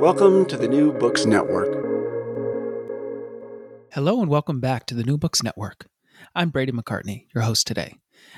Welcome 0.00 0.46
to 0.46 0.56
the 0.56 0.68
New 0.68 0.92
Books 0.92 1.26
Network. 1.26 1.74
Hello, 3.92 4.22
and 4.22 4.30
welcome 4.30 4.60
back 4.60 4.86
to 4.86 4.94
the 4.94 5.02
New 5.02 5.18
Books 5.18 5.42
Network. 5.42 5.88
I'm 6.36 6.50
Brady 6.50 6.70
McCartney, 6.70 7.26
your 7.34 7.42
host 7.42 7.66
today. 7.66 7.96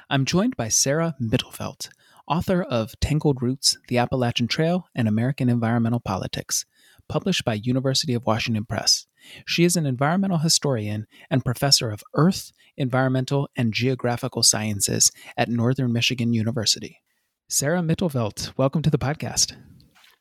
I'm 0.09 0.25
joined 0.25 0.57
by 0.57 0.69
Sarah 0.69 1.17
Mittlefehldt, 1.21 1.91
author 2.27 2.63
of 2.63 2.99
Tangled 3.01 3.43
Roots, 3.43 3.77
The 3.89 3.99
Appalachian 3.99 4.49
Trail, 4.49 4.87
and 4.95 5.07
American 5.07 5.51
Environmental 5.51 6.01
Politics, 6.01 6.65
published 7.11 7.45
by 7.45 7.53
University 7.53 8.15
of 8.15 8.25
Washington 8.25 8.65
Press. 8.65 9.07
She 9.45 9.65
is 9.65 9.77
an 9.77 9.85
environmental 9.85 10.39
historian 10.39 11.07
and 11.29 11.45
professor 11.45 11.91
of 11.91 12.03
earth, 12.15 12.53
environmental, 12.79 13.51
and 13.55 13.75
geographical 13.75 14.43
sciences 14.43 15.13
at 15.37 15.51
Northern 15.51 15.93
Michigan 15.93 16.33
University. 16.33 17.03
Sarah 17.49 17.83
Mittlefehldt, 17.83 18.57
welcome 18.57 18.81
to 18.81 18.91
the 18.91 18.97
podcast. 18.97 19.57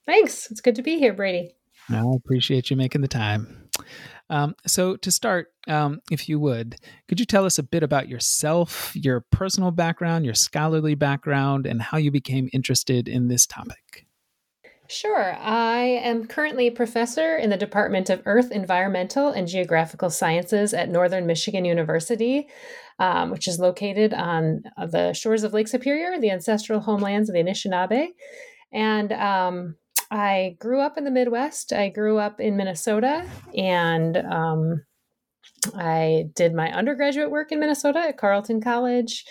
Thanks. 0.10 0.50
It's 0.50 0.60
good 0.60 0.74
to 0.74 0.82
be 0.82 0.98
here, 0.98 1.14
Brady. 1.14 1.54
I 1.88 2.04
appreciate 2.16 2.72
you 2.72 2.76
making 2.76 3.02
the 3.02 3.08
time. 3.08 3.70
Um, 4.32 4.56
so, 4.66 4.96
to 4.96 5.12
start, 5.12 5.54
um, 5.68 6.00
if 6.10 6.28
you 6.28 6.40
would, 6.40 6.78
could 7.08 7.20
you 7.20 7.28
tell 7.28 7.46
us 7.46 7.60
a 7.60 7.64
bit 7.64 7.84
about 7.84 8.10
yourself, 8.10 8.92
your 8.96 9.22
personal 9.32 9.70
background, 9.70 10.26
your 10.26 10.34
scholarly 10.34 10.96
background, 10.96 11.68
and 11.68 11.80
how 11.80 12.00
you 12.00 12.10
became 12.10 12.50
interested 12.54 13.08
in 13.08 13.28
this 13.28 13.46
topic? 13.46 14.08
Sure. 14.88 15.36
I 15.40 15.82
am 16.04 16.26
currently 16.26 16.66
a 16.66 16.72
professor 16.72 17.38
in 17.38 17.52
the 17.52 17.58
Department 17.58 18.10
of 18.10 18.24
Earth, 18.26 18.52
Environmental, 18.52 19.30
and 19.30 19.48
Geographical 19.48 20.10
Sciences 20.10 20.74
at 20.74 20.90
Northern 20.90 21.28
Michigan 21.28 21.66
University, 21.66 22.48
um, 22.98 23.30
which 23.30 23.48
is 23.48 23.60
located 23.60 24.16
on 24.16 24.64
the 24.88 25.14
shores 25.14 25.44
of 25.44 25.54
Lake 25.54 25.68
Superior, 25.68 26.20
the 26.20 26.32
ancestral 26.32 26.80
homelands 26.80 27.30
of 27.30 27.36
the 27.36 27.44
Anishinaabe. 27.44 28.08
And 28.72 29.12
um, 29.14 29.76
I 30.12 30.56
grew 30.60 30.82
up 30.82 30.98
in 30.98 31.04
the 31.04 31.12
Midwest. 31.12 31.72
I 31.72 31.90
grew 31.90 32.18
up 32.18 32.40
in 32.40 32.58
Minnesota 32.58 33.26
and 33.56 34.18
um, 34.18 34.84
I 35.76 36.26
did 36.36 36.54
my 36.54 36.72
undergraduate 36.72 37.32
work 37.32 37.52
in 37.52 37.60
Minnesota 37.60 38.00
at 38.00 38.18
Carleton 38.18 38.62
College. 38.62 39.26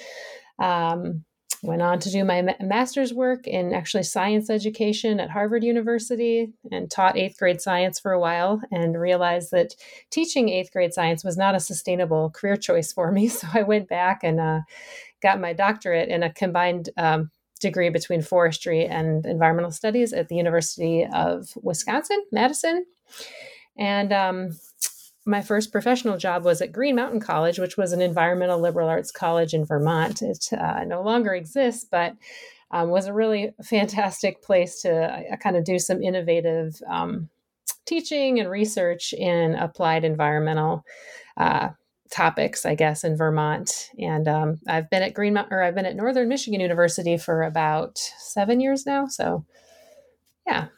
Um, 0.59 1.25
went 1.63 1.83
on 1.83 1.99
to 1.99 2.11
do 2.11 2.25
my 2.25 2.55
master's 2.61 3.13
work 3.13 3.47
in 3.47 3.75
actually 3.75 4.05
science 4.05 4.49
education 4.49 5.19
at 5.19 5.31
Harvard 5.31 5.65
University 5.65 6.53
and 6.71 6.89
taught 6.91 7.17
eighth 7.17 7.37
grade 7.39 7.61
science 7.61 7.99
for 7.99 8.13
a 8.13 8.21
while 8.21 8.61
and 8.71 9.01
realized 9.01 9.51
that 9.51 9.75
teaching 10.11 10.49
eighth 10.49 10.73
grade 10.73 10.95
science 10.95 11.25
was 11.25 11.37
not 11.37 11.57
a 11.57 11.61
sustainable 11.61 12.31
career 12.31 12.57
choice 12.57 12.93
for 12.93 13.11
me. 13.11 13.29
So 13.39 13.49
I 13.53 13.63
went 13.63 13.89
back 13.89 14.21
and 14.23 14.41
uh, 14.41 14.61
got 15.23 15.41
my 15.41 15.53
doctorate 15.53 16.09
in 16.09 16.23
a 16.23 16.33
combined 16.33 16.91
um, 16.97 17.31
degree 17.59 17.91
between 17.91 18.23
forestry 18.23 18.87
and 18.87 19.27
environmental 19.27 19.71
studies 19.71 20.13
at 20.13 20.29
the 20.29 20.37
University 20.37 21.07
of 21.13 21.53
Wisconsin, 21.63 22.25
Madison. 22.33 22.87
And 23.77 24.13
um, 24.13 24.59
my 25.25 25.43
first 25.43 25.71
professional 25.71 26.17
job 26.17 26.45
was 26.45 26.61
at 26.61 26.73
Green 26.73 26.97
Mountain 26.97 27.21
College, 27.21 27.59
which 27.59 27.77
was 27.77 27.93
an 27.93 28.01
environmental 28.01 28.59
liberal 28.59 28.89
arts 28.89 29.13
college 29.13 29.55
in 29.55 29.65
Vermont. 29.65 30.23
It 30.23 30.49
uh, 30.53 30.85
no 30.85 31.03
longer 31.03 31.35
exists, 31.35 31.85
but 31.85 32.15
um, 32.71 32.91
was 32.91 33.07
a 33.07 33.13
really 33.13 33.53
fantastic 33.63 34.43
place 34.43 34.83
to 34.83 35.33
uh, 35.33 35.37
kind 35.37 35.57
of 35.57 35.65
do 35.65 35.79
some 35.79 36.03
innovative 36.03 36.81
um, 36.89 37.29
teaching 37.87 38.39
and 38.39 38.51
research 38.51 39.13
in 39.13 39.55
applied 39.55 40.05
environmental 40.05 40.85
uh, 41.37 41.71
topics, 42.11 42.67
I 42.67 42.75
guess, 42.75 43.05
in 43.05 43.17
Vermont. 43.17 43.91
And 43.99 44.27
um, 44.29 44.61
I've 44.67 44.91
been 44.91 45.03
at 45.03 45.15
Green 45.15 45.39
or 45.51 45.63
I've 45.63 45.75
been 45.75 45.87
at 45.87 45.97
Northern 45.97 46.29
Michigan 46.29 46.61
University 46.61 47.17
for 47.17 47.43
about 47.43 47.99
seven 47.99 48.61
years 48.61 48.87
now. 48.87 49.07
So, 49.07 49.45
yeah. 50.47 50.69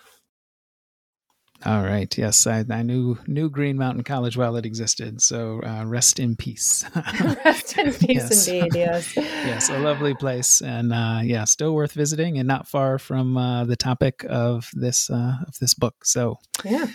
All 1.66 1.82
right. 1.82 2.16
Yes, 2.16 2.46
I, 2.46 2.64
I 2.70 2.82
knew 2.82 3.18
knew 3.26 3.50
Green 3.50 3.76
Mountain 3.76 4.04
College 4.04 4.34
while 4.34 4.56
it 4.56 4.64
existed. 4.64 5.20
So 5.20 5.60
uh, 5.62 5.84
rest 5.84 6.18
in 6.18 6.34
peace. 6.34 6.86
rest 7.44 7.76
in 7.76 7.92
peace, 7.92 8.08
yes. 8.08 8.48
indeed. 8.48 8.74
Yes. 8.74 9.12
yes, 9.16 9.68
a 9.68 9.78
lovely 9.78 10.14
place, 10.14 10.62
and 10.62 10.90
uh, 10.90 11.20
yeah, 11.22 11.44
still 11.44 11.74
worth 11.74 11.92
visiting, 11.92 12.38
and 12.38 12.48
not 12.48 12.66
far 12.66 12.98
from 12.98 13.36
uh, 13.36 13.64
the 13.64 13.76
topic 13.76 14.24
of 14.26 14.70
this 14.72 15.10
uh, 15.10 15.34
of 15.46 15.58
this 15.60 15.74
book. 15.74 16.06
So 16.06 16.38
yeah. 16.64 16.86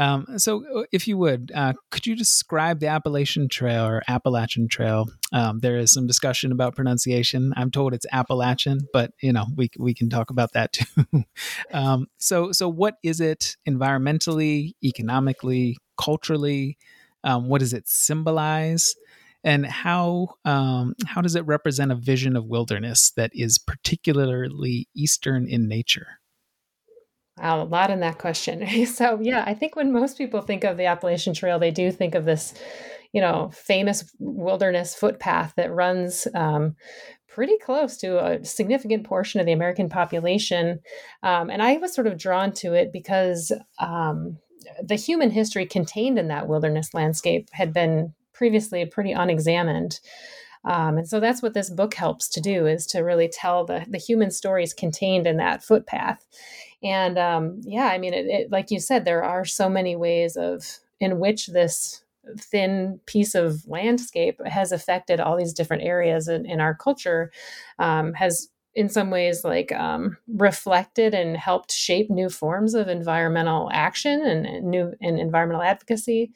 Um, 0.00 0.38
so, 0.38 0.64
uh, 0.74 0.84
if 0.92 1.06
you 1.06 1.18
would, 1.18 1.52
uh, 1.54 1.74
could 1.90 2.06
you 2.06 2.16
describe 2.16 2.80
the 2.80 2.86
Appalachian 2.86 3.50
Trail 3.50 3.84
or 3.84 4.02
Appalachian 4.08 4.66
Trail? 4.66 5.10
Um, 5.30 5.58
there 5.58 5.76
is 5.76 5.92
some 5.92 6.06
discussion 6.06 6.52
about 6.52 6.74
pronunciation. 6.74 7.52
I'm 7.54 7.70
told 7.70 7.92
it's 7.92 8.06
Appalachian, 8.10 8.88
but 8.94 9.12
you 9.20 9.32
know 9.32 9.44
we 9.54 9.68
we 9.78 9.92
can 9.92 10.08
talk 10.08 10.30
about 10.30 10.52
that 10.52 10.72
too. 10.72 11.04
um, 11.72 12.06
so, 12.16 12.50
so 12.50 12.66
what 12.66 12.94
is 13.02 13.20
it 13.20 13.56
environmentally, 13.68 14.72
economically, 14.82 15.76
culturally? 15.98 16.78
Um, 17.22 17.50
what 17.50 17.60
does 17.60 17.74
it 17.74 17.86
symbolize? 17.86 18.94
And 19.44 19.66
how 19.66 20.36
um, 20.46 20.94
how 21.06 21.20
does 21.20 21.34
it 21.34 21.44
represent 21.46 21.92
a 21.92 21.94
vision 21.94 22.36
of 22.36 22.46
wilderness 22.46 23.10
that 23.16 23.32
is 23.34 23.58
particularly 23.58 24.88
Eastern 24.94 25.46
in 25.46 25.68
nature? 25.68 26.19
Wow, 27.40 27.62
a 27.62 27.64
lot 27.64 27.90
in 27.90 28.00
that 28.00 28.18
question. 28.18 28.86
so, 28.86 29.18
yeah, 29.20 29.44
I 29.46 29.54
think 29.54 29.76
when 29.76 29.92
most 29.92 30.18
people 30.18 30.42
think 30.42 30.64
of 30.64 30.76
the 30.76 30.86
Appalachian 30.86 31.34
Trail, 31.34 31.58
they 31.58 31.70
do 31.70 31.90
think 31.90 32.14
of 32.14 32.24
this, 32.24 32.54
you 33.12 33.20
know, 33.20 33.50
famous 33.54 34.10
wilderness 34.18 34.94
footpath 34.94 35.54
that 35.56 35.72
runs 35.72 36.26
um, 36.34 36.76
pretty 37.28 37.56
close 37.58 37.96
to 37.98 38.24
a 38.24 38.44
significant 38.44 39.04
portion 39.04 39.40
of 39.40 39.46
the 39.46 39.52
American 39.52 39.88
population. 39.88 40.80
Um, 41.22 41.48
and 41.48 41.62
I 41.62 41.78
was 41.78 41.94
sort 41.94 42.06
of 42.06 42.18
drawn 42.18 42.52
to 42.54 42.74
it 42.74 42.92
because 42.92 43.52
um, 43.78 44.36
the 44.82 44.96
human 44.96 45.30
history 45.30 45.64
contained 45.64 46.18
in 46.18 46.28
that 46.28 46.48
wilderness 46.48 46.92
landscape 46.92 47.48
had 47.52 47.72
been 47.72 48.12
previously 48.34 48.84
pretty 48.84 49.12
unexamined. 49.12 50.00
Um, 50.64 50.98
and 50.98 51.08
so 51.08 51.20
that's 51.20 51.40
what 51.42 51.54
this 51.54 51.70
book 51.70 51.94
helps 51.94 52.28
to 52.30 52.40
do 52.40 52.66
is 52.66 52.86
to 52.88 53.00
really 53.00 53.28
tell 53.28 53.64
the, 53.64 53.86
the 53.88 53.98
human 53.98 54.30
stories 54.30 54.74
contained 54.74 55.26
in 55.26 55.38
that 55.38 55.62
footpath. 55.62 56.26
And 56.82 57.18
um, 57.18 57.60
yeah, 57.64 57.86
I 57.86 57.98
mean, 57.98 58.14
it, 58.14 58.26
it, 58.26 58.50
like 58.50 58.70
you 58.70 58.80
said, 58.80 59.04
there 59.04 59.22
are 59.22 59.44
so 59.44 59.68
many 59.68 59.96
ways 59.96 60.36
of 60.36 60.78
in 60.98 61.18
which 61.18 61.48
this 61.48 62.02
thin 62.38 63.00
piece 63.06 63.34
of 63.34 63.66
landscape 63.66 64.40
has 64.46 64.72
affected 64.72 65.20
all 65.20 65.36
these 65.36 65.52
different 65.52 65.82
areas 65.82 66.28
in, 66.28 66.46
in 66.46 66.60
our 66.60 66.74
culture, 66.74 67.30
um, 67.78 68.12
has 68.14 68.48
in 68.74 68.88
some 68.88 69.10
ways 69.10 69.42
like 69.44 69.72
um, 69.72 70.16
reflected 70.28 71.12
and 71.12 71.36
helped 71.36 71.72
shape 71.72 72.08
new 72.08 72.28
forms 72.28 72.74
of 72.74 72.88
environmental 72.88 73.68
action 73.72 74.22
and, 74.22 74.64
new 74.64 74.92
and 75.00 75.18
environmental 75.18 75.62
advocacy. 75.62 76.30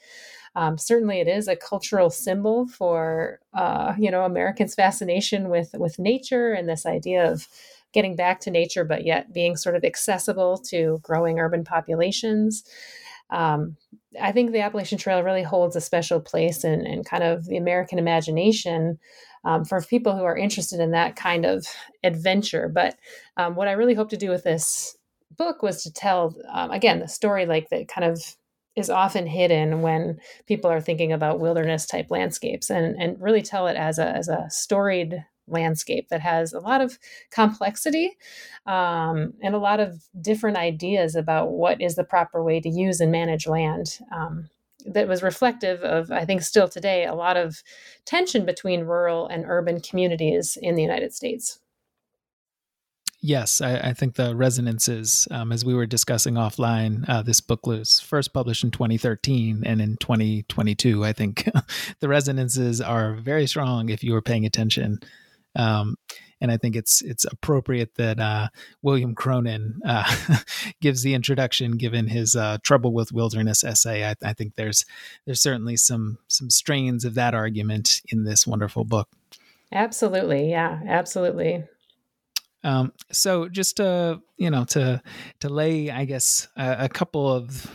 Um, 0.56 0.78
certainly, 0.78 1.20
it 1.20 1.28
is 1.28 1.48
a 1.48 1.56
cultural 1.56 2.10
symbol 2.10 2.66
for 2.68 3.40
uh, 3.54 3.94
you 3.98 4.10
know 4.10 4.24
Americans' 4.24 4.74
fascination 4.74 5.48
with 5.48 5.74
with 5.74 5.98
nature 5.98 6.52
and 6.52 6.68
this 6.68 6.86
idea 6.86 7.30
of 7.30 7.48
getting 7.94 8.16
back 8.16 8.40
to 8.40 8.50
nature, 8.50 8.84
but 8.84 9.06
yet 9.06 9.32
being 9.32 9.56
sort 9.56 9.76
of 9.76 9.84
accessible 9.84 10.58
to 10.58 10.98
growing 11.02 11.38
urban 11.38 11.64
populations. 11.64 12.64
Um, 13.30 13.76
I 14.20 14.32
think 14.32 14.52
the 14.52 14.60
Appalachian 14.60 14.98
Trail 14.98 15.22
really 15.22 15.42
holds 15.42 15.76
a 15.76 15.80
special 15.80 16.20
place 16.20 16.64
in, 16.64 16.86
in 16.86 17.04
kind 17.04 17.22
of 17.22 17.46
the 17.46 17.56
American 17.56 17.98
imagination 17.98 18.98
um, 19.44 19.64
for 19.64 19.80
people 19.80 20.16
who 20.16 20.24
are 20.24 20.36
interested 20.36 20.80
in 20.80 20.90
that 20.90 21.16
kind 21.16 21.46
of 21.46 21.66
adventure. 22.02 22.68
But 22.68 22.96
um, 23.36 23.54
what 23.54 23.68
I 23.68 23.72
really 23.72 23.94
hope 23.94 24.10
to 24.10 24.16
do 24.16 24.30
with 24.30 24.44
this 24.44 24.96
book 25.36 25.62
was 25.62 25.82
to 25.82 25.92
tell, 25.92 26.34
um, 26.52 26.70
again, 26.70 26.98
the 27.00 27.08
story 27.08 27.46
like 27.46 27.70
that 27.70 27.88
kind 27.88 28.04
of 28.04 28.36
is 28.76 28.90
often 28.90 29.26
hidden 29.26 29.82
when 29.82 30.18
people 30.46 30.70
are 30.70 30.80
thinking 30.80 31.12
about 31.12 31.40
wilderness 31.40 31.86
type 31.86 32.10
landscapes 32.10 32.70
and, 32.70 33.00
and 33.00 33.20
really 33.20 33.42
tell 33.42 33.66
it 33.68 33.76
as 33.76 33.98
a, 33.98 34.08
as 34.08 34.28
a 34.28 34.46
storied 34.48 35.24
landscape 35.46 36.08
that 36.08 36.20
has 36.20 36.52
a 36.52 36.60
lot 36.60 36.80
of 36.80 36.98
complexity 37.30 38.16
um, 38.66 39.34
and 39.42 39.54
a 39.54 39.58
lot 39.58 39.80
of 39.80 40.02
different 40.20 40.56
ideas 40.56 41.14
about 41.14 41.50
what 41.50 41.80
is 41.80 41.96
the 41.96 42.04
proper 42.04 42.42
way 42.42 42.60
to 42.60 42.68
use 42.68 43.00
and 43.00 43.12
manage 43.12 43.46
land. 43.46 43.98
Um, 44.12 44.48
that 44.86 45.08
was 45.08 45.22
reflective 45.22 45.80
of, 45.80 46.10
I 46.10 46.26
think, 46.26 46.42
still 46.42 46.68
today, 46.68 47.06
a 47.06 47.14
lot 47.14 47.38
of 47.38 47.62
tension 48.04 48.44
between 48.44 48.84
rural 48.84 49.26
and 49.26 49.44
urban 49.46 49.80
communities 49.80 50.58
in 50.60 50.74
the 50.74 50.82
United 50.82 51.14
States. 51.14 51.58
Yes, 53.26 53.62
I, 53.62 53.76
I, 53.78 53.94
think 53.94 54.16
the 54.16 54.36
resonances, 54.36 55.26
um, 55.30 55.50
as 55.50 55.64
we 55.64 55.72
were 55.72 55.86
discussing 55.86 56.34
offline, 56.34 57.08
uh, 57.08 57.22
this 57.22 57.40
book 57.40 57.66
was 57.66 57.98
first 57.98 58.34
published 58.34 58.62
in 58.62 58.70
2013, 58.70 59.62
and 59.64 59.80
in 59.80 59.96
2022, 59.96 61.02
I 61.02 61.14
think 61.14 61.48
the 62.00 62.08
resonances 62.08 62.82
are 62.82 63.14
very 63.14 63.46
strong 63.46 63.88
if 63.88 64.04
you 64.04 64.12
were 64.12 64.20
paying 64.20 64.44
attention. 64.44 65.00
Um, 65.56 65.96
and 66.40 66.50
I 66.52 66.58
think 66.58 66.76
it's 66.76 67.00
it's 67.00 67.24
appropriate 67.24 67.94
that 67.94 68.20
uh, 68.20 68.48
William 68.82 69.14
Cronon 69.14 69.80
uh, 69.84 70.38
gives 70.80 71.02
the 71.02 71.14
introduction, 71.14 71.78
given 71.78 72.08
his 72.08 72.36
uh, 72.36 72.58
"Trouble 72.62 72.92
with 72.92 73.12
Wilderness" 73.12 73.64
essay. 73.64 74.04
I, 74.04 74.14
I, 74.22 74.34
think 74.34 74.56
there's 74.56 74.84
there's 75.24 75.40
certainly 75.40 75.76
some 75.76 76.18
some 76.28 76.50
strains 76.50 77.04
of 77.04 77.14
that 77.14 77.34
argument 77.34 78.02
in 78.10 78.24
this 78.24 78.46
wonderful 78.46 78.84
book. 78.84 79.08
Absolutely, 79.72 80.50
yeah, 80.50 80.80
absolutely. 80.86 81.64
Um, 82.62 82.92
so 83.10 83.48
just 83.48 83.78
to 83.78 84.20
you 84.36 84.50
know 84.50 84.64
to 84.66 85.00
to 85.40 85.48
lay, 85.48 85.90
I 85.90 86.04
guess, 86.04 86.48
a, 86.56 86.76
a 86.80 86.88
couple 86.88 87.32
of 87.32 87.70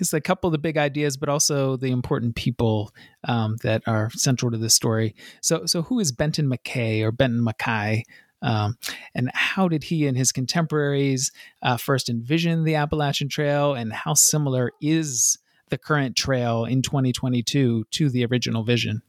is 0.00 0.14
a 0.14 0.20
couple 0.20 0.48
of 0.48 0.52
the 0.52 0.58
big 0.58 0.76
ideas, 0.76 1.16
but 1.16 1.28
also 1.28 1.76
the 1.76 1.90
important 1.90 2.34
people 2.34 2.92
um, 3.24 3.56
that 3.62 3.82
are 3.86 4.10
central 4.10 4.50
to 4.50 4.58
this 4.58 4.74
story. 4.74 5.14
So, 5.40 5.66
so 5.66 5.82
who 5.82 6.00
is 6.00 6.12
Benton 6.12 6.50
McKay 6.50 7.02
or 7.02 7.12
Benton 7.12 7.44
Mackay? 7.44 8.04
Um, 8.42 8.76
and 9.14 9.30
how 9.34 9.68
did 9.68 9.84
he 9.84 10.06
and 10.06 10.16
his 10.16 10.32
contemporaries 10.32 11.30
uh, 11.62 11.76
first 11.76 12.08
envision 12.08 12.64
the 12.64 12.76
Appalachian 12.76 13.28
Trail, 13.28 13.74
and 13.74 13.92
how 13.92 14.14
similar 14.14 14.72
is 14.80 15.38
the 15.68 15.78
current 15.78 16.16
trail 16.16 16.64
in 16.64 16.82
2022 16.82 17.84
to 17.90 18.08
the 18.08 18.24
original 18.24 18.64
vision? 18.64 19.02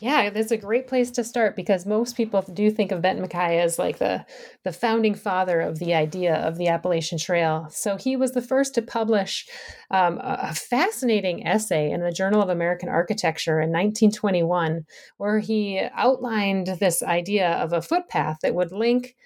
Yeah, 0.00 0.30
that's 0.30 0.52
a 0.52 0.56
great 0.56 0.86
place 0.86 1.10
to 1.12 1.24
start 1.24 1.56
because 1.56 1.84
most 1.84 2.16
people 2.16 2.42
do 2.42 2.70
think 2.70 2.92
of 2.92 3.02
Benton 3.02 3.26
MacKaye 3.26 3.60
as 3.60 3.80
like 3.80 3.98
the 3.98 4.24
the 4.62 4.72
founding 4.72 5.14
father 5.14 5.60
of 5.60 5.80
the 5.80 5.92
idea 5.94 6.36
of 6.36 6.56
the 6.56 6.68
Appalachian 6.68 7.18
Trail. 7.18 7.66
So 7.70 7.96
he 7.96 8.16
was 8.16 8.30
the 8.32 8.42
first 8.42 8.74
to 8.76 8.82
publish 8.82 9.46
um, 9.90 10.20
a 10.22 10.54
fascinating 10.54 11.44
essay 11.44 11.90
in 11.90 12.00
the 12.00 12.12
Journal 12.12 12.40
of 12.40 12.48
American 12.48 12.88
Architecture 12.88 13.60
in 13.60 13.70
1921, 13.70 14.84
where 15.16 15.40
he 15.40 15.80
outlined 15.94 16.68
this 16.78 17.02
idea 17.02 17.50
of 17.54 17.72
a 17.72 17.82
footpath 17.82 18.38
that 18.42 18.54
would 18.54 18.70
link 18.70 19.16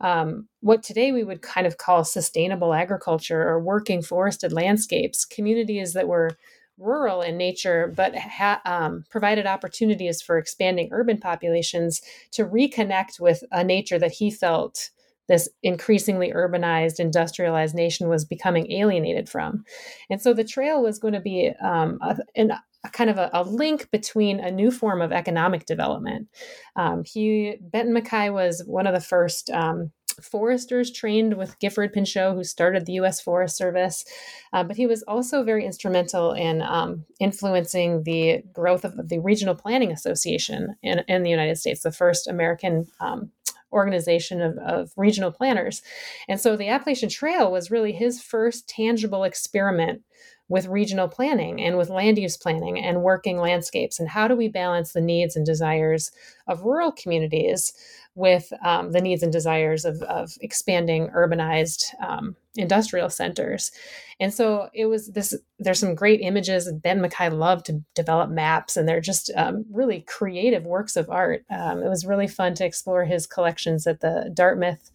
um, 0.00 0.46
what 0.60 0.82
today 0.82 1.10
we 1.10 1.24
would 1.24 1.42
kind 1.42 1.66
of 1.66 1.78
call 1.78 2.04
sustainable 2.04 2.74
agriculture 2.74 3.42
or 3.42 3.60
working 3.60 4.02
forested 4.02 4.52
landscapes, 4.52 5.24
communities 5.24 5.94
that 5.94 6.06
were 6.06 6.36
rural 6.78 7.22
in 7.22 7.36
nature, 7.36 7.92
but 7.94 8.16
ha- 8.16 8.60
um, 8.64 9.04
provided 9.10 9.46
opportunities 9.46 10.22
for 10.22 10.38
expanding 10.38 10.88
urban 10.92 11.18
populations 11.18 12.00
to 12.32 12.44
reconnect 12.44 13.20
with 13.20 13.42
a 13.50 13.64
nature 13.64 13.98
that 13.98 14.12
he 14.12 14.30
felt 14.30 14.90
this 15.28 15.48
increasingly 15.62 16.32
urbanized, 16.32 16.98
industrialized 16.98 17.74
nation 17.74 18.08
was 18.08 18.24
becoming 18.24 18.72
alienated 18.72 19.28
from. 19.28 19.64
And 20.08 20.20
so 20.20 20.32
the 20.32 20.44
trail 20.44 20.82
was 20.82 20.98
going 20.98 21.14
to 21.14 21.20
be 21.20 21.52
um, 21.62 21.98
a, 22.00 22.16
an, 22.34 22.52
a 22.84 22.88
kind 22.90 23.10
of 23.10 23.18
a, 23.18 23.30
a, 23.32 23.42
link 23.42 23.90
between 23.90 24.40
a 24.40 24.50
new 24.50 24.70
form 24.70 25.02
of 25.02 25.12
economic 25.12 25.66
development. 25.66 26.28
Um, 26.76 27.02
he 27.04 27.56
Benton 27.60 27.94
MacKaye 27.94 28.32
was 28.32 28.62
one 28.66 28.86
of 28.86 28.94
the 28.94 29.00
first 29.00 29.50
um, 29.50 29.92
foresters 30.22 30.90
trained 30.90 31.36
with 31.36 31.58
Gifford 31.58 31.92
Pinchot, 31.92 32.34
who 32.34 32.44
started 32.44 32.86
the 32.86 32.94
U.S. 32.94 33.20
Forest 33.20 33.56
Service, 33.56 34.04
uh, 34.52 34.64
but 34.64 34.76
he 34.76 34.86
was 34.86 35.02
also 35.04 35.42
very 35.42 35.64
instrumental 35.64 36.32
in 36.32 36.62
um, 36.62 37.04
influencing 37.20 38.02
the 38.04 38.42
growth 38.52 38.84
of 38.84 39.08
the 39.08 39.18
Regional 39.18 39.54
Planning 39.54 39.92
Association 39.92 40.76
in, 40.82 41.00
in 41.08 41.22
the 41.22 41.30
United 41.30 41.56
States, 41.56 41.82
the 41.82 41.92
first 41.92 42.28
American 42.28 42.86
um, 43.00 43.30
organization 43.72 44.40
of, 44.40 44.56
of, 44.58 44.90
regional 44.96 45.30
planners. 45.30 45.82
And 46.26 46.40
so 46.40 46.56
the 46.56 46.68
Appalachian 46.68 47.10
Trail 47.10 47.52
was 47.52 47.70
really 47.70 47.92
his 47.92 48.22
first 48.22 48.68
tangible 48.68 49.24
experiment 49.24 50.02
with 50.48 50.66
regional 50.66 51.08
planning 51.08 51.60
and 51.60 51.76
with 51.76 51.90
land 51.90 52.18
use 52.18 52.36
planning 52.36 52.78
and 52.78 53.02
working 53.02 53.38
landscapes. 53.38 54.00
And 54.00 54.08
how 54.08 54.26
do 54.26 54.34
we 54.34 54.48
balance 54.48 54.92
the 54.92 55.00
needs 55.00 55.36
and 55.36 55.44
desires 55.44 56.10
of 56.46 56.62
rural 56.62 56.92
communities 56.92 57.72
with 58.18 58.52
um, 58.64 58.90
the 58.90 59.00
needs 59.00 59.22
and 59.22 59.32
desires 59.32 59.84
of, 59.84 60.02
of 60.02 60.32
expanding 60.40 61.08
urbanized 61.10 61.84
um, 62.02 62.34
industrial 62.56 63.08
centers. 63.08 63.70
And 64.18 64.34
so 64.34 64.68
it 64.74 64.86
was 64.86 65.08
this, 65.12 65.34
there's 65.60 65.78
some 65.78 65.94
great 65.94 66.20
images. 66.20 66.70
Ben 66.72 67.00
MacKaye 67.00 67.32
loved 67.32 67.66
to 67.66 67.80
develop 67.94 68.28
maps, 68.30 68.76
and 68.76 68.88
they're 68.88 69.00
just 69.00 69.30
um, 69.36 69.64
really 69.70 70.00
creative 70.00 70.64
works 70.64 70.96
of 70.96 71.08
art. 71.08 71.44
Um, 71.48 71.80
it 71.80 71.88
was 71.88 72.04
really 72.04 72.26
fun 72.26 72.54
to 72.54 72.66
explore 72.66 73.04
his 73.04 73.26
collections 73.28 73.86
at 73.86 74.00
the 74.00 74.32
Dartmouth 74.34 74.90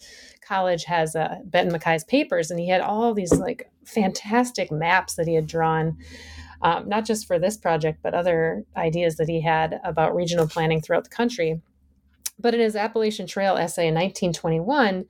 College 0.48 0.86
has 0.86 1.16
uh, 1.16 1.38
Benton 1.46 1.74
MacKaye's 1.74 2.04
papers, 2.04 2.52
and 2.52 2.60
he 2.60 2.70
had 2.70 2.82
all 2.82 3.14
these 3.14 3.34
like 3.34 3.70
fantastic 3.86 4.72
maps 4.72 5.16
that 5.16 5.28
he 5.28 5.36
had 5.36 5.48
drawn. 5.48 5.98
Um, 6.62 6.88
not 6.88 7.04
just 7.04 7.28
for 7.28 7.38
this 7.38 7.58
project, 7.58 8.00
but 8.02 8.14
other 8.14 8.64
ideas 8.78 9.18
that 9.18 9.28
he 9.28 9.42
had 9.42 9.82
about 9.84 10.16
regional 10.16 10.48
planning 10.48 10.80
throughout 10.80 11.04
the 11.04 11.10
country. 11.10 11.62
But 12.40 12.54
in 12.54 12.62
his 12.62 12.78
Appalachian 12.78 13.28
Trail 13.28 13.58
essay 13.58 13.88
in 13.88 13.96
1921, 13.96 15.04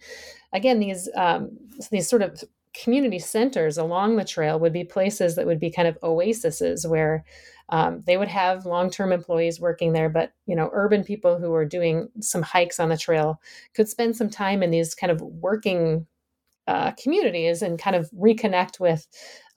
again, 0.51 0.79
these 0.79 1.10
um, 1.15 1.58
these 1.91 2.10
sort 2.10 2.24
of 2.24 2.43
community 2.74 3.19
centers 3.19 3.77
along 3.77 4.15
the 4.15 4.25
trail 4.25 4.60
would 4.60 4.74
be 4.74 4.84
places 4.84 5.36
that 5.36 5.46
would 5.46 5.60
be 5.60 5.72
kind 5.72 5.88
of 5.88 5.98
oases 6.01 6.88
where 6.88 7.24
um, 7.70 8.03
they 8.05 8.17
would 8.17 8.27
have 8.27 8.65
long-term 8.65 9.12
employees 9.12 9.60
working 9.60 9.93
there 9.93 10.10
but 10.10 10.34
you 10.46 10.55
know 10.55 10.70
urban 10.74 11.03
people 11.03 11.39
who 11.39 11.50
were 11.50 11.65
doing 11.65 12.10
some 12.20 12.41
hikes 12.41 12.79
on 12.79 12.89
the 12.89 12.98
trail 12.98 13.39
could 13.74 13.88
spend 13.88 14.15
some 14.15 14.29
time 14.29 14.62
in 14.63 14.72
these 14.72 14.96
kind 14.96 15.12
of 15.12 15.22
working 15.22 16.05
uh, 16.67 16.91
communities 16.91 17.62
and 17.62 17.79
kind 17.79 17.96
of 17.96 18.10
reconnect 18.12 18.79
with 18.79 19.08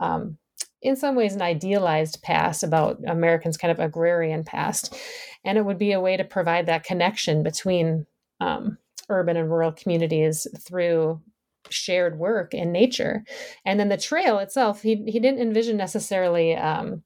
um, 0.00 0.38
in 0.82 0.96
some 0.96 1.14
ways 1.16 1.34
an 1.34 1.42
idealized 1.42 2.22
past 2.22 2.62
about 2.62 2.98
Americans' 3.06 3.56
kind 3.56 3.72
of 3.72 3.80
agrarian 3.80 4.44
past. 4.44 4.96
And 5.44 5.58
it 5.58 5.64
would 5.64 5.78
be 5.78 5.92
a 5.92 6.00
way 6.00 6.16
to 6.16 6.25
provide 6.25 6.66
that 6.66 6.84
connection 6.84 7.42
between 7.42 8.06
um, 8.40 8.78
urban 9.08 9.36
and 9.36 9.50
rural 9.50 9.72
communities 9.72 10.46
through 10.60 11.20
shared 11.70 12.18
work 12.18 12.54
in 12.54 12.70
nature. 12.70 13.25
And 13.64 13.80
then 13.80 13.88
the 13.88 13.96
trail 13.96 14.38
itself, 14.38 14.82
he, 14.82 15.02
he 15.06 15.18
didn't 15.18 15.40
envision 15.40 15.76
necessarily 15.76 16.54
um, 16.54 17.02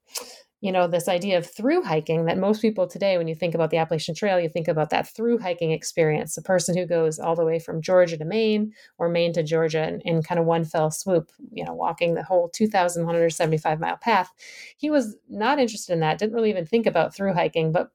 you 0.61 0.71
know, 0.71 0.87
this 0.87 1.09
idea 1.09 1.39
of 1.39 1.47
through 1.47 1.83
hiking 1.83 2.27
that 2.27 2.37
most 2.37 2.61
people 2.61 2.87
today, 2.87 3.17
when 3.17 3.29
you 3.29 3.35
think 3.35 3.55
about 3.55 3.71
the 3.71 3.79
Appalachian 3.79 4.15
Trail, 4.15 4.39
you 4.39 4.49
think 4.49 4.69
about 4.69 4.91
that 4.91 5.09
through 5.09 5.39
hiking 5.39 5.71
experience, 5.71 6.35
the 6.35 6.43
person 6.43 6.77
who 6.77 6.85
goes 6.85 7.19
all 7.19 7.35
the 7.35 7.47
way 7.47 7.59
from 7.59 7.81
Georgia 7.81 8.19
to 8.19 8.25
Maine 8.27 8.73
or 8.99 9.09
Maine 9.09 9.33
to 9.33 9.43
Georgia 9.43 9.89
in, 9.89 10.01
in 10.03 10.23
kind 10.23 10.39
of 10.39 10.45
one 10.45 10.65
fell 10.65 10.91
swoop, 10.91 11.31
you 11.51 11.65
know, 11.65 11.73
walking 11.73 12.15
the 12.15 12.23
whole 12.23 12.51
2,175 12.51 13.81
mile 13.81 13.97
path. 13.97 14.31
He 14.77 14.91
was 14.91 15.17
not 15.31 15.59
interested 15.59 15.95
in 15.95 16.01
that, 16.01 16.19
didn't 16.19 16.35
really 16.35 16.51
even 16.51 16.67
think 16.67 16.85
about 16.85 17.15
through 17.15 17.33
hiking, 17.33 17.73
but 17.73 17.91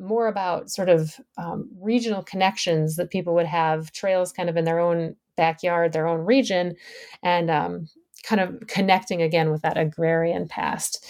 more 0.00 0.28
about 0.28 0.70
sort 0.70 0.88
of 0.88 1.20
um, 1.36 1.68
regional 1.78 2.22
connections 2.22 2.96
that 2.96 3.10
people 3.10 3.34
would 3.34 3.46
have, 3.46 3.92
trails 3.92 4.32
kind 4.32 4.48
of 4.48 4.56
in 4.56 4.64
their 4.64 4.80
own 4.80 5.14
backyard, 5.36 5.92
their 5.92 6.06
own 6.06 6.20
region, 6.20 6.74
and 7.22 7.50
um, 7.50 7.86
kind 8.22 8.40
of 8.40 8.66
connecting 8.66 9.20
again 9.22 9.50
with 9.50 9.62
that 9.62 9.76
agrarian 9.76 10.48
past 10.48 11.06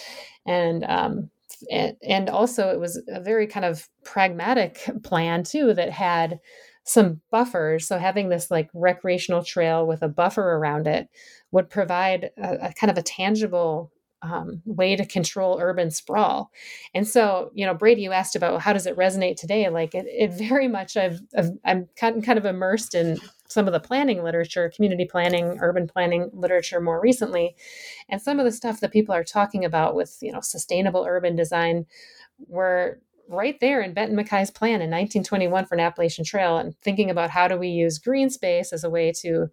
and 0.48 0.84
um, 0.84 1.30
and, 1.70 2.28
also 2.30 2.70
it 2.70 2.80
was 2.80 3.00
a 3.08 3.20
very 3.20 3.46
kind 3.46 3.66
of 3.66 3.88
pragmatic 4.04 4.80
plan 5.02 5.44
too 5.44 5.74
that 5.74 5.90
had 5.90 6.38
some 6.84 7.20
buffers. 7.30 7.86
So 7.86 7.98
having 7.98 8.28
this 8.28 8.50
like 8.50 8.70
recreational 8.72 9.44
trail 9.44 9.86
with 9.86 10.02
a 10.02 10.08
buffer 10.08 10.56
around 10.56 10.86
it 10.86 11.08
would 11.50 11.68
provide 11.68 12.30
a, 12.38 12.68
a 12.68 12.72
kind 12.72 12.90
of 12.90 12.96
a 12.96 13.02
tangible 13.02 13.92
um, 14.22 14.62
way 14.64 14.96
to 14.96 15.06
control 15.06 15.58
urban 15.60 15.90
sprawl. 15.90 16.50
And 16.94 17.06
so, 17.06 17.50
you 17.54 17.64
know, 17.64 17.74
Brady, 17.74 18.02
you 18.02 18.12
asked 18.12 18.36
about 18.36 18.60
how 18.60 18.72
does 18.72 18.86
it 18.86 18.96
resonate 18.96 19.36
today? 19.36 19.68
Like 19.68 19.94
it, 19.94 20.06
it 20.08 20.32
very 20.32 20.68
much, 20.68 20.96
I've, 20.96 21.20
I've, 21.36 21.50
I'm 21.64 21.88
kind 21.96 22.38
of 22.38 22.44
immersed 22.44 22.94
in 22.94 23.18
some 23.48 23.66
of 23.66 23.72
the 23.72 23.80
planning 23.80 24.22
literature, 24.22 24.70
community 24.74 25.04
planning, 25.04 25.58
urban 25.60 25.86
planning 25.86 26.30
literature 26.32 26.80
more 26.80 27.00
recently. 27.00 27.56
And 28.08 28.20
some 28.20 28.38
of 28.38 28.44
the 28.44 28.52
stuff 28.52 28.80
that 28.80 28.92
people 28.92 29.14
are 29.14 29.24
talking 29.24 29.64
about 29.64 29.94
with, 29.94 30.18
you 30.20 30.32
know, 30.32 30.40
sustainable 30.40 31.06
urban 31.08 31.36
design 31.36 31.86
were 32.46 33.00
right 33.28 33.58
there 33.60 33.82
in 33.82 33.92
Benton 33.92 34.16
MacKaye's 34.16 34.50
plan 34.50 34.80
in 34.80 34.90
1921 34.90 35.66
for 35.66 35.74
an 35.74 35.80
Appalachian 35.80 36.24
Trail 36.24 36.56
and 36.56 36.76
thinking 36.80 37.10
about 37.10 37.30
how 37.30 37.46
do 37.46 37.56
we 37.56 37.68
use 37.68 37.98
green 37.98 38.30
space 38.30 38.72
as 38.72 38.84
a 38.84 38.90
way 38.90 39.12
to 39.20 39.48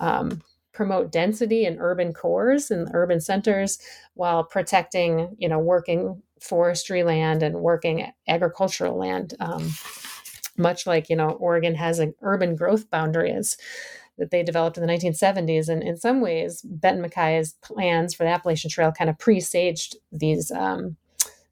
um, 0.00 0.42
promote 0.72 1.12
density 1.12 1.64
in 1.64 1.78
urban 1.78 2.12
cores 2.12 2.70
and 2.70 2.88
urban 2.94 3.20
centers 3.20 3.78
while 4.14 4.44
protecting, 4.44 5.34
you 5.38 5.48
know, 5.48 5.58
working 5.58 6.22
forestry 6.40 7.02
land 7.02 7.42
and 7.42 7.56
working 7.56 8.10
agricultural 8.28 8.96
land. 8.96 9.34
Um, 9.40 9.72
much 10.56 10.86
like 10.86 11.08
you 11.08 11.16
know 11.16 11.30
Oregon 11.30 11.74
has 11.74 11.98
an 11.98 12.14
urban 12.22 12.54
growth 12.54 12.90
boundaries 12.90 13.56
that 14.18 14.30
they 14.30 14.42
developed 14.42 14.76
in 14.76 14.86
the 14.86 14.92
1970s, 14.92 15.68
and 15.68 15.82
in 15.82 15.96
some 15.96 16.20
ways, 16.20 16.60
Benton 16.62 17.02
MacKaye's 17.02 17.54
plans 17.62 18.14
for 18.14 18.24
the 18.24 18.30
Appalachian 18.30 18.70
Trail 18.70 18.92
kind 18.92 19.08
of 19.08 19.18
presaged 19.18 19.96
these 20.12 20.50
um, 20.50 20.96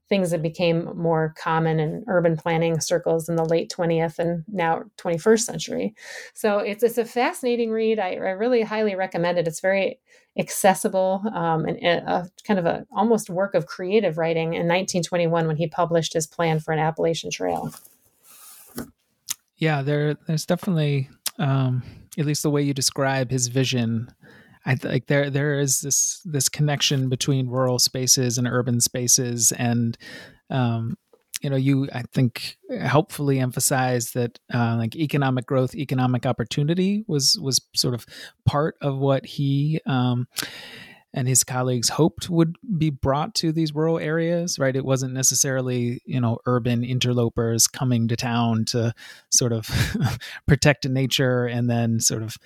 things 0.08 0.30
that 0.30 0.42
became 0.42 0.96
more 0.96 1.34
common 1.36 1.78
in 1.78 2.04
urban 2.08 2.36
planning 2.36 2.80
circles 2.80 3.28
in 3.28 3.36
the 3.36 3.44
late 3.44 3.70
20th 3.70 4.18
and 4.18 4.44
now 4.48 4.82
21st 4.96 5.40
century. 5.40 5.94
So 6.34 6.58
it's 6.58 6.82
it's 6.82 6.98
a 6.98 7.04
fascinating 7.04 7.70
read. 7.70 7.98
I, 7.98 8.12
I 8.12 8.30
really 8.30 8.62
highly 8.62 8.94
recommend 8.94 9.38
it. 9.38 9.46
It's 9.46 9.60
very 9.60 9.98
accessible 10.38 11.22
um, 11.34 11.66
and 11.66 12.08
a, 12.08 12.30
kind 12.44 12.58
of 12.58 12.66
a 12.66 12.86
almost 12.92 13.28
work 13.28 13.54
of 13.54 13.66
creative 13.66 14.18
writing 14.18 14.54
in 14.54 14.66
1921 14.66 15.46
when 15.46 15.56
he 15.56 15.66
published 15.66 16.14
his 16.14 16.26
plan 16.26 16.60
for 16.60 16.72
an 16.72 16.78
Appalachian 16.78 17.30
Trail. 17.30 17.72
Yeah, 19.56 19.82
there 19.82 20.14
there's 20.26 20.46
definitely 20.46 21.10
um, 21.38 21.82
at 22.16 22.24
least 22.24 22.42
the 22.42 22.50
way 22.50 22.62
you 22.62 22.72
describe 22.72 23.30
his 23.30 23.48
vision 23.48 24.08
I 24.68 24.74
think 24.74 25.06
there 25.06 25.30
there 25.30 25.58
is 25.58 25.80
this 25.80 26.20
this 26.26 26.50
connection 26.50 27.08
between 27.08 27.48
rural 27.48 27.78
spaces 27.78 28.36
and 28.36 28.46
urban 28.46 28.80
spaces, 28.82 29.50
and 29.52 29.96
um, 30.50 30.98
you 31.40 31.48
know, 31.48 31.56
you 31.56 31.88
I 31.90 32.02
think 32.02 32.58
helpfully 32.78 33.40
emphasize 33.40 34.12
that 34.12 34.38
uh, 34.52 34.76
like 34.76 34.94
economic 34.94 35.46
growth, 35.46 35.74
economic 35.74 36.26
opportunity 36.26 37.02
was 37.08 37.38
was 37.40 37.62
sort 37.74 37.94
of 37.94 38.04
part 38.44 38.76
of 38.82 38.98
what 38.98 39.24
he. 39.24 39.80
Um, 39.86 40.28
and 41.14 41.26
his 41.26 41.42
colleagues 41.42 41.88
hoped 41.88 42.28
would 42.28 42.56
be 42.76 42.90
brought 42.90 43.34
to 43.34 43.50
these 43.50 43.74
rural 43.74 43.98
areas 43.98 44.58
right 44.58 44.76
it 44.76 44.84
wasn't 44.84 45.12
necessarily 45.12 46.02
you 46.04 46.20
know 46.20 46.36
urban 46.44 46.84
interlopers 46.84 47.66
coming 47.66 48.06
to 48.08 48.14
town 48.14 48.62
to 48.66 48.92
sort 49.30 49.50
of 49.50 49.66
protect 50.46 50.86
nature 50.86 51.46
and 51.46 51.70
then 51.70 51.98
sort 51.98 52.22
of 52.22 52.36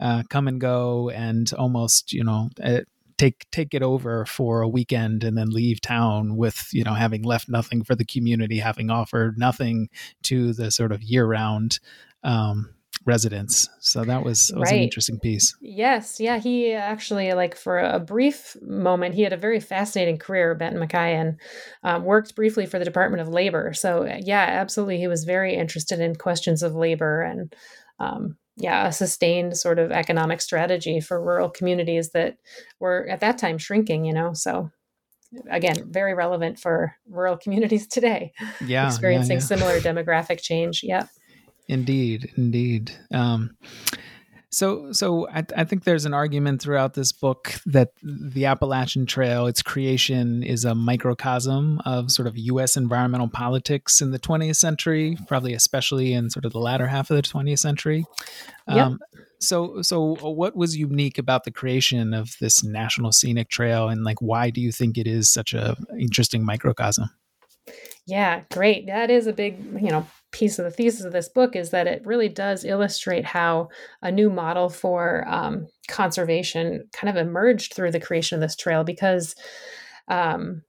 uh, 0.00 0.22
come 0.28 0.48
and 0.48 0.60
go 0.60 1.10
and 1.10 1.52
almost 1.54 2.12
you 2.12 2.24
know 2.24 2.50
uh, 2.62 2.80
take 3.18 3.46
take 3.50 3.74
it 3.74 3.82
over 3.82 4.26
for 4.26 4.62
a 4.62 4.68
weekend 4.68 5.24
and 5.24 5.36
then 5.36 5.50
leave 5.50 5.80
town 5.80 6.36
with 6.36 6.68
you 6.72 6.84
know 6.84 6.94
having 6.94 7.22
left 7.22 7.48
nothing 7.48 7.82
for 7.82 7.94
the 7.94 8.04
community 8.04 8.58
having 8.58 8.90
offered 8.90 9.38
nothing 9.38 9.88
to 10.22 10.52
the 10.52 10.70
sort 10.70 10.92
of 10.92 11.02
year 11.02 11.26
round 11.26 11.78
um, 12.24 12.74
residents. 13.04 13.68
So 13.78 14.04
that 14.04 14.24
was, 14.24 14.48
that 14.48 14.58
was 14.58 14.70
right. 14.70 14.78
an 14.78 14.82
interesting 14.82 15.20
piece. 15.20 15.56
Yes. 15.60 16.18
Yeah 16.18 16.38
he 16.38 16.72
actually 16.72 17.32
like 17.34 17.56
for 17.56 17.78
a 17.78 18.00
brief 18.00 18.56
moment 18.62 19.14
he 19.14 19.22
had 19.22 19.32
a 19.32 19.38
very 19.38 19.60
fascinating 19.60 20.18
career 20.18 20.54
Benton 20.54 20.80
MacKaye 20.80 21.14
and 21.14 21.40
um, 21.84 22.04
worked 22.04 22.34
briefly 22.34 22.66
for 22.66 22.78
the 22.78 22.84
department 22.84 23.22
of 23.22 23.28
labor. 23.28 23.72
So 23.72 24.04
yeah 24.18 24.44
absolutely 24.48 24.98
he 24.98 25.08
was 25.08 25.24
very 25.24 25.54
interested 25.54 26.00
in 26.00 26.16
questions 26.16 26.62
of 26.62 26.74
labor 26.74 27.22
and 27.22 27.54
um, 27.98 28.36
yeah, 28.56 28.88
a 28.88 28.92
sustained 28.92 29.56
sort 29.56 29.78
of 29.78 29.92
economic 29.92 30.40
strategy 30.40 31.00
for 31.00 31.22
rural 31.22 31.50
communities 31.50 32.10
that 32.10 32.36
were 32.80 33.06
at 33.10 33.20
that 33.20 33.38
time 33.38 33.58
shrinking, 33.58 34.04
you 34.04 34.14
know. 34.14 34.32
So 34.32 34.70
again, 35.50 35.90
very 35.90 36.14
relevant 36.14 36.58
for 36.58 36.94
rural 37.08 37.36
communities 37.42 37.86
today. 37.86 38.32
Yeah. 38.64 38.86
Experiencing 38.86 39.38
yeah, 39.38 39.42
yeah. 39.42 39.46
similar 39.46 39.80
demographic 39.80 40.40
change. 40.40 40.82
Yeah. 40.82 41.06
Indeed, 41.68 42.32
indeed. 42.36 42.92
Um, 43.12 43.56
so, 44.56 44.90
so 44.90 45.28
I, 45.28 45.44
I, 45.54 45.64
think 45.64 45.84
there's 45.84 46.06
an 46.06 46.14
argument 46.14 46.62
throughout 46.62 46.94
this 46.94 47.12
book 47.12 47.56
that 47.66 47.90
the 48.02 48.46
Appalachian 48.46 49.04
Trail, 49.04 49.46
its 49.46 49.60
creation, 49.60 50.42
is 50.42 50.64
a 50.64 50.74
microcosm 50.74 51.82
of 51.84 52.10
sort 52.10 52.26
of 52.26 52.38
U.S. 52.38 52.74
environmental 52.74 53.28
politics 53.28 54.00
in 54.00 54.12
the 54.12 54.18
20th 54.18 54.56
century, 54.56 55.18
probably 55.28 55.52
especially 55.52 56.14
in 56.14 56.30
sort 56.30 56.46
of 56.46 56.54
the 56.54 56.58
latter 56.58 56.86
half 56.86 57.10
of 57.10 57.16
the 57.16 57.22
20th 57.22 57.58
century. 57.58 58.06
Yep. 58.66 58.78
Um, 58.78 58.98
so, 59.40 59.82
so 59.82 60.14
what 60.22 60.56
was 60.56 60.74
unique 60.74 61.18
about 61.18 61.44
the 61.44 61.50
creation 61.50 62.14
of 62.14 62.34
this 62.40 62.64
National 62.64 63.12
Scenic 63.12 63.50
Trail, 63.50 63.90
and 63.90 64.04
like, 64.04 64.22
why 64.22 64.48
do 64.48 64.62
you 64.62 64.72
think 64.72 64.96
it 64.96 65.06
is 65.06 65.30
such 65.30 65.52
a 65.52 65.76
interesting 66.00 66.42
microcosm? 66.42 67.10
Yeah, 68.06 68.44
great. 68.50 68.86
That 68.86 69.10
is 69.10 69.26
a 69.26 69.34
big, 69.34 69.58
you 69.74 69.90
know, 69.90 70.06
piece 70.32 70.58
of 70.58 70.64
the 70.64 70.70
thesis 70.70 71.04
of 71.04 71.12
this 71.12 71.28
book 71.28 71.56
is 71.56 71.70
that 71.70 71.86
it 71.86 72.04
really 72.04 72.28
does 72.28 72.64
illustrate 72.64 73.24
how 73.24 73.68
a 74.02 74.10
new 74.10 74.28
model 74.28 74.68
for 74.68 75.24
um, 75.28 75.66
conservation 75.88 76.86
kind 76.92 77.08
of 77.08 77.16
emerged 77.16 77.74
through 77.74 77.90
the 77.90 78.00
creation 78.00 78.36
of 78.36 78.40
this 78.40 78.56
trail 78.56 78.84
because 78.84 79.34
um, 80.08 80.62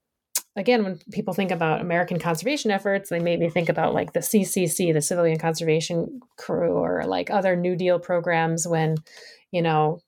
again 0.56 0.84
when 0.84 0.98
people 1.12 1.34
think 1.34 1.50
about 1.50 1.80
american 1.80 2.18
conservation 2.18 2.70
efforts 2.70 3.10
they 3.10 3.20
maybe 3.20 3.48
think 3.48 3.68
about 3.68 3.94
like 3.94 4.12
the 4.12 4.20
ccc 4.20 4.92
the 4.92 5.02
civilian 5.02 5.38
conservation 5.38 6.20
crew 6.36 6.72
or 6.72 7.04
like 7.06 7.30
other 7.30 7.54
new 7.54 7.76
deal 7.76 7.98
programs 7.98 8.66
when 8.66 8.96
you 9.50 9.62
know 9.62 10.00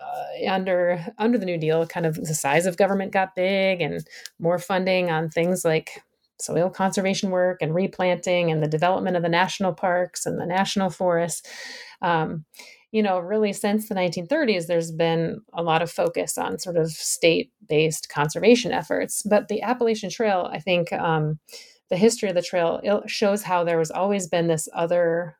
uh, 0.00 0.50
under 0.50 1.04
under 1.18 1.38
the 1.38 1.46
new 1.46 1.58
deal 1.58 1.86
kind 1.86 2.06
of 2.06 2.14
the 2.16 2.34
size 2.34 2.66
of 2.66 2.76
government 2.76 3.12
got 3.12 3.34
big 3.34 3.80
and 3.80 4.06
more 4.38 4.58
funding 4.58 5.10
on 5.10 5.28
things 5.28 5.64
like 5.64 6.02
soil 6.42 6.70
conservation 6.70 7.30
work 7.30 7.58
and 7.60 7.74
replanting 7.74 8.50
and 8.50 8.62
the 8.62 8.68
development 8.68 9.16
of 9.16 9.22
the 9.22 9.28
national 9.28 9.72
parks 9.72 10.26
and 10.26 10.40
the 10.40 10.46
national 10.46 10.90
forests. 10.90 11.48
Um, 12.00 12.44
you 12.92 13.02
know, 13.02 13.18
really 13.18 13.54
since 13.54 13.88
the 13.88 13.94
1930s, 13.94 14.66
there's 14.66 14.92
been 14.92 15.40
a 15.54 15.62
lot 15.62 15.80
of 15.80 15.90
focus 15.90 16.36
on 16.36 16.58
sort 16.58 16.76
of 16.76 16.90
state 16.90 17.50
based 17.66 18.10
conservation 18.10 18.70
efforts. 18.70 19.22
But 19.22 19.48
the 19.48 19.62
Appalachian 19.62 20.10
Trail, 20.10 20.48
I 20.52 20.58
think 20.58 20.92
um, 20.92 21.38
the 21.88 21.96
history 21.96 22.28
of 22.28 22.34
the 22.34 22.42
trail 22.42 22.82
shows 23.06 23.42
how 23.42 23.64
there 23.64 23.78
was 23.78 23.90
always 23.90 24.28
been 24.28 24.46
this 24.46 24.68
other 24.74 25.36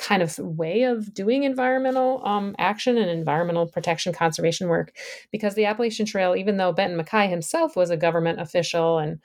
kind 0.00 0.22
of 0.22 0.38
way 0.38 0.84
of 0.84 1.12
doing 1.12 1.44
environmental 1.44 2.22
um, 2.24 2.56
action 2.58 2.96
and 2.96 3.10
environmental 3.10 3.66
protection 3.66 4.12
conservation 4.12 4.68
work 4.68 4.96
because 5.30 5.54
the 5.54 5.66
appalachian 5.66 6.06
trail 6.06 6.34
even 6.34 6.56
though 6.56 6.72
Benton 6.72 6.98
MacKaye 6.98 7.28
himself 7.28 7.76
was 7.76 7.90
a 7.90 7.98
government 7.98 8.40
official 8.40 8.98
and 8.98 9.18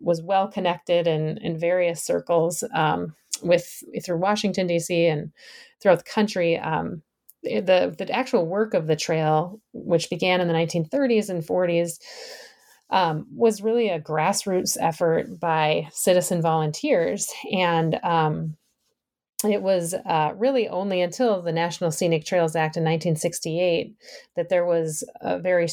was 0.00 0.22
well 0.22 0.48
connected 0.48 1.06
in 1.06 1.38
in 1.38 1.58
various 1.58 2.02
circles 2.02 2.64
um, 2.74 3.14
with 3.42 3.82
through 4.04 4.18
Washington 4.18 4.66
D.C. 4.66 5.06
and 5.06 5.32
throughout 5.80 5.98
the 5.98 6.10
country. 6.10 6.58
Um, 6.58 7.02
the 7.42 7.94
the 7.96 8.10
actual 8.10 8.46
work 8.46 8.74
of 8.74 8.86
the 8.86 8.96
trail, 8.96 9.60
which 9.72 10.10
began 10.10 10.40
in 10.40 10.48
the 10.48 10.54
1930s 10.54 11.28
and 11.28 11.42
40s, 11.42 11.98
um, 12.90 13.26
was 13.32 13.62
really 13.62 13.88
a 13.88 14.00
grassroots 14.00 14.76
effort 14.80 15.38
by 15.38 15.88
citizen 15.92 16.42
volunteers, 16.42 17.30
and 17.52 17.98
um, 18.02 18.56
it 19.44 19.62
was 19.62 19.94
uh, 19.94 20.32
really 20.36 20.68
only 20.68 21.02
until 21.02 21.42
the 21.42 21.52
National 21.52 21.90
Scenic 21.90 22.24
Trails 22.24 22.56
Act 22.56 22.76
in 22.76 22.84
1968 22.84 23.94
that 24.34 24.48
there 24.48 24.64
was 24.64 25.04
a 25.20 25.38
very 25.38 25.68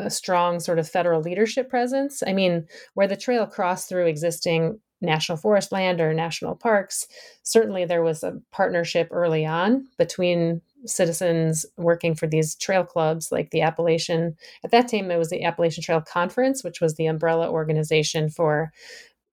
a 0.00 0.10
strong 0.10 0.60
sort 0.60 0.78
of 0.78 0.88
federal 0.88 1.20
leadership 1.20 1.68
presence. 1.68 2.22
I 2.26 2.32
mean, 2.32 2.66
where 2.94 3.08
the 3.08 3.16
trail 3.16 3.46
crossed 3.46 3.88
through 3.88 4.06
existing 4.06 4.80
national 5.00 5.38
forest 5.38 5.72
land 5.72 6.00
or 6.00 6.12
national 6.14 6.54
parks, 6.54 7.06
certainly 7.42 7.84
there 7.84 8.02
was 8.02 8.22
a 8.22 8.40
partnership 8.50 9.08
early 9.10 9.44
on 9.44 9.86
between 9.98 10.62
citizens 10.86 11.66
working 11.76 12.14
for 12.14 12.26
these 12.26 12.54
trail 12.54 12.84
clubs 12.84 13.30
like 13.30 13.50
the 13.50 13.60
Appalachian. 13.60 14.36
At 14.64 14.70
that 14.70 14.88
time, 14.88 15.10
it 15.10 15.18
was 15.18 15.30
the 15.30 15.44
Appalachian 15.44 15.82
Trail 15.82 16.00
Conference, 16.00 16.62
which 16.62 16.80
was 16.80 16.94
the 16.94 17.06
umbrella 17.06 17.50
organization 17.50 18.30
for 18.30 18.72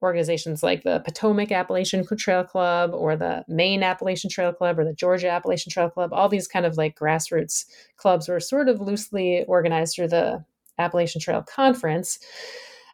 organizations 0.04 0.62
like 0.62 0.84
the 0.84 1.02
Potomac 1.06 1.52
Appalachian 1.52 2.06
Trail 2.18 2.44
Club 2.44 2.92
or 2.94 3.16
the 3.16 3.44
Maine 3.48 3.84
Appalachian 3.84 4.30
Trail 4.30 4.52
Club 4.52 4.78
or 4.78 4.84
the 4.84 4.94
Georgia 4.94 5.30
Appalachian 5.30 5.72
Trail 5.72 5.90
Club, 5.90 6.12
all 6.14 6.28
these 6.28 6.48
kind 6.48 6.66
of 6.66 6.76
like 6.78 7.00
grassroots 7.00 7.66
clubs 7.96 8.28
were 8.28 8.42
sort 8.42 8.68
of 8.68 8.82
loosely 8.82 9.46
organized 9.48 9.96
through 9.96 10.10
the 10.10 10.44
Appalachian 10.78 11.22
Trail 11.22 11.44
Conference. 11.44 12.20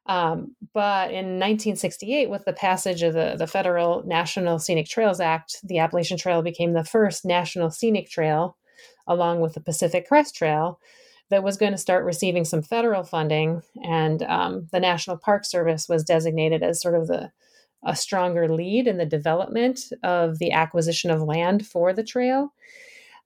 Um, 0.06 0.56
but 0.74 1.12
in 1.12 1.38
1968, 1.38 2.30
with 2.30 2.44
the 2.46 2.54
passage 2.54 3.04
of 3.04 3.14
the, 3.14 3.36
the 3.38 3.46
Federal 3.46 4.04
National 4.06 4.58
Scenic 4.58 4.88
Trails 4.88 5.20
Act, 5.20 5.58
the 5.64 5.78
Appalachian 5.78 6.18
Trail 6.18 6.42
became 6.42 6.74
the 6.74 6.84
first 6.84 7.26
national 7.26 7.70
scenic 7.70 8.10
trail, 8.10 8.58
along 9.08 9.42
with 9.42 9.54
the 9.54 9.62
Pacific 9.62 10.08
Crest 10.08 10.36
Trail, 10.36 10.80
that 11.30 11.44
was 11.44 11.58
going 11.58 11.74
to 11.74 11.78
start 11.78 12.06
receiving 12.06 12.44
some 12.44 12.64
federal 12.64 13.04
funding. 13.04 13.62
And 13.84 14.24
um, 14.24 14.68
the 14.72 14.80
National 14.80 15.18
Park 15.18 15.46
Service 15.46 15.88
was 15.88 16.04
designated 16.04 16.64
as 16.64 16.82
sort 16.82 16.96
of 16.96 17.08
the 17.08 17.32
a 17.86 17.96
stronger 17.96 18.50
lead 18.50 18.88
in 18.88 18.98
the 18.98 19.06
development 19.06 19.80
of 20.04 20.40
the 20.40 20.52
acquisition 20.52 21.10
of 21.12 21.22
land 21.22 21.66
for 21.66 21.94
the 21.94 22.04
trail. 22.04 22.54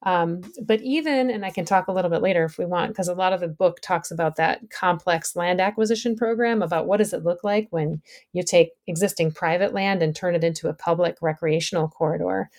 Um, 0.06 0.42
but 0.62 0.82
even, 0.82 1.30
and 1.30 1.46
I 1.46 1.50
can 1.50 1.64
talk 1.64 1.88
a 1.88 1.94
little 1.94 2.12
bit 2.12 2.22
later 2.22 2.44
if 2.44 2.58
we 2.58 2.66
want, 2.66 2.92
because 2.92 3.08
a 3.08 3.14
lot 3.14 3.32
of 3.32 3.40
the 3.40 3.48
book 3.48 3.80
talks 3.82 4.12
about 4.12 4.36
that 4.36 4.70
complex 4.70 5.36
land 5.36 5.62
acquisition 5.62 6.16
program 6.16 6.62
about 6.62 6.88
what 6.88 6.98
does 6.98 7.14
it 7.14 7.24
look 7.24 7.44
like 7.44 7.68
when 7.70 8.02
you 8.34 8.44
take 8.44 8.72
existing 8.86 9.32
private 9.32 9.74
land 9.74 10.04
and 10.04 10.14
turn 10.14 10.36
it 10.36 10.44
into 10.44 10.68
a 10.68 10.74
public 10.74 11.16
recreational 11.22 11.88
corridor. 11.88 12.50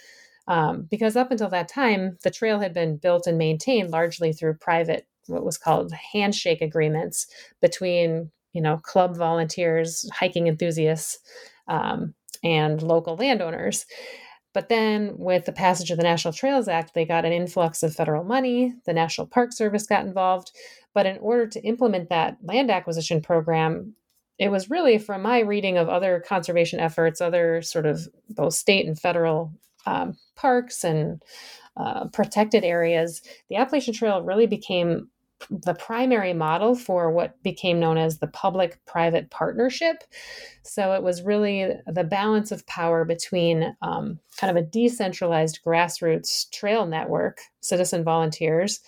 Um, 0.48 0.88
because 0.90 1.16
up 1.16 1.30
until 1.30 1.48
that 1.50 1.68
time, 1.68 2.18
the 2.22 2.30
trail 2.30 2.60
had 2.60 2.72
been 2.72 2.96
built 2.96 3.26
and 3.26 3.38
maintained 3.38 3.90
largely 3.90 4.32
through 4.32 4.54
private, 4.54 5.06
what 5.26 5.44
was 5.44 5.58
called 5.58 5.92
handshake 5.92 6.62
agreements 6.62 7.26
between, 7.60 8.30
you 8.52 8.62
know, 8.62 8.78
club 8.78 9.16
volunteers, 9.16 10.08
hiking 10.12 10.46
enthusiasts, 10.46 11.18
um, 11.68 12.14
and 12.42 12.82
local 12.82 13.16
landowners. 13.16 13.86
But 14.54 14.70
then, 14.70 15.14
with 15.18 15.44
the 15.44 15.52
passage 15.52 15.90
of 15.90 15.98
the 15.98 16.04
National 16.04 16.32
Trails 16.32 16.68
Act, 16.68 16.94
they 16.94 17.04
got 17.04 17.26
an 17.26 17.32
influx 17.32 17.82
of 17.82 17.94
federal 17.94 18.24
money. 18.24 18.72
The 18.86 18.94
National 18.94 19.26
Park 19.26 19.52
Service 19.52 19.86
got 19.86 20.06
involved. 20.06 20.52
But 20.94 21.06
in 21.06 21.18
order 21.18 21.46
to 21.48 21.62
implement 21.62 22.08
that 22.08 22.38
land 22.42 22.70
acquisition 22.70 23.20
program, 23.20 23.94
it 24.38 24.50
was 24.50 24.70
really 24.70 24.96
from 24.96 25.22
my 25.22 25.40
reading 25.40 25.76
of 25.76 25.88
other 25.88 26.22
conservation 26.26 26.80
efforts, 26.80 27.20
other 27.20 27.60
sort 27.60 27.84
of 27.84 28.08
both 28.30 28.54
state 28.54 28.86
and 28.86 28.98
federal 28.98 29.52
um, 29.86 30.16
parks 30.36 30.84
and 30.84 31.22
uh, 31.76 32.06
protected 32.06 32.64
areas, 32.64 33.20
the 33.48 33.56
Appalachian 33.56 33.94
Trail 33.94 34.22
really 34.22 34.46
became 34.46 35.08
the 35.50 35.74
primary 35.74 36.32
model 36.32 36.74
for 36.74 37.10
what 37.10 37.42
became 37.42 37.80
known 37.80 37.98
as 37.98 38.18
the 38.18 38.26
public 38.26 38.84
private 38.86 39.30
partnership. 39.30 40.04
So 40.62 40.92
it 40.92 41.02
was 41.02 41.22
really 41.22 41.72
the 41.86 42.04
balance 42.04 42.52
of 42.52 42.66
power 42.66 43.04
between 43.04 43.76
um, 43.82 44.18
kind 44.36 44.56
of 44.56 44.62
a 44.62 44.66
decentralized 44.66 45.60
grassroots 45.64 46.50
trail 46.50 46.86
network, 46.86 47.40
citizen 47.60 48.04
volunteers, 48.04 48.80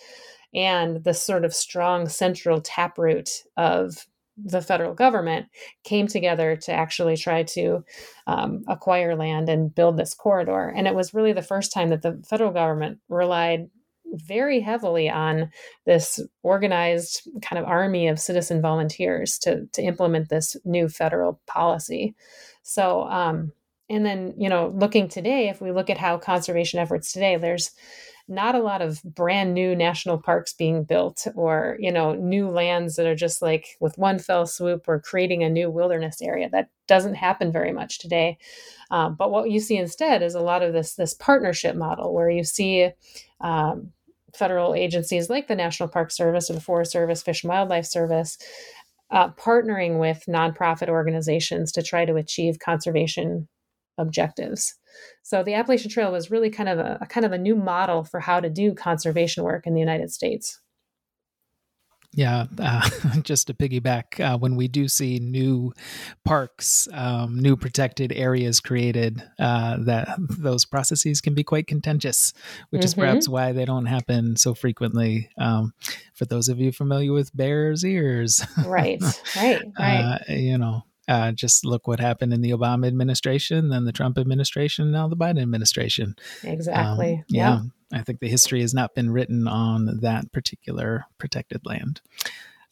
and 0.53 1.03
the 1.03 1.13
sort 1.13 1.45
of 1.45 1.53
strong 1.53 2.07
central 2.09 2.61
taproot 2.61 3.29
of 3.57 4.07
the 4.37 4.61
federal 4.61 4.93
government 4.93 5.47
came 5.83 6.07
together 6.07 6.55
to 6.55 6.71
actually 6.71 7.17
try 7.17 7.43
to 7.43 7.83
um, 8.27 8.63
acquire 8.67 9.15
land 9.15 9.49
and 9.49 9.73
build 9.73 9.97
this 9.97 10.13
corridor. 10.13 10.71
And 10.75 10.87
it 10.87 10.93
was 10.93 11.13
really 11.13 11.33
the 11.33 11.41
first 11.41 11.73
time 11.73 11.89
that 11.89 12.03
the 12.03 12.23
federal 12.27 12.51
government 12.51 12.99
relied 13.09 13.69
very 14.13 14.59
heavily 14.59 15.09
on 15.09 15.51
this 15.85 16.19
organized 16.43 17.27
kind 17.41 17.59
of 17.59 17.67
army 17.67 18.07
of 18.07 18.19
citizen 18.19 18.61
volunteers 18.61 19.37
to, 19.39 19.65
to 19.73 19.81
implement 19.81 20.29
this 20.29 20.55
new 20.65 20.89
federal 20.89 21.39
policy. 21.47 22.15
So, 22.63 23.03
um, 23.03 23.51
and 23.89 24.05
then, 24.05 24.33
you 24.37 24.49
know, 24.49 24.73
looking 24.75 25.07
today, 25.07 25.49
if 25.49 25.61
we 25.61 25.71
look 25.71 25.89
at 25.89 25.97
how 25.97 26.17
conservation 26.17 26.79
efforts 26.79 27.11
today, 27.11 27.37
there's 27.37 27.71
not 28.27 28.55
a 28.55 28.59
lot 28.59 28.81
of 28.81 29.01
brand 29.03 29.53
new 29.53 29.73
national 29.73 30.17
parks 30.17 30.51
being 30.51 30.83
built 30.83 31.25
or, 31.35 31.77
you 31.79 31.91
know, 31.91 32.13
new 32.13 32.49
lands 32.49 32.97
that 32.97 33.07
are 33.07 33.15
just 33.15 33.41
like 33.41 33.77
with 33.79 33.97
one 33.97 34.19
fell 34.19 34.45
swoop 34.45 34.83
or 34.87 34.99
creating 34.99 35.43
a 35.43 35.49
new 35.49 35.71
wilderness 35.71 36.21
area. 36.21 36.49
That 36.49 36.69
doesn't 36.87 37.15
happen 37.15 37.53
very 37.53 37.71
much 37.71 37.99
today. 37.99 38.37
Um, 38.91 39.15
but 39.15 39.31
what 39.31 39.49
you 39.49 39.61
see 39.61 39.77
instead 39.77 40.21
is 40.21 40.35
a 40.35 40.41
lot 40.41 40.61
of 40.61 40.73
this 40.73 40.95
this 40.95 41.13
partnership 41.13 41.75
model 41.75 42.13
where 42.13 42.29
you 42.29 42.43
see 42.43 42.89
um, 43.39 43.93
federal 44.37 44.75
agencies 44.75 45.29
like 45.29 45.47
the 45.47 45.55
National 45.55 45.89
Park 45.89 46.11
Service 46.11 46.49
or 46.49 46.53
the 46.53 46.61
Forest 46.61 46.91
Service, 46.91 47.23
Fish 47.23 47.43
and 47.43 47.49
Wildlife 47.49 47.85
Service, 47.85 48.37
uh, 49.11 49.29
partnering 49.29 49.99
with 49.99 50.23
nonprofit 50.27 50.89
organizations 50.89 51.71
to 51.71 51.81
try 51.81 52.05
to 52.05 52.15
achieve 52.15 52.59
conservation 52.59 53.47
objectives. 53.97 54.75
So 55.23 55.43
the 55.43 55.53
Appalachian 55.53 55.89
Trail 55.89 56.11
was 56.11 56.31
really 56.31 56.49
kind 56.49 56.69
of 56.69 56.79
a, 56.79 56.97
a 57.01 57.05
kind 57.05 57.25
of 57.25 57.31
a 57.31 57.37
new 57.37 57.55
model 57.55 58.03
for 58.03 58.19
how 58.19 58.39
to 58.39 58.49
do 58.49 58.73
conservation 58.73 59.43
work 59.43 59.65
in 59.65 59.73
the 59.73 59.79
United 59.79 60.11
States. 60.11 60.59
Yeah, 62.17 62.47
uh, 62.57 62.89
just 63.21 63.45
to 63.45 63.53
piggyback, 63.53 64.19
uh, 64.19 64.39
when 64.39 64.55
we 64.55 64.67
do 64.67 64.87
see 64.87 65.19
new 65.19 65.71
parks, 66.25 66.87
um, 66.91 67.39
new 67.39 67.55
protected 67.55 68.11
areas 68.11 68.59
created, 68.59 69.21
uh, 69.37 69.77
that 69.81 70.17
those 70.19 70.65
processes 70.65 71.21
can 71.21 71.35
be 71.35 71.43
quite 71.43 71.67
contentious, 71.67 72.33
which 72.71 72.79
mm-hmm. 72.79 72.85
is 72.85 72.93
perhaps 72.95 73.25
mm-hmm. 73.25 73.33
why 73.33 73.51
they 73.51 73.65
don't 73.65 73.85
happen 73.85 74.35
so 74.35 74.55
frequently. 74.55 75.29
Um, 75.37 75.75
for 76.15 76.25
those 76.25 76.49
of 76.49 76.59
you 76.59 76.71
familiar 76.71 77.13
with 77.13 77.37
Bears 77.37 77.85
Ears, 77.85 78.43
right, 78.65 78.99
right, 79.35 79.61
right, 79.79 80.19
uh, 80.27 80.33
you 80.33 80.57
know, 80.57 80.81
uh, 81.07 81.31
just 81.31 81.65
look 81.65 81.87
what 81.87 81.99
happened 81.99 82.33
in 82.33 82.41
the 82.41 82.51
Obama 82.51 82.87
administration, 82.87 83.69
then 83.69 83.85
the 83.85 83.91
Trump 83.91 84.17
administration, 84.17 84.91
now 84.91 85.07
the 85.07 85.15
Biden 85.15 85.41
administration. 85.41 86.15
Exactly. 86.43 87.15
Um, 87.15 87.23
yeah, 87.29 87.59
I 87.93 88.01
think 88.01 88.19
the 88.19 88.29
history 88.29 88.61
has 88.61 88.73
not 88.73 88.95
been 88.95 89.09
written 89.09 89.47
on 89.47 89.99
that 90.01 90.31
particular 90.31 91.05
protected 91.17 91.65
land. 91.65 92.01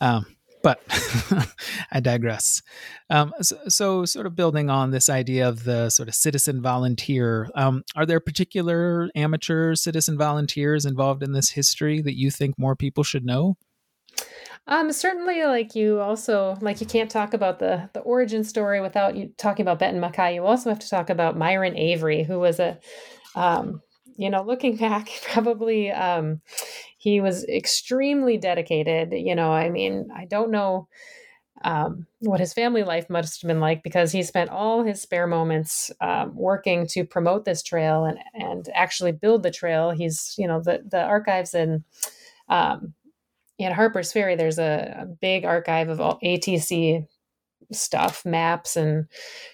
Um, 0.02 0.26
but 0.66 0.82
I 1.92 2.00
digress. 2.00 2.64
Um, 3.12 3.34
so, 3.40 3.56
so, 3.68 4.06
sort 4.06 4.26
of 4.26 4.36
building 4.36 4.72
on 4.72 4.90
this 4.90 5.10
idea 5.10 5.48
of 5.48 5.64
the 5.64 5.92
sort 5.92 6.10
of 6.10 6.16
citizen 6.16 6.60
volunteer, 6.60 7.52
um, 7.54 7.84
are 7.96 8.06
there 8.06 8.20
particular 8.20 9.12
amateur 9.14 9.76
citizen 9.76 10.18
volunteers 10.18 10.84
involved 10.84 11.22
in 11.22 11.34
this 11.34 11.52
history 11.52 12.02
that 12.02 12.18
you 12.18 12.32
think 12.32 12.58
more 12.58 12.76
people 12.76 13.04
should 13.04 13.24
know? 13.24 13.58
Um, 14.68 14.92
certainly, 14.92 15.44
like 15.44 15.76
you 15.76 16.00
also 16.00 16.58
like 16.60 16.82
you 16.82 16.88
can't 16.88 17.12
talk 17.12 17.34
about 17.34 17.60
the 17.60 17.90
the 17.94 18.00
origin 18.00 18.44
story 18.44 18.82
without 18.82 19.16
you 19.16 19.32
talking 19.38 19.64
about 19.64 19.80
Benton 19.80 20.02
MacKaye. 20.02 20.36
You 20.36 20.46
also 20.46 20.70
have 20.70 20.80
to 20.80 20.90
talk 20.90 21.10
about 21.10 21.38
Myron 21.38 21.78
Avery, 21.78 22.24
who 22.24 22.40
was 22.40 22.60
a, 22.60 22.80
um, 23.36 23.82
you 24.18 24.30
know, 24.30 24.42
looking 24.42 24.76
back, 24.78 25.10
probably 25.32 25.92
um, 25.92 26.42
he 26.98 27.22
was 27.22 27.46
extremely 27.46 28.38
dedicated. 28.38 29.14
You 29.14 29.36
know, 29.36 29.52
I 29.52 29.70
mean, 29.70 30.10
I 30.16 30.26
don't 30.26 30.50
know 30.50 30.88
um, 31.64 32.08
what 32.20 32.40
his 32.40 32.54
family 32.54 32.84
life 32.84 33.10
must 33.10 33.42
have 33.42 33.48
been 33.48 33.60
like 33.60 33.84
because 33.84 34.12
he 34.12 34.24
spent 34.24 34.50
all 34.50 34.84
his 34.84 35.02
spare 35.02 35.28
moments 35.28 35.92
um, 36.02 36.36
working 36.36 36.88
to 36.88 37.06
promote 37.06 37.46
this 37.46 37.62
trail 37.64 38.06
and 38.06 38.18
and 38.34 38.70
actually 38.74 39.12
build 39.12 39.44
the 39.44 39.52
trail. 39.52 39.92
He's 39.92 40.34
you 40.40 40.48
know 40.48 40.60
the 40.60 40.84
the 40.90 41.04
archives 41.04 41.54
and 41.54 41.84
um, 42.50 42.94
at 43.60 43.74
Harper's 43.74 44.12
Ferry, 44.12 44.36
there's 44.36 44.60
a, 44.60 44.96
a 45.02 45.06
big 45.06 45.46
archive 45.46 45.90
of 45.90 46.02
all 46.02 46.20
ATC 46.24 47.06
stuff, 47.72 48.26
maps 48.26 48.76
and 48.76 49.08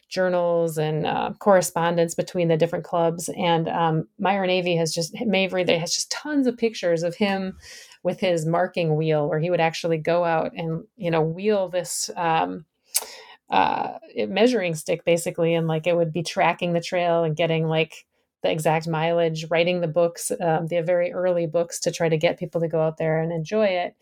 journals 0.09 0.77
and 0.77 1.05
uh, 1.05 1.31
correspondence 1.39 2.15
between 2.15 2.47
the 2.47 2.57
different 2.57 2.85
clubs. 2.85 3.29
And 3.37 3.69
um, 3.69 4.07
Myron 4.19 4.49
Avery 4.49 4.75
has 4.75 4.93
just 4.93 5.13
Mavry 5.15 5.65
there 5.65 5.79
has 5.79 5.93
just 5.93 6.11
tons 6.11 6.47
of 6.47 6.57
pictures 6.57 7.03
of 7.03 7.15
him 7.15 7.57
with 8.03 8.19
his 8.19 8.45
marking 8.45 8.95
wheel, 8.95 9.29
where 9.29 9.39
he 9.39 9.49
would 9.49 9.61
actually 9.61 9.97
go 9.97 10.23
out 10.23 10.51
and 10.55 10.83
you 10.97 11.11
know 11.11 11.21
wheel 11.21 11.69
this. 11.69 12.09
Um, 12.15 12.65
uh, 13.49 13.97
measuring 14.29 14.73
stick 14.73 15.03
basically 15.03 15.53
and 15.53 15.67
like 15.67 15.85
it 15.85 15.93
would 15.93 16.13
be 16.13 16.23
tracking 16.23 16.71
the 16.71 16.79
trail 16.79 17.25
and 17.25 17.35
getting 17.35 17.67
like 17.67 18.05
the 18.41 18.51
exact 18.51 18.87
mileage, 18.87 19.45
writing 19.49 19.81
the 19.81 19.87
books, 19.87 20.31
um, 20.41 20.67
the 20.67 20.81
very 20.81 21.11
early 21.11 21.47
books 21.47 21.79
to 21.81 21.91
try 21.91 22.09
to 22.09 22.17
get 22.17 22.39
people 22.39 22.61
to 22.61 22.67
go 22.67 22.81
out 22.81 22.97
there 22.97 23.19
and 23.19 23.31
enjoy 23.31 23.65
it. 23.65 23.95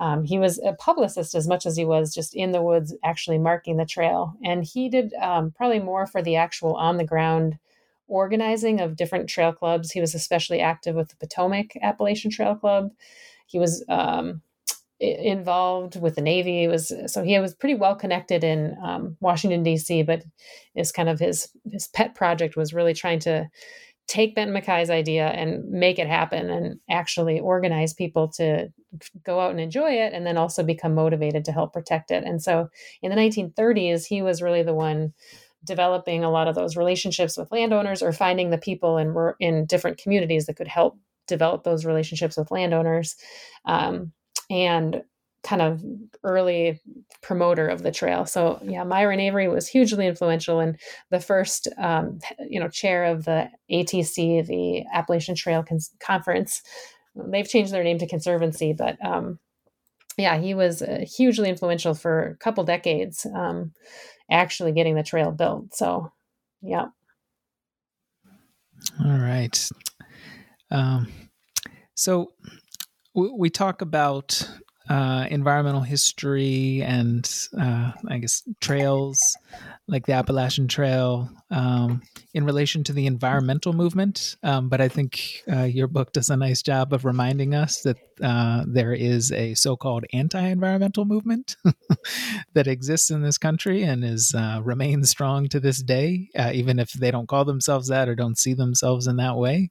Um, 0.00 0.24
he 0.24 0.38
was 0.38 0.58
a 0.58 0.72
publicist 0.72 1.34
as 1.34 1.46
much 1.46 1.66
as 1.66 1.76
he 1.76 1.84
was 1.84 2.14
just 2.14 2.34
in 2.34 2.52
the 2.52 2.62
woods, 2.62 2.94
actually 3.04 3.38
marking 3.38 3.76
the 3.76 3.86
trail. 3.86 4.34
And 4.42 4.64
he 4.64 4.88
did 4.88 5.14
um, 5.14 5.52
probably 5.52 5.78
more 5.78 6.06
for 6.06 6.22
the 6.22 6.36
actual 6.36 6.74
on 6.74 6.96
the 6.96 7.04
ground 7.04 7.58
organizing 8.08 8.80
of 8.80 8.96
different 8.96 9.28
trail 9.28 9.52
clubs. 9.52 9.92
He 9.92 10.00
was 10.00 10.14
especially 10.14 10.60
active 10.60 10.96
with 10.96 11.10
the 11.10 11.16
Potomac 11.16 11.76
Appalachian 11.80 12.30
Trail 12.30 12.54
Club. 12.54 12.90
He 13.46 13.58
was 13.58 13.84
um, 13.88 14.42
involved 15.12 16.00
with 16.00 16.14
the 16.14 16.20
Navy. 16.20 16.60
He 16.60 16.68
was 16.68 16.92
so 17.06 17.22
he 17.22 17.38
was 17.38 17.54
pretty 17.54 17.74
well 17.74 17.94
connected 17.94 18.44
in 18.44 18.76
um, 18.82 19.16
Washington 19.20 19.62
D.C. 19.62 20.02
But 20.02 20.24
is 20.74 20.92
kind 20.92 21.08
of 21.08 21.18
his 21.18 21.48
his 21.70 21.88
pet 21.88 22.14
project 22.14 22.56
was 22.56 22.74
really 22.74 22.94
trying 22.94 23.20
to 23.20 23.48
take 24.06 24.34
Benton 24.34 24.52
MacKaye's 24.52 24.90
idea 24.90 25.28
and 25.28 25.68
make 25.70 25.98
it 25.98 26.06
happen, 26.06 26.50
and 26.50 26.78
actually 26.90 27.40
organize 27.40 27.94
people 27.94 28.28
to 28.28 28.68
go 29.24 29.40
out 29.40 29.50
and 29.50 29.60
enjoy 29.60 29.92
it, 29.92 30.12
and 30.12 30.26
then 30.26 30.36
also 30.36 30.62
become 30.62 30.94
motivated 30.94 31.44
to 31.44 31.52
help 31.52 31.72
protect 31.72 32.10
it. 32.10 32.24
And 32.24 32.42
so 32.42 32.68
in 33.02 33.10
the 33.10 33.16
1930s, 33.16 34.06
he 34.06 34.22
was 34.22 34.42
really 34.42 34.62
the 34.62 34.74
one 34.74 35.12
developing 35.64 36.22
a 36.22 36.30
lot 36.30 36.48
of 36.48 36.54
those 36.54 36.76
relationships 36.76 37.38
with 37.38 37.50
landowners 37.50 38.02
or 38.02 38.12
finding 38.12 38.50
the 38.50 38.58
people 38.58 38.98
in 38.98 39.14
in 39.40 39.64
different 39.66 39.98
communities 39.98 40.46
that 40.46 40.56
could 40.56 40.68
help 40.68 40.98
develop 41.26 41.64
those 41.64 41.84
relationships 41.84 42.36
with 42.36 42.50
landowners. 42.50 43.16
Um, 43.64 44.12
and 44.50 45.02
kind 45.44 45.60
of 45.60 45.82
early 46.24 46.80
promoter 47.22 47.68
of 47.68 47.82
the 47.82 47.92
trail. 47.92 48.24
So 48.24 48.58
yeah, 48.64 48.82
Myron 48.82 49.20
Avery 49.20 49.46
was 49.46 49.68
hugely 49.68 50.06
influential 50.06 50.58
and 50.58 50.78
the 51.10 51.20
first, 51.20 51.68
um, 51.78 52.18
you 52.48 52.58
know, 52.58 52.68
chair 52.68 53.04
of 53.04 53.26
the 53.26 53.50
ATC, 53.70 54.46
the 54.46 54.84
Appalachian 54.92 55.34
Trail 55.34 55.62
Con- 55.62 55.78
Conference. 56.00 56.62
They've 57.14 57.48
changed 57.48 57.72
their 57.72 57.84
name 57.84 57.98
to 57.98 58.08
Conservancy, 58.08 58.72
but 58.72 58.96
um, 59.04 59.38
yeah, 60.16 60.38
he 60.38 60.54
was 60.54 60.80
uh, 60.80 61.04
hugely 61.06 61.48
influential 61.48 61.94
for 61.94 62.28
a 62.28 62.36
couple 62.36 62.64
decades, 62.64 63.26
um, 63.34 63.72
actually 64.30 64.72
getting 64.72 64.94
the 64.94 65.02
trail 65.02 65.30
built. 65.30 65.74
So, 65.74 66.10
yeah. 66.62 66.86
All 69.04 69.18
right. 69.18 69.68
Um, 70.70 71.08
so 71.94 72.32
we 73.14 73.50
talk 73.50 73.80
about 73.80 74.48
uh, 74.88 75.26
environmental 75.30 75.80
history 75.80 76.82
and 76.82 77.30
uh, 77.58 77.92
I 78.08 78.18
guess 78.18 78.42
trails 78.60 79.36
like 79.86 80.06
the 80.06 80.12
Appalachian 80.12 80.68
Trail 80.68 81.30
um, 81.50 82.02
in 82.34 82.44
relation 82.44 82.84
to 82.84 82.92
the 82.92 83.06
environmental 83.06 83.72
movement. 83.72 84.36
Um, 84.42 84.68
but 84.68 84.80
I 84.80 84.88
think 84.88 85.42
uh, 85.50 85.62
your 85.62 85.86
book 85.86 86.12
does 86.12 86.28
a 86.28 86.36
nice 86.36 86.62
job 86.62 86.92
of 86.92 87.04
reminding 87.04 87.54
us 87.54 87.82
that 87.82 87.96
uh, 88.22 88.64
there 88.66 88.92
is 88.92 89.32
a 89.32 89.54
so 89.54 89.76
called 89.76 90.04
anti 90.12 90.40
environmental 90.40 91.04
movement 91.04 91.56
that 92.54 92.66
exists 92.66 93.10
in 93.10 93.22
this 93.22 93.38
country 93.38 93.82
and 93.82 94.04
is 94.04 94.34
uh, 94.34 94.60
remains 94.62 95.10
strong 95.10 95.48
to 95.48 95.60
this 95.60 95.82
day, 95.82 96.28
uh, 96.38 96.50
even 96.52 96.78
if 96.78 96.92
they 96.92 97.10
don't 97.10 97.28
call 97.28 97.44
themselves 97.44 97.88
that 97.88 98.08
or 98.08 98.14
don't 98.14 98.38
see 98.38 98.54
themselves 98.54 99.06
in 99.06 99.16
that 99.16 99.36
way. 99.36 99.70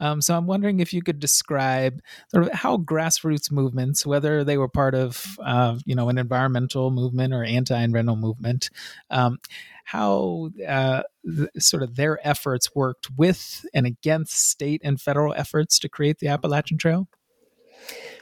Um, 0.00 0.20
so 0.20 0.36
I'm 0.36 0.46
wondering 0.46 0.80
if 0.80 0.92
you 0.92 1.02
could 1.02 1.20
describe 1.20 2.00
sort 2.30 2.44
of 2.46 2.52
how 2.52 2.78
grassroots 2.78 3.50
movements, 3.50 4.04
whether 4.04 4.44
they 4.44 4.58
were 4.58 4.68
part 4.68 4.94
of 4.94 5.24
uh, 5.42 5.78
you 5.84 5.94
know 5.94 6.08
an 6.08 6.18
environmental 6.18 6.90
movement 6.90 7.32
or 7.32 7.44
anti-environmental 7.44 8.16
movement, 8.16 8.70
um, 9.10 9.38
how 9.84 10.50
uh, 10.66 11.02
th- 11.24 11.48
sort 11.58 11.82
of 11.82 11.96
their 11.96 12.26
efforts 12.26 12.74
worked 12.74 13.08
with 13.16 13.64
and 13.72 13.86
against 13.86 14.50
state 14.50 14.80
and 14.84 15.00
federal 15.00 15.34
efforts 15.34 15.78
to 15.78 15.88
create 15.88 16.18
the 16.18 16.28
Appalachian 16.28 16.78
Trail. 16.78 17.08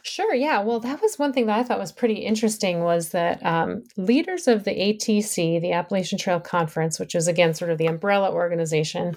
Sure. 0.02 0.34
Yeah. 0.34 0.60
Well, 0.62 0.80
that 0.80 1.00
was 1.00 1.16
one 1.18 1.32
thing 1.32 1.46
that 1.46 1.58
I 1.58 1.62
thought 1.62 1.78
was 1.78 1.92
pretty 1.92 2.14
interesting 2.14 2.80
was 2.80 3.10
that 3.10 3.44
um, 3.46 3.84
leaders 3.96 4.48
of 4.48 4.64
the 4.64 4.72
ATC, 4.72 5.60
the 5.60 5.72
Appalachian 5.72 6.18
Trail 6.18 6.40
Conference, 6.40 6.98
which 6.98 7.14
is 7.14 7.28
again 7.28 7.54
sort 7.54 7.70
of 7.70 7.78
the 7.78 7.86
umbrella 7.86 8.32
organization, 8.32 9.16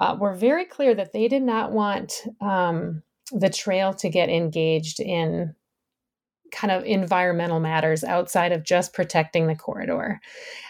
uh, 0.00 0.16
were 0.18 0.34
very 0.34 0.64
clear 0.64 0.94
that 0.94 1.12
they 1.12 1.28
did 1.28 1.42
not 1.42 1.72
want 1.72 2.24
um, 2.40 3.02
the 3.32 3.50
trail 3.50 3.92
to 3.94 4.08
get 4.08 4.28
engaged 4.28 4.98
in 4.98 5.54
kind 6.50 6.72
of 6.72 6.84
environmental 6.84 7.60
matters 7.60 8.02
outside 8.02 8.52
of 8.52 8.64
just 8.64 8.92
protecting 8.92 9.46
the 9.46 9.54
corridor. 9.54 10.20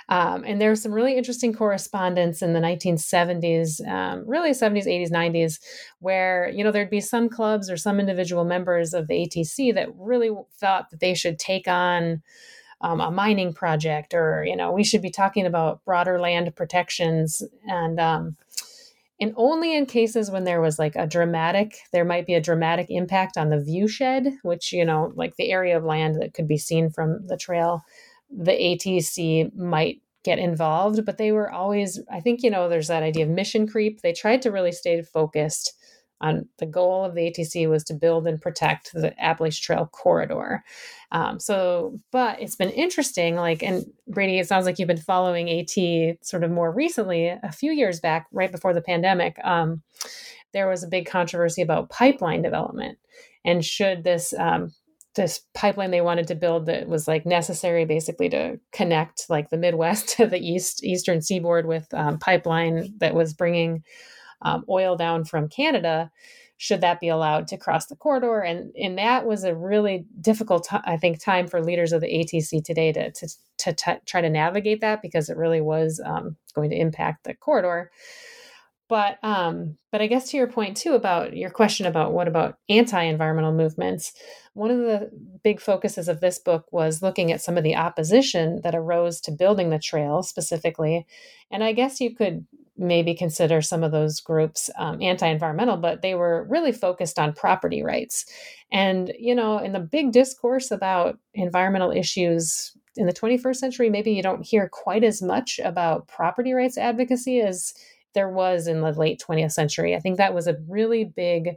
Um, 0.08 0.44
and 0.44 0.60
there's 0.60 0.82
some 0.82 0.92
really 0.92 1.16
interesting 1.16 1.54
correspondence 1.54 2.42
in 2.42 2.52
the 2.52 2.60
1970s, 2.60 3.86
um, 3.88 4.28
really 4.28 4.50
70s, 4.50 4.86
80s, 4.86 5.10
90s, 5.10 5.60
where, 6.00 6.50
you 6.50 6.64
know, 6.64 6.72
there'd 6.72 6.90
be 6.90 7.00
some 7.00 7.28
clubs 7.28 7.70
or 7.70 7.76
some 7.76 8.00
individual 8.00 8.44
members 8.44 8.92
of 8.92 9.06
the 9.06 9.14
ATC 9.14 9.74
that 9.74 9.88
really 9.96 10.30
thought 10.58 10.90
that 10.90 11.00
they 11.00 11.14
should 11.14 11.38
take 11.38 11.68
on 11.68 12.22
um, 12.82 13.00
a 13.00 13.10
mining 13.10 13.52
project 13.52 14.14
or, 14.14 14.44
you 14.44 14.56
know, 14.56 14.72
we 14.72 14.84
should 14.84 15.02
be 15.02 15.10
talking 15.10 15.46
about 15.46 15.84
broader 15.84 16.18
land 16.18 16.54
protections. 16.56 17.42
And, 17.66 18.00
um, 18.00 18.36
and 19.20 19.34
only 19.36 19.76
in 19.76 19.86
cases 19.86 20.30
when 20.30 20.44
there 20.44 20.60
was 20.60 20.78
like 20.78 20.96
a 20.96 21.06
dramatic 21.06 21.78
there 21.92 22.04
might 22.04 22.26
be 22.26 22.34
a 22.34 22.40
dramatic 22.40 22.86
impact 22.90 23.36
on 23.36 23.50
the 23.50 23.56
viewshed 23.56 24.32
which 24.42 24.72
you 24.72 24.84
know 24.84 25.12
like 25.14 25.36
the 25.36 25.50
area 25.50 25.76
of 25.76 25.84
land 25.84 26.20
that 26.20 26.34
could 26.34 26.48
be 26.48 26.58
seen 26.58 26.90
from 26.90 27.26
the 27.26 27.36
trail 27.36 27.82
the 28.30 28.52
atc 28.52 29.54
might 29.54 30.00
get 30.22 30.38
involved. 30.38 31.04
But 31.04 31.18
they 31.18 31.32
were 31.32 31.50
always 31.50 32.00
i 32.10 32.20
think 32.20 32.42
you 32.42 32.50
know 32.50 32.68
there's 32.68 32.88
that 32.88 33.02
idea 33.02 33.24
of 33.24 33.30
mission 33.30 33.66
creep. 33.66 34.00
They 34.02 34.12
tried 34.12 34.42
to 34.42 34.50
really 34.50 34.72
stay 34.72 35.02
focused 35.02 35.72
on 36.20 36.48
the 36.58 36.66
goal 36.66 37.04
of 37.04 37.14
the 37.14 37.30
ATC 37.30 37.68
was 37.68 37.84
to 37.84 37.94
build 37.94 38.26
and 38.26 38.40
protect 38.40 38.92
the 38.92 39.14
Appalachian 39.22 39.62
Trail 39.62 39.86
corridor. 39.92 40.62
Um, 41.12 41.40
so, 41.40 41.98
but 42.12 42.40
it's 42.40 42.56
been 42.56 42.70
interesting. 42.70 43.36
Like, 43.36 43.62
and 43.62 43.84
Brady, 44.06 44.38
it 44.38 44.46
sounds 44.46 44.66
like 44.66 44.78
you've 44.78 44.88
been 44.88 44.96
following 44.98 45.50
AT 45.50 46.16
sort 46.22 46.44
of 46.44 46.50
more 46.50 46.70
recently. 46.72 47.28
A 47.28 47.52
few 47.52 47.72
years 47.72 48.00
back, 48.00 48.26
right 48.32 48.52
before 48.52 48.74
the 48.74 48.82
pandemic, 48.82 49.36
um, 49.44 49.82
there 50.52 50.68
was 50.68 50.82
a 50.82 50.88
big 50.88 51.06
controversy 51.06 51.62
about 51.62 51.90
pipeline 51.90 52.42
development 52.42 52.98
and 53.44 53.64
should 53.64 54.04
this 54.04 54.32
um, 54.34 54.72
this 55.16 55.40
pipeline 55.54 55.90
they 55.90 56.00
wanted 56.00 56.28
to 56.28 56.34
build 56.34 56.66
that 56.66 56.88
was 56.88 57.08
like 57.08 57.26
necessary 57.26 57.84
basically 57.84 58.28
to 58.28 58.58
connect 58.72 59.26
like 59.28 59.50
the 59.50 59.56
Midwest 59.56 60.08
to 60.16 60.26
the 60.26 60.38
east 60.38 60.84
eastern 60.84 61.22
seaboard 61.22 61.66
with 61.66 61.92
um, 61.94 62.18
pipeline 62.18 62.94
that 62.98 63.14
was 63.14 63.34
bringing 63.34 63.82
um, 64.42 64.64
oil 64.68 64.96
down 64.96 65.24
from 65.24 65.48
Canada, 65.48 66.10
should 66.56 66.82
that 66.82 67.00
be 67.00 67.08
allowed 67.08 67.48
to 67.48 67.56
cross 67.56 67.86
the 67.86 67.96
corridor? 67.96 68.40
And 68.40 68.70
and 68.76 68.98
that 68.98 69.24
was 69.24 69.44
a 69.44 69.54
really 69.54 70.04
difficult, 70.20 70.68
I 70.70 70.98
think, 70.98 71.18
time 71.18 71.46
for 71.46 71.62
leaders 71.62 71.92
of 71.92 72.02
the 72.02 72.06
ATC 72.06 72.62
today 72.62 72.92
to 72.92 73.10
to, 73.10 73.28
to 73.58 73.72
t- 73.72 74.00
try 74.04 74.20
to 74.20 74.28
navigate 74.28 74.82
that 74.82 75.00
because 75.00 75.30
it 75.30 75.38
really 75.38 75.62
was 75.62 76.02
um, 76.04 76.36
going 76.54 76.68
to 76.68 76.78
impact 76.78 77.24
the 77.24 77.34
corridor. 77.34 77.90
But 78.90 79.18
um, 79.22 79.78
but 79.90 80.02
I 80.02 80.06
guess 80.06 80.30
to 80.30 80.36
your 80.36 80.48
point 80.48 80.76
too 80.76 80.94
about 80.94 81.34
your 81.34 81.48
question 81.48 81.86
about 81.86 82.12
what 82.12 82.28
about 82.28 82.58
anti-environmental 82.68 83.52
movements, 83.52 84.12
one 84.52 84.70
of 84.70 84.78
the 84.78 85.10
big 85.42 85.60
focuses 85.60 86.08
of 86.08 86.20
this 86.20 86.38
book 86.38 86.66
was 86.72 87.00
looking 87.00 87.32
at 87.32 87.40
some 87.40 87.56
of 87.56 87.64
the 87.64 87.76
opposition 87.76 88.60
that 88.64 88.74
arose 88.74 89.20
to 89.22 89.30
building 89.30 89.70
the 89.70 89.78
trail 89.78 90.22
specifically, 90.22 91.06
and 91.50 91.64
I 91.64 91.72
guess 91.72 92.00
you 92.00 92.14
could 92.14 92.46
maybe 92.80 93.14
consider 93.14 93.62
some 93.62 93.84
of 93.84 93.92
those 93.92 94.20
groups 94.20 94.70
um, 94.78 95.00
anti-environmental 95.02 95.76
but 95.76 96.02
they 96.02 96.14
were 96.14 96.46
really 96.48 96.72
focused 96.72 97.18
on 97.18 97.32
property 97.32 97.82
rights. 97.82 98.24
And 98.72 99.12
you 99.18 99.34
know 99.34 99.58
in 99.58 99.72
the 99.72 99.80
big 99.80 100.12
discourse 100.12 100.70
about 100.70 101.18
environmental 101.34 101.90
issues 101.90 102.72
in 102.96 103.06
the 103.06 103.12
21st 103.12 103.56
century 103.56 103.90
maybe 103.90 104.12
you 104.12 104.22
don't 104.22 104.44
hear 104.44 104.68
quite 104.68 105.04
as 105.04 105.22
much 105.22 105.60
about 105.62 106.08
property 106.08 106.52
rights 106.52 106.76
advocacy 106.76 107.40
as 107.40 107.74
there 108.14 108.28
was 108.28 108.66
in 108.66 108.80
the 108.80 108.92
late 108.92 109.22
20th 109.24 109.52
century. 109.52 109.94
I 109.94 110.00
think 110.00 110.16
that 110.16 110.34
was 110.34 110.46
a 110.46 110.58
really 110.68 111.04
big 111.04 111.56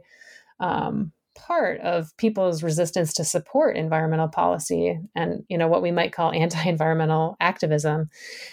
um, 0.60 1.12
part 1.34 1.80
of 1.80 2.16
people's 2.16 2.62
resistance 2.62 3.12
to 3.14 3.24
support 3.24 3.76
environmental 3.76 4.28
policy 4.28 4.98
and 5.14 5.44
you 5.48 5.58
know 5.58 5.68
what 5.68 5.82
we 5.82 5.90
might 5.90 6.12
call 6.12 6.32
anti-environmental 6.34 7.36
activism. 7.40 8.08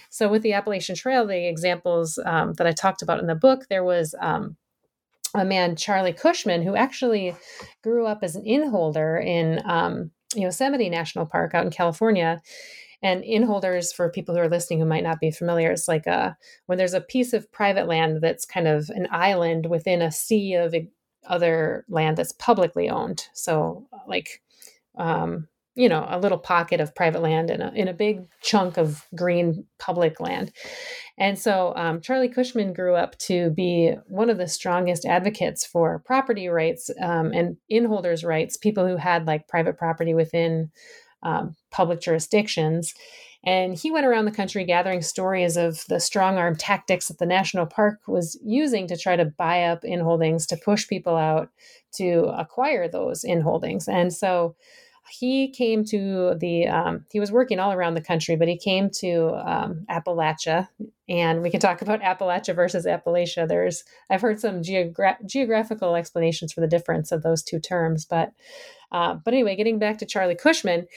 So 0.10 0.30
with 0.30 0.42
the 0.42 0.54
appalachian 0.54 0.96
trail 0.96 1.26
the 1.26 1.48
examples 1.48 2.20
um, 2.26 2.54
that 2.54 2.68
i 2.68 2.72
talked 2.72 3.02
about 3.02 3.20
in 3.20 3.28
the 3.28 3.36
book 3.36 3.68
there 3.70 3.84
was 3.84 4.16
um, 4.20 4.56
a 5.34 5.46
man 5.46 5.76
charlie 5.76 6.14
cushman 6.14 6.62
who 6.62 6.76
actually 6.76 7.36
grew 7.84 8.06
up 8.06 8.20
as 8.22 8.36
an 8.36 8.46
inholder 8.46 9.18
in 9.18 9.62
um, 9.66 10.12
yosemite 10.36 10.90
national 10.90 11.26
park 11.26 11.54
out 11.54 11.66
in 11.66 11.72
california. 11.72 12.42
And 13.04 13.24
inholders 13.24 13.92
for 13.92 14.12
people 14.12 14.36
who 14.36 14.42
are 14.42 14.50
listening 14.50 14.78
who 14.80 14.86
might 14.86 15.04
not 15.04 15.20
be 15.20 15.32
familiar 15.32 15.72
it's 15.72 15.88
like 15.88 16.06
a 16.06 16.38
when 16.68 16.78
there's 16.78 16.94
a 16.94 17.02
piece 17.02 17.34
of 17.34 17.52
private 17.52 17.88
land 17.88 18.22
that's 18.22 18.46
kind 18.46 18.68
of 18.68 18.90
an 18.90 19.08
island 19.10 19.66
within 19.66 20.04
a 20.04 20.12
sea 20.12 20.54
of 20.54 20.76
other 21.28 21.86
land 21.90 22.18
that's 22.18 22.34
publicly 22.34 22.90
owned. 22.90 23.28
So, 23.34 23.88
like, 24.08 24.42
um, 24.98 25.48
you 25.76 25.88
know, 25.88 26.06
a 26.10 26.20
little 26.20 26.38
pocket 26.38 26.82
of 26.82 26.94
private 26.94 27.22
land 27.22 27.50
in 27.50 27.62
a, 27.62 27.72
in 27.74 27.88
a 27.88 27.94
big 27.94 28.28
chunk 28.42 28.78
of 28.78 29.06
green 29.16 29.66
public 29.80 30.20
land. 30.20 30.52
And 31.18 31.40
so 31.40 31.74
um, 31.76 32.02
Charlie 32.02 32.28
Cushman 32.28 32.74
grew 32.74 32.96
up 32.96 33.18
to 33.20 33.52
be 33.52 33.94
one 34.08 34.30
of 34.30 34.38
the 34.38 34.48
strongest 34.48 35.06
advocates 35.06 35.66
for 35.66 36.00
property 36.00 36.50
rights 36.50 36.90
um, 37.02 37.32
and 37.34 37.56
inholders' 37.72 38.26
rights, 38.26 38.58
people 38.58 38.86
who 38.86 38.98
had 38.98 39.28
like 39.28 39.48
private 39.48 39.78
property 39.78 40.14
within 40.14 40.72
um, 41.24 41.56
public 41.72 42.02
jurisdictions. 42.02 42.94
And 43.44 43.76
he 43.76 43.90
went 43.90 44.06
around 44.06 44.26
the 44.26 44.32
country 44.32 44.64
gathering 44.66 45.02
stories 45.02 45.58
of 45.58 45.84
the 45.88 46.00
strong 46.00 46.38
arm 46.38 46.56
tactics 46.56 47.08
that 47.08 47.18
the 47.18 47.26
national 47.26 47.66
park 47.66 48.00
was 48.08 48.40
using 48.44 48.88
to 48.88 48.98
try 48.98 49.16
to 49.16 49.26
buy 49.26 49.64
up 49.64 49.82
inholdings 49.82 50.48
to 50.48 50.58
push 50.58 50.88
people 50.88 51.16
out 51.16 51.50
to 51.94 52.26
acquire 52.38 52.88
those 52.88 53.24
inholdings. 53.24 53.88
And 53.88 54.14
so 54.14 54.56
he 55.10 55.50
came 55.50 55.84
to 55.84 56.36
the 56.36 56.68
um, 56.68 57.06
he 57.12 57.20
was 57.20 57.32
working 57.32 57.60
all 57.60 57.74
around 57.74 57.96
the 57.96 58.02
country 58.02 58.36
but 58.36 58.48
he 58.48 58.58
came 58.58 58.90
to 58.90 59.34
um, 59.46 59.86
appalachia 59.90 60.68
and 61.10 61.42
we 61.42 61.50
can 61.50 61.60
talk 61.60 61.82
about 61.82 62.02
appalachia 62.02 62.56
versus 62.56 62.86
appalachia 62.86 63.48
there's 63.48 63.84
i've 64.10 64.22
heard 64.22 64.40
some 64.40 64.62
geogra- 64.62 65.24
geographical 65.26 65.96
explanations 65.96 66.54
for 66.54 66.62
the 66.62 66.68
difference 66.68 67.12
of 67.12 67.24
those 67.24 67.44
two 67.44 67.60
terms 67.60 68.06
but 68.06 68.32
uh, 68.92 69.16
but 69.16 69.34
anyway 69.34 69.56
getting 69.56 69.80
back 69.80 69.98
to 69.98 70.06
charlie 70.06 70.36
cushman 70.36 70.88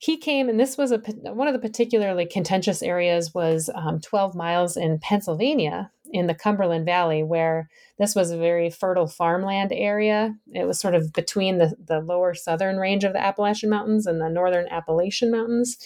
he 0.00 0.16
came, 0.16 0.48
and 0.48 0.58
this 0.58 0.78
was 0.78 0.92
a 0.92 0.98
one 1.34 1.46
of 1.46 1.52
the 1.52 1.58
particularly 1.58 2.24
contentious 2.24 2.82
areas 2.82 3.34
was 3.34 3.68
um, 3.74 4.00
12 4.00 4.34
miles 4.34 4.74
in 4.74 4.98
Pennsylvania 4.98 5.90
in 6.10 6.26
the 6.26 6.34
Cumberland 6.34 6.86
Valley, 6.86 7.22
where 7.22 7.68
this 7.98 8.14
was 8.14 8.30
a 8.30 8.38
very 8.38 8.70
fertile 8.70 9.06
farmland 9.06 9.74
area. 9.74 10.34
It 10.54 10.64
was 10.64 10.80
sort 10.80 10.94
of 10.94 11.12
between 11.12 11.58
the, 11.58 11.76
the 11.86 12.00
lower 12.00 12.32
southern 12.32 12.78
range 12.78 13.04
of 13.04 13.12
the 13.12 13.22
Appalachian 13.22 13.68
Mountains 13.68 14.06
and 14.06 14.22
the 14.22 14.30
northern 14.30 14.66
Appalachian 14.68 15.30
Mountains. 15.30 15.76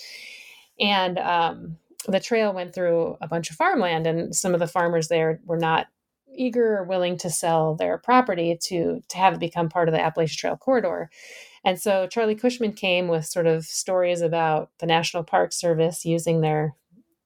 And 0.79 1.18
um, 1.18 1.79
the 2.07 2.20
trail 2.20 2.55
went 2.55 2.72
through 2.72 3.16
a 3.20 3.27
bunch 3.27 3.50
of 3.50 3.57
farmland, 3.57 4.07
and 4.07 4.33
some 4.33 4.55
of 4.55 4.61
the 4.61 4.68
farmers 4.68 5.09
there 5.09 5.40
were 5.44 5.59
not 5.59 5.88
eager 6.33 6.79
or 6.79 6.85
willing 6.85 7.18
to 7.18 7.31
sell 7.31 7.74
their 7.74 7.98
property 7.98 8.57
to 8.62 9.00
to 9.09 9.16
have 9.16 9.35
it 9.35 9.40
become 9.40 9.68
part 9.68 9.88
of 9.88 9.94
the 9.94 10.00
Appalachian 10.00 10.37
Trail 10.38 10.57
corridor. 10.57 11.11
And 11.64 11.81
so 11.81 12.07
Charlie 12.07 12.35
Cushman 12.35 12.72
came 12.72 13.09
with 13.09 13.27
sort 13.27 13.46
of 13.46 13.64
stories 13.64 14.20
about 14.20 14.70
the 14.81 14.87
National 14.87 15.24
Park 15.24 15.53
Service 15.53 16.05
using 16.05 16.40
their 16.40 16.74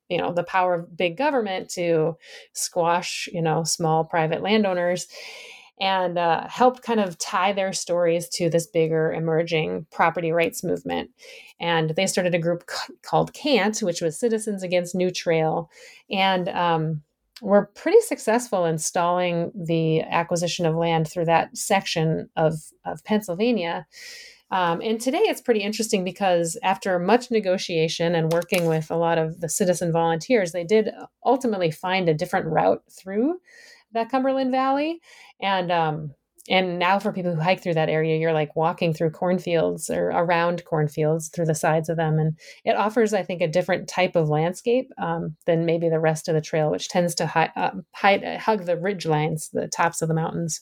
you 0.08 0.16
know 0.16 0.32
the 0.32 0.44
power 0.44 0.74
of 0.74 0.96
big 0.96 1.18
government 1.18 1.68
to 1.68 2.16
squash 2.54 3.28
you 3.32 3.42
know 3.42 3.62
small 3.62 4.04
private 4.04 4.42
landowners 4.42 5.06
and 5.80 6.18
uh, 6.18 6.46
help 6.48 6.82
kind 6.82 7.00
of 7.00 7.18
tie 7.18 7.52
their 7.52 7.72
stories 7.72 8.28
to 8.28 8.50
this 8.50 8.66
bigger 8.66 9.12
emerging 9.12 9.86
property 9.92 10.32
rights 10.32 10.64
movement. 10.64 11.10
And 11.60 11.90
they 11.90 12.06
started 12.06 12.34
a 12.34 12.38
group 12.38 12.64
c- 12.68 12.94
called 13.02 13.32
CANT, 13.32 13.78
which 13.80 14.00
was 14.00 14.18
Citizens 14.18 14.62
Against 14.62 14.94
New 14.94 15.10
Trail. 15.10 15.70
And 16.10 16.48
um, 16.48 17.02
were 17.40 17.70
pretty 17.74 18.00
successful 18.00 18.64
in 18.64 18.78
stalling 18.78 19.52
the 19.54 20.02
acquisition 20.02 20.66
of 20.66 20.74
land 20.74 21.08
through 21.08 21.26
that 21.26 21.56
section 21.56 22.28
of, 22.36 22.54
of 22.84 23.04
Pennsylvania. 23.04 23.86
Um, 24.50 24.80
and 24.80 25.00
today 25.00 25.18
it's 25.18 25.42
pretty 25.42 25.60
interesting 25.60 26.04
because 26.04 26.58
after 26.62 26.98
much 26.98 27.30
negotiation 27.30 28.14
and 28.14 28.32
working 28.32 28.66
with 28.66 28.90
a 28.90 28.96
lot 28.96 29.18
of 29.18 29.40
the 29.40 29.48
citizen 29.48 29.92
volunteers, 29.92 30.52
they 30.52 30.64
did 30.64 30.90
ultimately 31.24 31.70
find 31.70 32.08
a 32.08 32.14
different 32.14 32.46
route 32.46 32.82
through 32.90 33.38
that 33.92 34.10
Cumberland 34.10 34.50
Valley. 34.50 35.00
And 35.40 35.70
um, 35.70 36.14
and 36.48 36.78
now 36.78 36.98
for 36.98 37.12
people 37.12 37.34
who 37.34 37.40
hike 37.40 37.62
through 37.62 37.74
that 37.74 37.88
area, 37.88 38.16
you're 38.16 38.32
like 38.32 38.56
walking 38.56 38.92
through 38.92 39.10
cornfields 39.10 39.90
or 39.90 40.08
around 40.08 40.64
cornfields 40.64 41.28
through 41.28 41.46
the 41.46 41.54
sides 41.54 41.88
of 41.88 41.96
them, 41.96 42.18
and 42.18 42.38
it 42.64 42.76
offers, 42.76 43.12
I 43.12 43.22
think, 43.22 43.40
a 43.40 43.48
different 43.48 43.88
type 43.88 44.16
of 44.16 44.28
landscape 44.28 44.90
um, 44.98 45.36
than 45.46 45.66
maybe 45.66 45.88
the 45.88 46.00
rest 46.00 46.28
of 46.28 46.34
the 46.34 46.40
trail, 46.40 46.70
which 46.70 46.88
tends 46.88 47.14
to 47.16 47.26
hi- 47.26 47.52
uh, 47.56 47.72
hide, 47.94 48.24
hug 48.38 48.64
the 48.64 48.76
ridge 48.76 49.06
lines, 49.06 49.50
the 49.52 49.68
tops 49.68 50.02
of 50.02 50.08
the 50.08 50.14
mountains. 50.14 50.60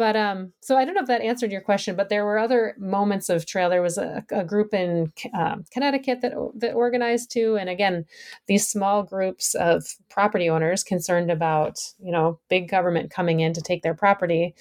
But 0.00 0.16
um, 0.16 0.54
so 0.62 0.78
I 0.78 0.86
don't 0.86 0.94
know 0.94 1.02
if 1.02 1.08
that 1.08 1.20
answered 1.20 1.52
your 1.52 1.60
question, 1.60 1.94
but 1.94 2.08
there 2.08 2.24
were 2.24 2.38
other 2.38 2.74
moments 2.78 3.28
of 3.28 3.44
trail. 3.44 3.68
There 3.68 3.82
was 3.82 3.98
a, 3.98 4.24
a 4.32 4.46
group 4.46 4.72
in 4.72 5.12
um, 5.38 5.66
Connecticut 5.70 6.22
that 6.22 6.32
that 6.54 6.72
organized 6.72 7.30
too, 7.30 7.58
and 7.58 7.68
again, 7.68 8.06
these 8.46 8.66
small 8.66 9.02
groups 9.02 9.54
of 9.54 9.84
property 10.08 10.48
owners 10.48 10.82
concerned 10.82 11.30
about 11.30 11.80
you 12.02 12.10
know 12.10 12.40
big 12.48 12.70
government 12.70 13.10
coming 13.10 13.40
in 13.40 13.52
to 13.52 13.60
take 13.60 13.82
their 13.82 13.92
property. 13.92 14.54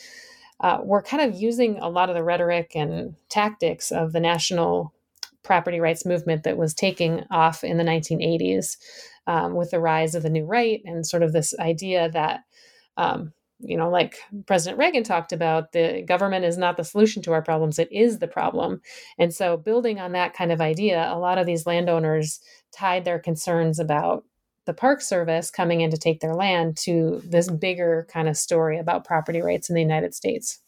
Uh, 0.60 0.80
were 0.84 1.02
kind 1.02 1.24
of 1.24 1.40
using 1.40 1.80
a 1.80 1.88
lot 1.88 2.10
of 2.10 2.16
the 2.16 2.24
rhetoric 2.24 2.74
and 2.76 3.16
tactics 3.30 3.94
of 3.94 4.12
the 4.12 4.20
national 4.20 4.94
property 5.42 5.80
rights 5.80 6.06
movement 6.06 6.44
that 6.44 6.58
was 6.58 6.74
taking 6.74 7.24
off 7.32 7.64
in 7.64 7.78
the 7.78 7.84
1980s 7.86 8.76
um, 9.26 9.56
with 9.56 9.72
the 9.72 9.80
rise 9.80 10.16
of 10.16 10.24
the 10.24 10.30
new 10.30 10.44
right 10.44 10.82
and 10.84 11.08
sort 11.08 11.24
of 11.24 11.32
this 11.32 11.58
idea 11.60 12.10
that 12.12 12.42
um, 12.98 13.32
you 13.60 13.78
know, 13.78 13.90
like 13.90 14.18
President 14.46 14.80
Reagan 14.80 15.04
talked 15.04 15.32
about, 15.32 15.72
the 15.72 16.04
government 16.08 16.46
is 16.46 16.58
not 16.58 16.78
the 16.78 16.84
solution 16.84 17.22
to 17.24 17.34
our 17.34 17.42
problems, 17.42 17.80
it 17.80 17.92
is 17.92 18.20
the 18.20 18.28
problem. 18.28 18.82
And 19.18 19.34
so, 19.34 19.58
building 19.58 20.00
on 20.00 20.14
that 20.14 20.34
kind 20.34 20.52
of 20.52 20.62
idea, 20.62 21.12
a 21.12 21.20
lot 21.20 21.38
of 21.38 21.46
these 21.46 21.66
landowners 21.66 22.40
tied 22.76 23.06
their 23.06 23.20
concerns 23.20 23.80
about 23.80 24.24
the 24.66 24.74
Park 24.74 25.02
Service 25.02 25.50
coming 25.50 25.82
in 25.82 25.92
to 25.92 25.98
take 25.98 26.20
their 26.20 26.36
land 26.36 26.78
to 26.78 27.22
this 27.26 27.50
bigger 27.50 28.08
kind 28.12 28.30
of 28.30 28.38
story 28.38 28.78
about 28.78 29.06
property 29.06 29.42
rights 29.42 29.70
in 29.70 29.76
the 29.76 29.82
United 29.82 30.14
States. 30.14 30.60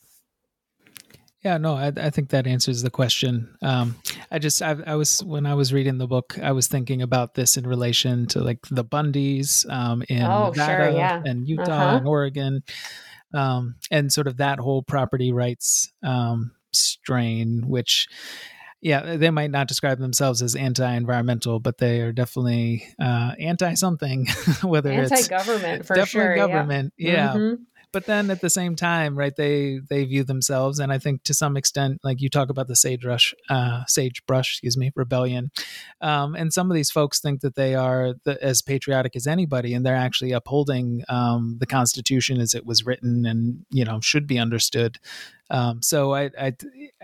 Yeah, 1.43 1.57
no, 1.57 1.73
I, 1.73 1.91
I 1.95 2.09
think 2.11 2.29
that 2.29 2.45
answers 2.45 2.83
the 2.83 2.91
question. 2.91 3.55
Um, 3.63 3.95
I 4.29 4.37
just, 4.37 4.61
I, 4.61 4.77
I, 4.85 4.95
was 4.95 5.23
when 5.23 5.47
I 5.47 5.55
was 5.55 5.73
reading 5.73 5.97
the 5.97 6.07
book, 6.07 6.37
I 6.37 6.51
was 6.51 6.67
thinking 6.67 7.01
about 7.01 7.33
this 7.33 7.57
in 7.57 7.65
relation 7.65 8.27
to 8.27 8.43
like 8.43 8.59
the 8.69 8.85
Bundys 8.85 9.67
um, 9.71 10.03
in 10.07 10.21
oh, 10.21 10.51
Nevada 10.55 10.91
sure, 10.91 10.91
yeah. 10.91 11.21
and 11.25 11.47
Utah 11.47 11.63
uh-huh. 11.63 11.97
and 11.97 12.07
Oregon, 12.07 12.63
um, 13.33 13.75
and 13.89 14.13
sort 14.13 14.27
of 14.27 14.37
that 14.37 14.59
whole 14.59 14.83
property 14.83 15.31
rights 15.31 15.91
um, 16.03 16.51
strain, 16.71 17.63
which. 17.67 18.07
Yeah, 18.83 19.15
they 19.15 19.29
might 19.29 19.51
not 19.51 19.67
describe 19.67 19.99
themselves 19.99 20.41
as 20.41 20.55
anti-environmental, 20.55 21.59
but 21.59 21.77
they 21.77 22.01
are 22.01 22.11
definitely 22.11 22.83
uh, 22.99 23.33
anti 23.39 23.75
something. 23.75 24.25
whether 24.63 24.89
anti-government 24.89 25.11
it's 25.11 25.27
government 25.27 25.85
for 25.85 25.95
definitely 25.95 26.07
sure, 26.07 26.35
government, 26.35 26.93
yeah. 26.97 27.11
yeah. 27.11 27.27
Mm-hmm 27.27 27.63
but 27.91 28.05
then 28.05 28.29
at 28.29 28.41
the 28.41 28.49
same 28.49 28.75
time, 28.75 29.17
right? 29.17 29.35
They 29.35 29.79
they 29.89 30.05
view 30.05 30.23
themselves, 30.23 30.79
and 30.79 30.91
I 30.91 30.97
think 30.97 31.23
to 31.23 31.33
some 31.33 31.57
extent, 31.57 31.99
like 32.03 32.21
you 32.21 32.29
talk 32.29 32.49
about 32.49 32.67
the 32.67 32.75
sagebrush, 32.75 33.33
uh, 33.49 33.83
sagebrush, 33.87 34.53
excuse 34.53 34.77
me, 34.77 34.91
rebellion, 34.95 35.51
um, 36.01 36.35
and 36.35 36.53
some 36.53 36.71
of 36.71 36.75
these 36.75 36.91
folks 36.91 37.19
think 37.19 37.41
that 37.41 37.55
they 37.55 37.75
are 37.75 38.13
the, 38.23 38.41
as 38.43 38.61
patriotic 38.61 39.15
as 39.15 39.27
anybody, 39.27 39.73
and 39.73 39.85
they're 39.85 39.95
actually 39.95 40.31
upholding 40.31 41.03
um, 41.09 41.57
the 41.59 41.65
Constitution 41.67 42.39
as 42.39 42.53
it 42.53 42.65
was 42.65 42.85
written, 42.85 43.25
and 43.25 43.65
you 43.69 43.85
know 43.85 43.99
should 44.01 44.27
be 44.27 44.39
understood. 44.39 44.99
Um, 45.51 45.81
so 45.81 46.13
I, 46.15 46.29
I, 46.39 46.53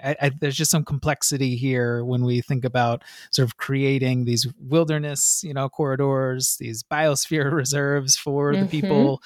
I, 0.01 0.31
there's 0.39 0.55
just 0.55 0.71
some 0.71 0.85
complexity 0.85 1.57
here 1.57 2.05
when 2.05 2.23
we 2.23 2.39
think 2.39 2.63
about 2.63 3.03
sort 3.29 3.45
of 3.45 3.57
creating 3.57 4.23
these 4.23 4.47
wilderness, 4.57 5.41
you 5.43 5.53
know, 5.53 5.67
corridors, 5.67 6.55
these 6.57 6.81
biosphere 6.81 7.51
reserves 7.53 8.15
for 8.15 8.53
mm-hmm. 8.53 8.63
the 8.63 8.67
people 8.69 9.21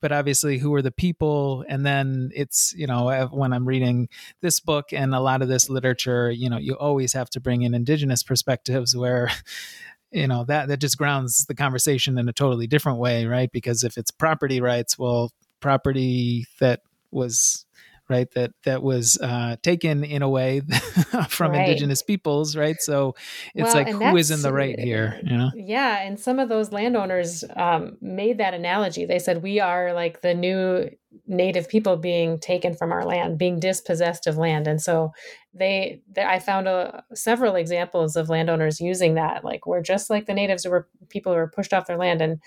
but 0.00 0.12
obviously 0.12 0.58
who 0.58 0.74
are 0.74 0.82
the 0.82 0.90
people? 0.90 1.64
And 1.68 1.84
then 1.84 2.30
it's 2.34 2.74
you 2.76 2.86
know 2.86 3.28
when 3.32 3.52
i'm 3.52 3.66
reading 3.66 4.08
this 4.40 4.60
book 4.60 4.92
and 4.92 5.14
a 5.14 5.20
lot 5.20 5.42
of 5.42 5.48
this 5.48 5.68
literature 5.70 6.30
you 6.30 6.50
know 6.50 6.58
you 6.58 6.74
always 6.74 7.12
have 7.12 7.30
to 7.30 7.40
bring 7.40 7.62
in 7.62 7.74
indigenous 7.74 8.22
perspectives 8.22 8.96
where 8.96 9.30
you 10.10 10.26
know 10.26 10.44
that 10.44 10.68
that 10.68 10.80
just 10.80 10.98
grounds 10.98 11.46
the 11.46 11.54
conversation 11.54 12.18
in 12.18 12.28
a 12.28 12.32
totally 12.32 12.66
different 12.66 12.98
way 12.98 13.26
right? 13.26 13.50
Because 13.52 13.84
if 13.84 13.96
it's 13.96 14.10
property 14.10 14.60
rights 14.60 14.98
well 14.98 15.32
property 15.60 16.46
that 16.60 16.80
was 17.10 17.64
right 18.08 18.30
that 18.32 18.52
that 18.64 18.82
was 18.82 19.18
uh, 19.20 19.56
taken 19.62 20.04
in 20.04 20.22
a 20.22 20.28
way 20.28 20.60
from 21.28 21.52
right. 21.52 21.68
indigenous 21.68 22.02
peoples 22.02 22.56
right? 22.56 22.76
So 22.80 23.14
it's 23.54 23.74
well, 23.74 23.84
like 23.84 23.88
who 23.88 24.16
is 24.16 24.30
in 24.30 24.42
the 24.42 24.52
right 24.52 24.78
here 24.78 25.20
you 25.22 25.36
know? 25.36 25.50
Yeah 25.54 26.02
and 26.02 26.18
some 26.18 26.38
of 26.38 26.48
those 26.48 26.72
landowners 26.72 27.44
um, 27.56 27.96
made 28.00 28.38
that 28.38 28.54
analogy. 28.54 29.04
They 29.04 29.18
said 29.18 29.42
we 29.42 29.60
are 29.60 29.92
like 29.92 30.20
the 30.20 30.34
new 30.34 30.90
native 31.26 31.68
people 31.68 31.96
being 31.96 32.38
taken 32.38 32.74
from 32.74 32.92
our 32.92 33.04
land 33.04 33.38
being 33.38 33.58
dispossessed 33.58 34.26
of 34.26 34.36
land. 34.36 34.66
And 34.66 34.80
so 34.80 35.12
they, 35.54 36.02
they 36.12 36.22
i 36.22 36.38
found 36.38 36.68
a, 36.68 37.02
several 37.14 37.54
examples 37.54 38.16
of 38.16 38.28
landowners 38.28 38.80
using 38.80 39.14
that 39.14 39.42
like 39.42 39.66
we're 39.66 39.80
just 39.80 40.10
like 40.10 40.26
the 40.26 40.34
natives 40.34 40.64
who 40.64 40.70
were 40.70 40.86
people 41.08 41.32
who 41.32 41.38
were 41.38 41.48
pushed 41.48 41.72
off 41.72 41.86
their 41.86 41.96
land. 41.96 42.20
And 42.20 42.40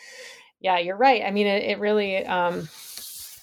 yeah 0.60 0.78
you're 0.78 0.98
right. 0.98 1.24
I 1.24 1.32
mean 1.32 1.48
it, 1.48 1.63
it 1.63 1.80
really 1.80 2.26
um, 2.26 2.67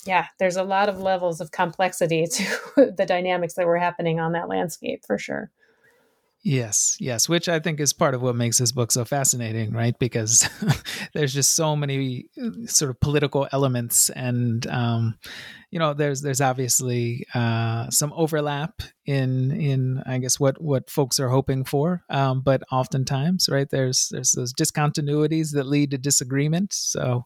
yeah, 0.07 0.27
there's 0.39 0.57
a 0.57 0.63
lot 0.63 0.89
of 0.89 1.01
levels 1.01 1.41
of 1.41 1.51
complexity 1.51 2.27
to 2.33 2.93
the 2.97 3.07
dynamics 3.07 3.55
that 3.55 3.67
were 3.67 3.79
happening 3.79 4.21
on 4.21 4.33
that 4.33 4.49
landscape 4.49 5.05
for 5.07 5.19
sure. 5.19 5.51
Yes, 6.49 6.97
yes, 7.01 7.29
which 7.29 7.49
I 7.49 7.59
think 7.59 7.81
is 7.81 7.93
part 7.93 8.15
of 8.15 8.23
what 8.23 8.37
makes 8.37 8.59
this 8.59 8.71
book 8.71 8.93
so 8.93 9.05
fascinating, 9.05 9.73
right? 9.73 9.99
Because 9.99 10.49
there's 11.13 11.35
just 11.35 11.57
so 11.57 11.75
many 11.75 12.29
uh, 12.41 12.51
sort 12.67 12.93
of 12.93 13.01
political 13.01 13.49
elements, 13.51 14.11
and 14.11 14.65
um, 14.69 15.19
you 15.73 15.81
know, 15.81 15.93
there's 15.93 16.23
there's 16.23 16.41
obviously 16.41 17.27
uh, 17.35 17.91
some 17.91 18.13
overlap 18.15 18.81
in 19.07 19.51
in 19.51 20.01
I 20.07 20.19
guess 20.19 20.39
what 20.39 20.63
what 20.63 20.89
folks 20.89 21.19
are 21.19 21.31
hoping 21.31 21.65
for, 21.65 22.05
um, 22.11 22.43
but 22.43 22.63
oftentimes, 22.71 23.49
right? 23.51 23.69
There's 23.69 24.11
there's 24.13 24.31
those 24.31 24.55
discontinuities 24.55 25.51
that 25.55 25.67
lead 25.67 25.91
to 25.91 25.99
disagreement. 25.99 26.73
So 26.73 27.25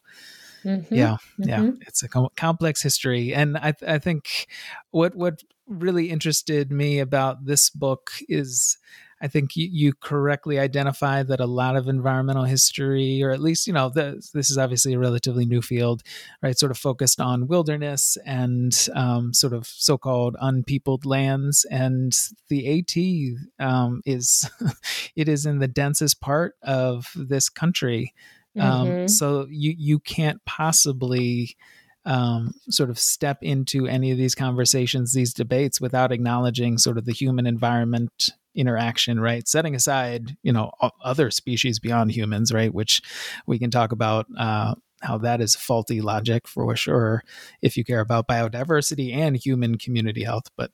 Mm-hmm. 0.64 0.94
Yeah, 0.94 1.16
yeah, 1.38 1.60
mm-hmm. 1.60 1.82
it's 1.86 2.02
a 2.02 2.08
com- 2.08 2.28
complex 2.36 2.82
history, 2.82 3.34
and 3.34 3.56
I, 3.56 3.72
th- 3.72 3.90
I 3.90 3.98
think 3.98 4.46
what 4.90 5.14
what 5.14 5.42
really 5.66 6.10
interested 6.10 6.72
me 6.72 6.98
about 6.98 7.46
this 7.46 7.70
book 7.70 8.10
is 8.28 8.76
I 9.22 9.28
think 9.28 9.54
you, 9.54 9.68
you, 9.70 9.92
correctly 9.92 10.58
identify 10.58 11.22
that 11.22 11.40
a 11.40 11.46
lot 11.46 11.76
of 11.76 11.88
environmental 11.88 12.44
history, 12.44 13.22
or 13.22 13.30
at 13.30 13.40
least, 13.40 13.66
you 13.66 13.72
know, 13.72 13.90
the, 13.90 14.26
this 14.32 14.50
is 14.50 14.56
obviously 14.56 14.94
a 14.94 14.98
relatively 14.98 15.44
new 15.44 15.60
field, 15.60 16.02
right? 16.42 16.58
Sort 16.58 16.72
of 16.72 16.78
focused 16.78 17.20
on 17.20 17.46
wilderness 17.46 18.16
and 18.24 18.74
um, 18.94 19.34
sort 19.34 19.52
of 19.52 19.66
so 19.66 19.98
called 19.98 20.36
unpeopled 20.40 21.04
lands. 21.04 21.66
And 21.70 22.16
the 22.48 22.78
AT 22.78 23.64
um, 23.66 24.00
is, 24.06 24.50
it 25.16 25.28
is 25.28 25.44
in 25.44 25.58
the 25.58 25.68
densest 25.68 26.20
part 26.22 26.54
of 26.62 27.12
this 27.14 27.50
country. 27.50 28.14
Um, 28.58 28.88
mm-hmm. 28.88 29.06
So 29.08 29.46
you 29.50 29.74
you 29.76 29.98
can't 30.00 30.44
possibly 30.44 31.56
um, 32.04 32.52
sort 32.70 32.90
of 32.90 32.98
step 32.98 33.38
into 33.42 33.86
any 33.86 34.10
of 34.10 34.18
these 34.18 34.34
conversations, 34.34 35.12
these 35.12 35.34
debates, 35.34 35.80
without 35.80 36.12
acknowledging 36.12 36.78
sort 36.78 36.98
of 36.98 37.04
the 37.04 37.12
human 37.12 37.46
environment 37.46 38.30
interaction, 38.54 39.20
right? 39.20 39.46
Setting 39.46 39.74
aside, 39.74 40.36
you 40.42 40.52
know, 40.52 40.72
other 41.04 41.30
species 41.30 41.78
beyond 41.78 42.10
humans, 42.12 42.52
right? 42.52 42.72
Which 42.72 43.02
we 43.46 43.58
can 43.58 43.70
talk 43.70 43.92
about 43.92 44.26
uh, 44.36 44.74
how 45.00 45.18
that 45.18 45.40
is 45.40 45.54
faulty 45.56 46.00
logic 46.00 46.46
for 46.46 46.74
sure 46.76 47.22
if 47.62 47.76
you 47.76 47.84
care 47.84 48.00
about 48.00 48.28
biodiversity 48.28 49.14
and 49.14 49.36
human 49.36 49.78
community 49.78 50.24
health 50.24 50.50
but 50.56 50.70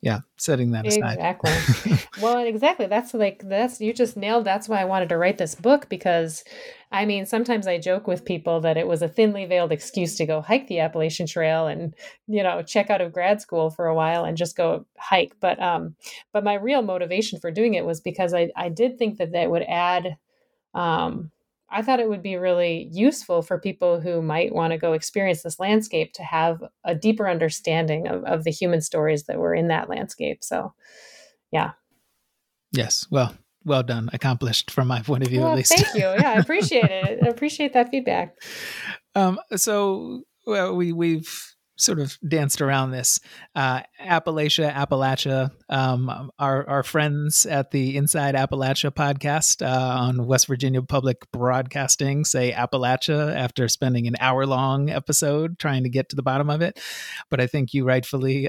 yeah 0.00 0.20
setting 0.36 0.70
that 0.70 0.86
aside. 0.86 1.18
Exactly. 1.18 1.98
Well 2.20 2.38
exactly. 2.38 2.86
That's 2.86 3.14
like 3.14 3.42
that's 3.48 3.80
you 3.80 3.92
just 3.92 4.16
nailed 4.16 4.44
that's 4.44 4.68
why 4.68 4.80
i 4.80 4.84
wanted 4.84 5.08
to 5.10 5.18
write 5.18 5.38
this 5.38 5.54
book 5.54 5.88
because 5.88 6.44
i 6.92 7.04
mean 7.04 7.24
sometimes 7.24 7.66
i 7.66 7.78
joke 7.78 8.06
with 8.06 8.24
people 8.24 8.60
that 8.60 8.76
it 8.76 8.86
was 8.86 9.02
a 9.02 9.08
thinly 9.08 9.44
veiled 9.46 9.72
excuse 9.72 10.16
to 10.16 10.26
go 10.26 10.40
hike 10.40 10.66
the 10.66 10.80
appalachian 10.80 11.26
trail 11.26 11.66
and 11.66 11.94
you 12.26 12.42
know 12.42 12.62
check 12.62 12.90
out 12.90 13.00
of 13.00 13.12
grad 13.12 13.40
school 13.40 13.70
for 13.70 13.86
a 13.86 13.94
while 13.94 14.24
and 14.24 14.36
just 14.36 14.56
go 14.56 14.84
hike. 14.98 15.34
But 15.40 15.60
um 15.62 15.94
but 16.32 16.44
my 16.44 16.54
real 16.54 16.82
motivation 16.82 17.38
for 17.38 17.50
doing 17.50 17.74
it 17.74 17.84
was 17.84 18.00
because 18.00 18.34
i 18.34 18.50
i 18.56 18.68
did 18.68 18.98
think 18.98 19.18
that 19.18 19.32
that 19.32 19.50
would 19.50 19.64
add 19.68 20.16
um 20.74 21.30
I 21.70 21.82
thought 21.82 22.00
it 22.00 22.08
would 22.08 22.22
be 22.22 22.36
really 22.36 22.88
useful 22.92 23.42
for 23.42 23.58
people 23.58 24.00
who 24.00 24.22
might 24.22 24.54
want 24.54 24.72
to 24.72 24.78
go 24.78 24.92
experience 24.92 25.42
this 25.42 25.60
landscape 25.60 26.12
to 26.14 26.22
have 26.22 26.62
a 26.84 26.94
deeper 26.94 27.28
understanding 27.28 28.08
of, 28.08 28.24
of 28.24 28.44
the 28.44 28.50
human 28.50 28.80
stories 28.80 29.24
that 29.24 29.38
were 29.38 29.54
in 29.54 29.68
that 29.68 29.88
landscape. 29.88 30.42
So, 30.42 30.74
yeah. 31.52 31.72
Yes. 32.72 33.06
Well, 33.10 33.34
well 33.64 33.82
done. 33.82 34.10
Accomplished 34.12 34.70
from 34.70 34.88
my 34.88 35.02
point 35.02 35.22
of 35.22 35.30
view, 35.30 35.40
well, 35.40 35.52
at 35.52 35.58
least. 35.58 35.72
Thank 35.72 35.94
you. 35.94 36.00
Yeah, 36.00 36.32
I 36.32 36.38
appreciate 36.38 36.90
it. 36.90 37.18
I 37.24 37.28
appreciate 37.28 37.72
that 37.74 37.90
feedback. 37.90 38.36
Um, 39.14 39.38
so, 39.56 40.22
well, 40.46 40.74
we 40.74 40.92
we've 40.92 41.54
sort 41.80 41.98
of 41.98 42.18
danced 42.26 42.60
around 42.60 42.90
this. 42.90 43.20
Uh, 43.54 43.80
Appalachia, 44.00 44.72
Appalachia, 44.72 45.50
um, 45.68 46.30
our, 46.38 46.68
our 46.68 46.82
friends 46.82 47.46
at 47.46 47.70
the 47.70 47.96
Inside 47.96 48.34
Appalachia 48.34 48.90
podcast 48.90 49.64
uh, 49.64 50.00
on 50.00 50.26
West 50.26 50.46
Virginia 50.46 50.82
Public 50.82 51.30
Broadcasting 51.32 52.24
say 52.24 52.52
Appalachia 52.52 53.34
after 53.34 53.68
spending 53.68 54.06
an 54.06 54.16
hour 54.20 54.46
long 54.46 54.90
episode 54.90 55.58
trying 55.58 55.82
to 55.82 55.88
get 55.88 56.08
to 56.10 56.16
the 56.16 56.22
bottom 56.22 56.50
of 56.50 56.62
it. 56.62 56.80
But 57.30 57.40
I 57.40 57.46
think 57.46 57.74
you 57.74 57.84
rightfully 57.84 58.48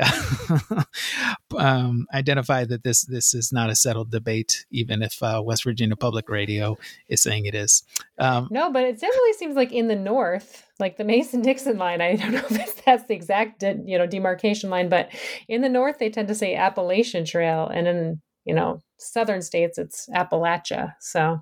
um, 1.58 2.08
identify 2.14 2.66
that 2.66 2.84
this 2.84 3.04
this 3.04 3.34
is 3.34 3.52
not 3.52 3.70
a 3.70 3.76
settled 3.76 4.12
debate, 4.12 4.66
even 4.72 5.02
if 5.02 5.22
uh, 5.22 5.42
West 5.44 5.64
Virginia 5.64 5.96
Public 5.96 6.30
Radio 6.30 6.78
is 7.08 7.22
saying 7.22 7.46
it 7.46 7.56
is. 7.56 7.84
Um, 8.18 8.48
no, 8.52 8.72
but 8.72 8.84
it 8.84 9.00
definitely 9.00 9.34
seems 9.34 9.56
like 9.56 9.72
in 9.72 9.88
the 9.88 9.96
north 9.96 10.66
like 10.82 10.98
the 10.98 11.06
Mason 11.06 11.42
Dixon 11.42 11.78
line. 11.78 12.02
I 12.02 12.16
don't 12.16 12.32
know 12.34 12.44
if 12.50 12.84
that's 12.84 13.06
the 13.06 13.14
exact 13.14 13.64
you 13.64 13.98
know 13.98 14.08
demarcation 14.08 14.70
line, 14.70 14.90
but 14.90 15.10
in 15.48 15.62
the 15.62 15.70
north 15.70 16.00
they 16.00 16.10
tend 16.10 16.28
to 16.28 16.36
say 16.36 16.56
Appalachian 16.56 17.26
Trail, 17.26 17.68
and 17.68 17.88
in 17.88 18.22
you 18.44 18.54
know 18.54 18.82
southern 18.98 19.42
states 19.42 19.78
it's 19.78 20.10
Appalachia. 20.16 20.94
So 21.00 21.42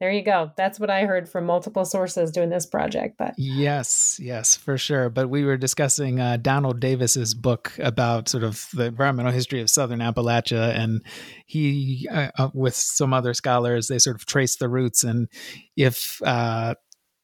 there 0.00 0.10
you 0.10 0.22
go. 0.22 0.50
That's 0.56 0.80
what 0.80 0.88
I 0.88 1.04
heard 1.04 1.28
from 1.28 1.44
multiple 1.44 1.84
sources 1.84 2.30
doing 2.30 2.48
this 2.48 2.64
project. 2.64 3.16
But 3.18 3.34
yes, 3.36 4.18
yes, 4.20 4.56
for 4.56 4.78
sure. 4.78 5.10
But 5.10 5.28
we 5.28 5.44
were 5.44 5.58
discussing 5.58 6.18
uh, 6.18 6.38
Donald 6.38 6.80
Davis's 6.80 7.34
book 7.34 7.72
about 7.78 8.26
sort 8.26 8.42
of 8.42 8.66
the 8.72 8.86
environmental 8.86 9.30
history 9.30 9.60
of 9.60 9.68
Southern 9.68 9.98
Appalachia, 9.98 10.74
and 10.74 11.04
he, 11.44 12.08
uh, 12.10 12.30
uh, 12.38 12.48
with 12.54 12.74
some 12.74 13.12
other 13.12 13.34
scholars, 13.34 13.88
they 13.88 13.98
sort 13.98 14.16
of 14.16 14.24
trace 14.24 14.56
the 14.56 14.70
roots. 14.70 15.04
And 15.04 15.28
if 15.76 16.22
uh, 16.22 16.76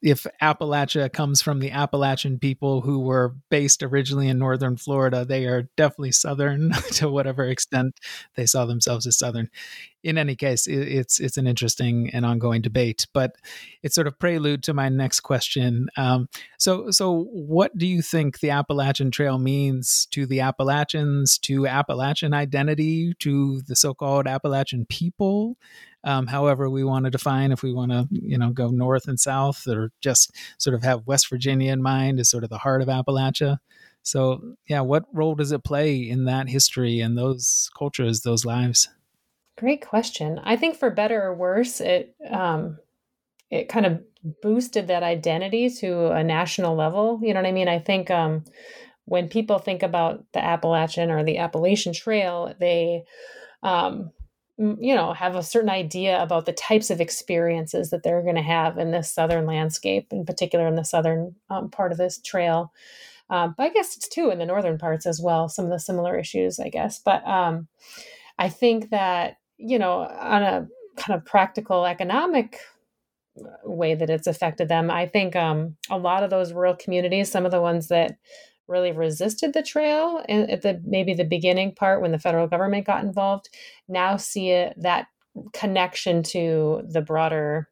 if 0.02 0.26
Appalachia 0.42 1.12
comes 1.12 1.40
from 1.40 1.60
the 1.60 1.70
Appalachian 1.70 2.38
people 2.38 2.82
who 2.82 3.00
were 3.00 3.34
based 3.50 3.82
originally 3.82 4.28
in 4.28 4.38
northern 4.38 4.76
Florida, 4.76 5.24
they 5.24 5.46
are 5.46 5.68
definitely 5.76 6.12
Southern 6.12 6.70
to 6.92 7.08
whatever 7.08 7.44
extent 7.44 7.98
they 8.34 8.46
saw 8.46 8.66
themselves 8.66 9.06
as 9.06 9.18
Southern. 9.18 9.48
In 10.06 10.18
any 10.18 10.36
case, 10.36 10.66
it's 10.66 11.18
it's 11.18 11.36
an 11.36 11.46
interesting 11.46 12.10
and 12.12 12.24
ongoing 12.24 12.62
debate, 12.62 13.06
but 13.12 13.32
it's 13.82 13.94
sort 13.94 14.06
of 14.06 14.18
prelude 14.18 14.62
to 14.64 14.74
my 14.74 14.88
next 14.88 15.20
question. 15.20 15.88
Um, 15.96 16.28
so, 16.58 16.90
so 16.90 17.24
what 17.32 17.76
do 17.76 17.86
you 17.86 18.02
think 18.02 18.38
the 18.38 18.50
Appalachian 18.50 19.10
Trail 19.10 19.38
means 19.38 20.06
to 20.12 20.26
the 20.26 20.40
Appalachians, 20.40 21.38
to 21.38 21.66
Appalachian 21.66 22.34
identity, 22.34 23.14
to 23.18 23.62
the 23.62 23.74
so-called 23.74 24.26
Appalachian 24.26 24.86
people? 24.86 25.56
um, 26.04 26.28
however 26.28 26.70
we 26.70 26.84
want 26.84 27.04
to 27.04 27.10
define 27.10 27.52
if 27.52 27.62
we 27.62 27.72
want 27.72 27.90
to 27.90 28.06
you 28.10 28.38
know 28.38 28.50
go 28.50 28.68
north 28.68 29.08
and 29.08 29.20
south 29.20 29.66
or 29.66 29.90
just 30.00 30.32
sort 30.56 30.74
of 30.74 30.82
have 30.82 31.06
west 31.06 31.28
virginia 31.28 31.72
in 31.72 31.82
mind 31.82 32.18
as 32.18 32.30
sort 32.30 32.44
of 32.44 32.50
the 32.50 32.58
heart 32.58 32.80
of 32.80 32.88
appalachia 32.88 33.58
so 34.02 34.54
yeah 34.68 34.80
what 34.80 35.04
role 35.12 35.34
does 35.34 35.52
it 35.52 35.64
play 35.64 35.96
in 35.96 36.24
that 36.24 36.48
history 36.48 37.00
and 37.00 37.18
those 37.18 37.68
cultures 37.76 38.20
those 38.20 38.44
lives 38.44 38.88
great 39.56 39.86
question. 39.86 40.40
I 40.42 40.56
think 40.56 40.76
for 40.76 40.90
better 40.90 41.22
or 41.22 41.34
worse 41.34 41.80
it 41.80 42.14
um, 42.30 42.78
it 43.50 43.68
kind 43.68 43.86
of 43.86 44.02
boosted 44.42 44.88
that 44.88 45.02
identity 45.02 45.70
to 45.70 46.08
a 46.08 46.24
national 46.24 46.74
level 46.74 47.20
you 47.22 47.32
know 47.32 47.40
what 47.40 47.48
i 47.48 47.52
mean? 47.52 47.68
I 47.68 47.78
think 47.78 48.10
um, 48.10 48.44
when 49.04 49.28
people 49.28 49.58
think 49.58 49.82
about 49.82 50.24
the 50.32 50.44
appalachian 50.44 51.10
or 51.10 51.24
the 51.24 51.38
appalachian 51.38 51.92
trail 51.92 52.54
they 52.60 53.04
um, 53.62 54.10
you 54.58 54.94
know 54.94 55.12
have 55.12 55.36
a 55.36 55.42
certain 55.42 55.70
idea 55.70 56.22
about 56.22 56.46
the 56.46 56.52
types 56.52 56.90
of 56.90 57.00
experiences 57.00 57.90
that 57.90 58.02
they're 58.02 58.22
going 58.22 58.36
to 58.36 58.42
have 58.42 58.78
in 58.78 58.90
this 58.90 59.12
southern 59.12 59.46
landscape 59.46 60.08
in 60.12 60.24
particular 60.24 60.66
in 60.66 60.76
the 60.76 60.84
southern 60.84 61.34
um, 61.50 61.70
part 61.70 61.92
of 61.92 61.98
this 61.98 62.20
trail. 62.20 62.72
Um, 63.28 63.54
but 63.56 63.64
i 63.64 63.68
guess 63.70 63.96
it's 63.96 64.08
too 64.08 64.30
in 64.30 64.38
the 64.38 64.46
northern 64.46 64.78
parts 64.78 65.04
as 65.06 65.20
well 65.20 65.48
some 65.48 65.64
of 65.64 65.70
the 65.70 65.80
similar 65.80 66.18
issues 66.18 66.60
i 66.60 66.68
guess. 66.68 66.98
But 66.98 67.26
um, 67.26 67.68
i 68.38 68.48
think 68.48 68.90
that 68.90 69.38
you 69.58 69.78
know 69.78 70.00
on 70.00 70.42
a 70.42 70.66
kind 70.96 71.18
of 71.18 71.24
practical 71.24 71.86
economic 71.86 72.58
uh, 73.38 73.48
way 73.64 73.94
that 73.94 74.10
it's 74.10 74.26
affected 74.26 74.68
them 74.68 74.90
i 74.90 75.06
think 75.06 75.36
um, 75.36 75.76
a 75.90 75.98
lot 75.98 76.22
of 76.22 76.30
those 76.30 76.52
rural 76.52 76.76
communities 76.76 77.30
some 77.30 77.44
of 77.44 77.52
the 77.52 77.60
ones 77.60 77.88
that 77.88 78.16
really 78.68 78.92
resisted 78.92 79.52
the 79.52 79.62
trail 79.62 80.22
and 80.28 80.50
at 80.50 80.62
the 80.62 80.80
maybe 80.84 81.14
the 81.14 81.24
beginning 81.24 81.74
part 81.74 82.00
when 82.00 82.12
the 82.12 82.18
federal 82.18 82.48
government 82.48 82.86
got 82.86 83.04
involved 83.04 83.48
now 83.88 84.16
see 84.16 84.50
it 84.50 84.74
that 84.76 85.06
connection 85.52 86.22
to 86.22 86.82
the 86.88 87.00
broader 87.00 87.68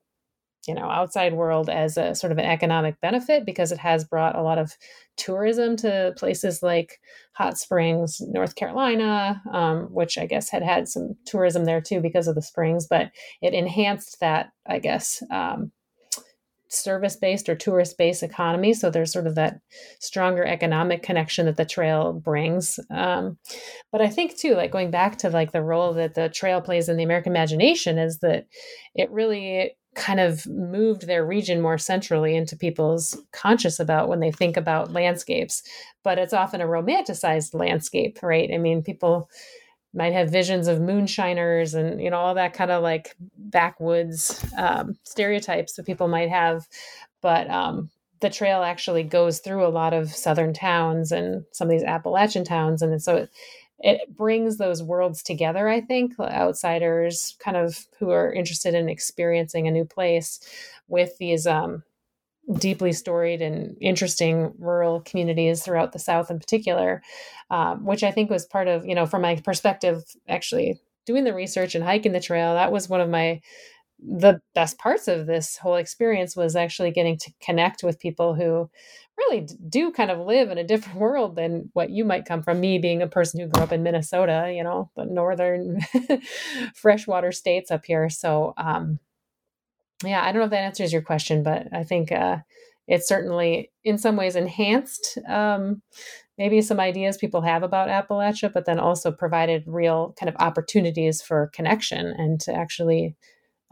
you 0.66 0.74
know 0.74 0.88
outside 0.88 1.34
world 1.34 1.68
as 1.68 1.96
a 1.96 2.14
sort 2.14 2.32
of 2.32 2.38
an 2.38 2.44
economic 2.44 3.00
benefit 3.00 3.44
because 3.44 3.72
it 3.72 3.78
has 3.78 4.04
brought 4.04 4.36
a 4.36 4.42
lot 4.42 4.58
of 4.58 4.72
tourism 5.16 5.76
to 5.76 6.12
places 6.16 6.62
like 6.62 7.00
hot 7.32 7.58
springs 7.58 8.20
north 8.20 8.54
carolina 8.54 9.42
um, 9.52 9.84
which 9.92 10.18
i 10.18 10.26
guess 10.26 10.48
had 10.48 10.62
had 10.62 10.88
some 10.88 11.14
tourism 11.24 11.64
there 11.64 11.80
too 11.80 12.00
because 12.00 12.28
of 12.28 12.34
the 12.34 12.42
springs 12.42 12.86
but 12.88 13.10
it 13.42 13.54
enhanced 13.54 14.18
that 14.20 14.50
i 14.66 14.78
guess 14.78 15.22
um, 15.30 15.70
service 16.74 17.16
based 17.16 17.48
or 17.48 17.54
tourist 17.54 17.96
based 17.96 18.22
economy. 18.22 18.74
So 18.74 18.90
there's 18.90 19.12
sort 19.12 19.26
of 19.26 19.34
that 19.36 19.60
stronger 20.00 20.44
economic 20.44 21.02
connection 21.02 21.46
that 21.46 21.56
the 21.56 21.64
trail 21.64 22.12
brings. 22.12 22.78
Um, 22.90 23.38
but 23.92 24.00
I 24.00 24.08
think 24.08 24.36
too, 24.36 24.54
like 24.54 24.72
going 24.72 24.90
back 24.90 25.18
to 25.18 25.30
like 25.30 25.52
the 25.52 25.62
role 25.62 25.94
that 25.94 26.14
the 26.14 26.28
trail 26.28 26.60
plays 26.60 26.88
in 26.88 26.96
the 26.96 27.04
American 27.04 27.32
imagination 27.32 27.98
is 27.98 28.18
that 28.20 28.46
it 28.94 29.10
really 29.10 29.76
kind 29.94 30.20
of 30.20 30.46
moved 30.46 31.06
their 31.06 31.24
region 31.24 31.60
more 31.60 31.78
centrally 31.78 32.34
into 32.36 32.56
people's 32.56 33.16
conscious 33.32 33.78
about 33.78 34.08
when 34.08 34.20
they 34.20 34.30
think 34.30 34.56
about 34.56 34.92
landscapes. 34.92 35.62
But 36.02 36.18
it's 36.18 36.32
often 36.32 36.60
a 36.60 36.66
romanticized 36.66 37.54
landscape 37.54 38.18
right? 38.22 38.50
I 38.52 38.58
mean 38.58 38.82
people 38.82 39.30
might 39.94 40.12
have 40.12 40.28
visions 40.30 40.66
of 40.66 40.80
moonshiners 40.80 41.74
and 41.74 42.00
you 42.02 42.10
know 42.10 42.18
all 42.18 42.34
that 42.34 42.52
kind 42.52 42.70
of 42.70 42.82
like 42.82 43.14
backwoods 43.38 44.44
um, 44.58 44.96
stereotypes 45.04 45.74
that 45.74 45.86
people 45.86 46.08
might 46.08 46.30
have. 46.30 46.66
But 47.22 47.48
um, 47.48 47.90
the 48.20 48.30
trail 48.30 48.62
actually 48.62 49.02
goes 49.02 49.38
through 49.38 49.66
a 49.66 49.68
lot 49.68 49.92
of 49.92 50.10
southern 50.10 50.52
towns 50.52 51.12
and 51.12 51.44
some 51.52 51.68
of 51.68 51.72
these 51.72 51.84
appalachian 51.84 52.44
towns. 52.44 52.82
And 52.82 53.02
so 53.02 53.16
it, 53.16 53.30
it 53.80 54.16
brings 54.16 54.56
those 54.56 54.82
worlds 54.82 55.22
together 55.22 55.68
i 55.68 55.80
think 55.80 56.18
outsiders 56.20 57.36
kind 57.38 57.56
of 57.56 57.86
who 57.98 58.10
are 58.10 58.32
interested 58.32 58.74
in 58.74 58.88
experiencing 58.88 59.66
a 59.66 59.70
new 59.70 59.84
place 59.84 60.40
with 60.88 61.16
these 61.18 61.46
um, 61.46 61.82
deeply 62.58 62.92
storied 62.92 63.40
and 63.40 63.76
interesting 63.80 64.52
rural 64.58 65.00
communities 65.00 65.62
throughout 65.62 65.92
the 65.92 65.98
South 65.98 66.30
in 66.30 66.38
particular, 66.38 67.02
um, 67.50 67.84
which 67.84 68.02
I 68.02 68.10
think 68.10 68.30
was 68.30 68.44
part 68.44 68.68
of, 68.68 68.84
you 68.84 68.94
know, 68.94 69.06
from 69.06 69.22
my 69.22 69.36
perspective, 69.36 70.02
actually 70.28 70.80
doing 71.06 71.24
the 71.24 71.34
research 71.34 71.74
and 71.74 71.84
hiking 71.84 72.12
the 72.12 72.20
trail, 72.20 72.54
that 72.54 72.72
was 72.72 72.88
one 72.88 73.00
of 73.00 73.08
my 73.08 73.40
the 74.06 74.40
best 74.54 74.78
parts 74.78 75.08
of 75.08 75.26
this 75.26 75.56
whole 75.56 75.76
experience 75.76 76.36
was 76.36 76.56
actually 76.56 76.90
getting 76.90 77.16
to 77.16 77.32
connect 77.40 77.82
with 77.82 77.98
people 77.98 78.34
who 78.34 78.68
really 79.16 79.48
do 79.68 79.90
kind 79.90 80.10
of 80.10 80.18
live 80.18 80.50
in 80.50 80.58
a 80.58 80.64
different 80.64 80.98
world 81.00 81.36
than 81.36 81.70
what 81.72 81.90
you 81.90 82.04
might 82.04 82.26
come 82.26 82.42
from 82.42 82.60
me 82.60 82.78
being 82.78 83.00
a 83.00 83.06
person 83.06 83.40
who 83.40 83.46
grew 83.46 83.62
up 83.62 83.72
in 83.72 83.82
minnesota 83.82 84.52
you 84.54 84.62
know 84.62 84.90
the 84.96 85.04
northern 85.04 85.80
freshwater 86.74 87.32
states 87.32 87.70
up 87.70 87.84
here. 87.84 88.08
So 88.08 88.54
um, 88.56 88.98
yeah, 90.04 90.22
I 90.22 90.32
don't 90.32 90.40
know 90.40 90.44
if 90.44 90.50
that 90.50 90.58
answers 90.58 90.92
your 90.92 91.02
question, 91.02 91.42
but 91.42 91.68
I 91.72 91.84
think 91.84 92.12
uh, 92.12 92.38
it 92.86 93.06
certainly, 93.06 93.70
in 93.84 93.98
some 93.98 94.16
ways, 94.16 94.36
enhanced 94.36 95.18
um, 95.28 95.82
maybe 96.36 96.60
some 96.60 96.80
ideas 96.80 97.16
people 97.16 97.42
have 97.42 97.62
about 97.62 97.88
Appalachia, 97.88 98.52
but 98.52 98.66
then 98.66 98.78
also 98.78 99.12
provided 99.12 99.64
real 99.66 100.14
kind 100.18 100.28
of 100.28 100.36
opportunities 100.38 101.22
for 101.22 101.50
connection 101.54 102.06
and 102.06 102.40
to 102.40 102.52
actually 102.52 103.14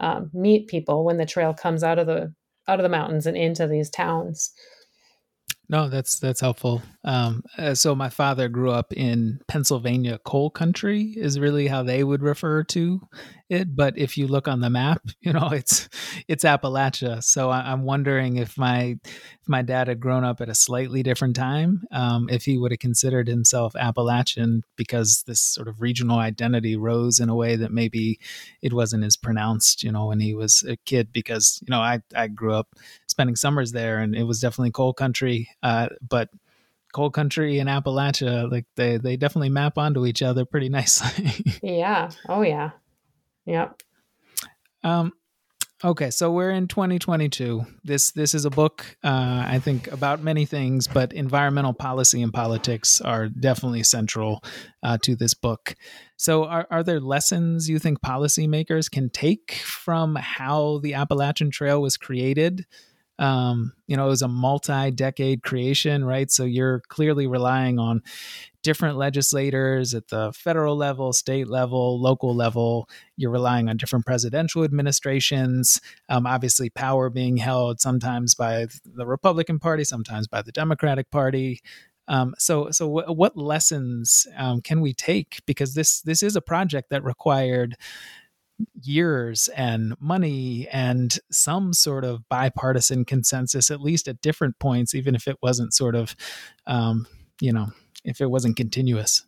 um, 0.03 0.29
meet 0.33 0.67
people 0.67 1.05
when 1.05 1.17
the 1.17 1.25
trail 1.25 1.53
comes 1.53 1.83
out 1.83 1.97
of 1.97 2.07
the 2.07 2.33
out 2.67 2.79
of 2.79 2.83
the 2.83 2.89
mountains 2.89 3.25
and 3.25 3.37
into 3.37 3.67
these 3.67 3.89
towns. 3.89 4.51
No, 5.69 5.87
that's 5.87 6.19
that's 6.19 6.41
helpful. 6.41 6.81
Um, 7.05 7.41
uh, 7.57 7.73
so 7.73 7.95
my 7.95 8.09
father 8.09 8.49
grew 8.49 8.71
up 8.71 8.91
in 8.93 9.39
Pennsylvania 9.47 10.19
coal 10.25 10.49
country 10.49 11.13
is 11.15 11.39
really 11.39 11.67
how 11.67 11.83
they 11.83 12.03
would 12.03 12.21
refer 12.21 12.63
to 12.65 13.01
it. 13.53 13.75
But 13.75 13.97
if 13.97 14.17
you 14.17 14.27
look 14.27 14.47
on 14.47 14.59
the 14.61 14.69
map, 14.69 15.01
you 15.21 15.33
know 15.33 15.49
it's 15.49 15.89
it's 16.27 16.43
Appalachia. 16.43 17.23
So 17.23 17.49
I, 17.49 17.71
am 17.71 17.83
wondering 17.83 18.37
if 18.37 18.57
my 18.57 18.97
if 19.05 19.47
my 19.47 19.61
dad 19.61 19.87
had 19.87 19.99
grown 19.99 20.23
up 20.23 20.41
at 20.41 20.49
a 20.49 20.55
slightly 20.55 21.03
different 21.03 21.35
time, 21.35 21.83
um, 21.91 22.29
if 22.29 22.45
he 22.45 22.57
would 22.57 22.71
have 22.71 22.79
considered 22.79 23.27
himself 23.27 23.75
Appalachian 23.75 24.63
because 24.75 25.23
this 25.27 25.41
sort 25.41 25.67
of 25.67 25.81
regional 25.81 26.19
identity 26.19 26.75
rose 26.75 27.19
in 27.19 27.29
a 27.29 27.35
way 27.35 27.55
that 27.55 27.71
maybe 27.71 28.19
it 28.61 28.73
wasn't 28.73 29.03
as 29.03 29.15
pronounced, 29.15 29.83
you 29.83 29.91
know, 29.91 30.07
when 30.07 30.19
he 30.19 30.33
was 30.33 30.63
a 30.67 30.75
kid. 30.77 31.13
Because 31.13 31.59
you 31.65 31.71
know 31.71 31.79
I 31.79 32.01
I 32.15 32.27
grew 32.27 32.53
up 32.53 32.75
spending 33.07 33.35
summers 33.35 33.71
there, 33.71 33.99
and 33.99 34.15
it 34.15 34.23
was 34.23 34.39
definitely 34.39 34.71
coal 34.71 34.93
country 34.93 35.49
uh, 35.61 35.89
but 36.07 36.29
coal 36.93 37.09
country 37.09 37.59
and 37.59 37.67
Appalachia, 37.67 38.49
like 38.49 38.65
they 38.75 38.95
they 38.97 39.17
definitely 39.17 39.49
map 39.49 39.77
onto 39.77 40.05
each 40.05 40.21
other 40.21 40.45
pretty 40.45 40.69
nicely. 40.79 41.59
yeah. 41.61 42.09
Oh 42.29 42.41
yeah. 42.41 42.71
Yep. 43.45 43.81
Um. 44.83 45.13
Okay, 45.85 46.11
so 46.11 46.31
we're 46.31 46.51
in 46.51 46.69
2022. 46.69 47.65
This 47.83 48.11
this 48.11 48.33
is 48.33 48.45
a 48.45 48.49
book, 48.49 48.95
uh, 49.03 49.43
I 49.45 49.59
think, 49.59 49.91
about 49.91 50.23
many 50.23 50.45
things, 50.45 50.87
but 50.87 51.11
environmental 51.11 51.73
policy 51.73 52.21
and 52.21 52.33
politics 52.33 53.01
are 53.01 53.27
definitely 53.27 53.83
central 53.83 54.41
uh, 54.81 54.97
to 55.03 55.17
this 55.17 55.33
book. 55.33 55.75
So, 56.15 56.45
are, 56.45 56.67
are 56.71 56.83
there 56.83 57.01
lessons 57.01 57.67
you 57.67 57.79
think 57.79 57.99
policymakers 57.99 58.89
can 58.89 59.09
take 59.09 59.55
from 59.65 60.15
how 60.15 60.79
the 60.83 60.93
Appalachian 60.93 61.51
Trail 61.51 61.81
was 61.81 61.97
created 61.97 62.65
um, 63.19 63.73
you 63.87 63.95
know, 63.95 64.07
it 64.07 64.09
was 64.09 64.21
a 64.21 64.27
multi-decade 64.27 65.43
creation, 65.43 66.03
right? 66.03 66.31
So 66.31 66.45
you're 66.45 66.81
clearly 66.89 67.27
relying 67.27 67.79
on 67.79 68.01
different 68.63 68.97
legislators 68.97 69.93
at 69.93 70.07
the 70.07 70.33
federal 70.33 70.75
level, 70.75 71.13
state 71.13 71.47
level, 71.47 72.01
local 72.01 72.33
level. 72.35 72.89
You're 73.17 73.31
relying 73.31 73.69
on 73.69 73.77
different 73.77 74.05
presidential 74.05 74.63
administrations. 74.63 75.79
Um, 76.09 76.25
obviously, 76.25 76.69
power 76.69 77.09
being 77.09 77.37
held 77.37 77.79
sometimes 77.79 78.35
by 78.35 78.67
the 78.83 79.05
Republican 79.05 79.59
Party, 79.59 79.83
sometimes 79.83 80.27
by 80.27 80.41
the 80.41 80.51
Democratic 80.51 81.11
Party. 81.11 81.61
Um, 82.07 82.33
so, 82.37 82.71
so 82.71 82.85
w- 82.87 83.13
what 83.13 83.37
lessons 83.37 84.27
um, 84.35 84.61
can 84.61 84.81
we 84.81 84.93
take? 84.93 85.41
Because 85.45 85.73
this 85.73 86.01
this 86.01 86.23
is 86.23 86.35
a 86.35 86.41
project 86.41 86.89
that 86.89 87.03
required 87.03 87.75
years 88.81 89.47
and 89.49 89.95
money 89.99 90.67
and 90.71 91.17
some 91.31 91.73
sort 91.73 92.05
of 92.05 92.27
bipartisan 92.29 93.05
consensus, 93.05 93.71
at 93.71 93.81
least 93.81 94.07
at 94.07 94.21
different 94.21 94.59
points, 94.59 94.93
even 94.93 95.15
if 95.15 95.27
it 95.27 95.37
wasn't 95.41 95.73
sort 95.73 95.95
of, 95.95 96.15
um, 96.67 97.07
you 97.41 97.51
know, 97.51 97.67
if 98.03 98.21
it 98.21 98.29
wasn't 98.29 98.57
continuous. 98.57 99.25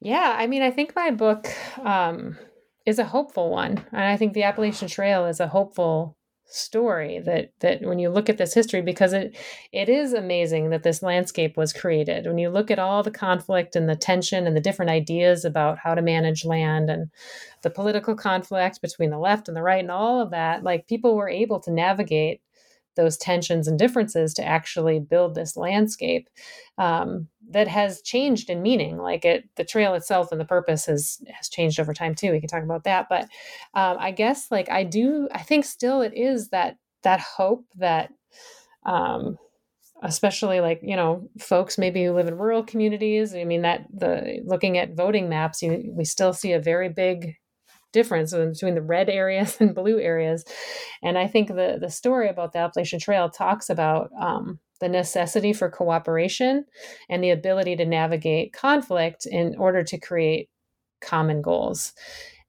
Yeah, 0.00 0.36
I 0.38 0.46
mean, 0.46 0.62
I 0.62 0.70
think 0.70 0.94
my 0.94 1.10
book 1.10 1.48
um, 1.82 2.38
is 2.86 2.98
a 2.98 3.04
hopeful 3.04 3.50
one, 3.50 3.84
and 3.92 4.04
I 4.04 4.16
think 4.16 4.32
the 4.32 4.44
Appalachian 4.44 4.88
Trail 4.88 5.26
is 5.26 5.40
a 5.40 5.48
hopeful 5.48 6.16
story 6.52 7.20
that 7.20 7.52
that 7.60 7.80
when 7.82 7.98
you 7.98 8.10
look 8.10 8.28
at 8.28 8.36
this 8.36 8.52
history 8.52 8.82
because 8.82 9.12
it 9.12 9.36
it 9.72 9.88
is 9.88 10.12
amazing 10.12 10.70
that 10.70 10.82
this 10.82 11.02
landscape 11.02 11.56
was 11.56 11.72
created 11.72 12.26
when 12.26 12.38
you 12.38 12.50
look 12.50 12.70
at 12.70 12.78
all 12.78 13.02
the 13.02 13.10
conflict 13.10 13.76
and 13.76 13.88
the 13.88 13.94
tension 13.94 14.46
and 14.46 14.56
the 14.56 14.60
different 14.60 14.90
ideas 14.90 15.44
about 15.44 15.78
how 15.78 15.94
to 15.94 16.02
manage 16.02 16.44
land 16.44 16.90
and 16.90 17.08
the 17.62 17.70
political 17.70 18.16
conflict 18.16 18.82
between 18.82 19.10
the 19.10 19.18
left 19.18 19.46
and 19.46 19.56
the 19.56 19.62
right 19.62 19.80
and 19.80 19.92
all 19.92 20.20
of 20.20 20.30
that 20.30 20.64
like 20.64 20.88
people 20.88 21.14
were 21.14 21.28
able 21.28 21.60
to 21.60 21.70
navigate 21.70 22.40
those 22.96 23.16
tensions 23.16 23.68
and 23.68 23.78
differences 23.78 24.34
to 24.34 24.44
actually 24.44 25.00
build 25.00 25.34
this 25.34 25.56
landscape 25.56 26.28
um, 26.78 27.28
that 27.50 27.68
has 27.68 28.02
changed 28.02 28.50
in 28.50 28.62
meaning. 28.62 28.98
Like 28.98 29.24
it, 29.24 29.48
the 29.56 29.64
trail 29.64 29.94
itself 29.94 30.32
and 30.32 30.40
the 30.40 30.44
purpose 30.44 30.86
has 30.86 31.18
has 31.32 31.48
changed 31.48 31.80
over 31.80 31.94
time 31.94 32.14
too. 32.14 32.32
We 32.32 32.40
can 32.40 32.48
talk 32.48 32.62
about 32.64 32.84
that, 32.84 33.06
but 33.08 33.22
um, 33.74 33.96
I 33.98 34.10
guess 34.10 34.50
like 34.50 34.70
I 34.70 34.84
do, 34.84 35.28
I 35.32 35.42
think 35.42 35.64
still 35.64 36.02
it 36.02 36.14
is 36.14 36.48
that 36.48 36.76
that 37.02 37.20
hope 37.20 37.64
that. 37.76 38.10
Um, 38.84 39.36
especially 40.02 40.60
like 40.60 40.80
you 40.82 40.96
know 40.96 41.28
folks 41.38 41.76
maybe 41.76 42.02
who 42.02 42.12
live 42.12 42.26
in 42.26 42.38
rural 42.38 42.62
communities 42.62 43.34
i 43.34 43.44
mean 43.44 43.60
that 43.60 43.84
the 43.92 44.40
looking 44.46 44.78
at 44.78 44.96
voting 44.96 45.28
maps 45.28 45.60
you, 45.60 45.92
we 45.94 46.06
still 46.06 46.32
see 46.32 46.52
a 46.52 46.58
very 46.58 46.88
big 46.88 47.36
difference 47.92 48.32
between 48.32 48.74
the 48.74 48.82
red 48.82 49.08
areas 49.08 49.56
and 49.60 49.74
blue 49.74 49.98
areas. 49.98 50.44
And 51.02 51.18
I 51.18 51.26
think 51.26 51.48
the 51.48 51.78
the 51.80 51.90
story 51.90 52.28
about 52.28 52.52
the 52.52 52.60
Appalachian 52.60 53.00
Trail 53.00 53.30
talks 53.30 53.70
about 53.70 54.10
um, 54.18 54.58
the 54.80 54.88
necessity 54.88 55.52
for 55.52 55.70
cooperation 55.70 56.64
and 57.08 57.22
the 57.22 57.30
ability 57.30 57.76
to 57.76 57.84
navigate 57.84 58.52
conflict 58.52 59.26
in 59.26 59.54
order 59.56 59.82
to 59.84 59.98
create 59.98 60.48
common 61.00 61.42
goals. 61.42 61.92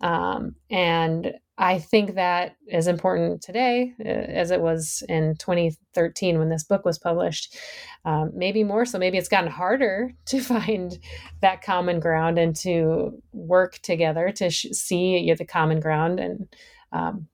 Um, 0.01 0.55
and 0.69 1.33
I 1.61 1.77
think 1.77 2.15
that 2.15 2.55
is 2.67 2.87
important 2.87 3.43
today, 3.43 3.93
uh, 4.03 4.07
as 4.07 4.49
it 4.49 4.61
was 4.61 5.03
in 5.07 5.35
2013 5.37 6.39
when 6.39 6.49
this 6.49 6.63
book 6.63 6.83
was 6.83 6.97
published. 6.97 7.55
Um, 8.03 8.31
maybe 8.33 8.63
more 8.63 8.83
so. 8.83 8.97
Maybe 8.97 9.19
it's 9.19 9.29
gotten 9.29 9.51
harder 9.51 10.11
to 10.25 10.41
find 10.41 10.97
that 11.41 11.61
common 11.61 11.99
ground 11.99 12.39
and 12.39 12.55
to 12.57 13.21
work 13.31 13.77
together 13.83 14.31
to 14.37 14.49
sh- 14.49 14.71
see 14.71 15.31
the 15.31 15.45
common 15.45 15.79
ground. 15.79 16.19
And 16.19 16.47
um, 16.91 17.27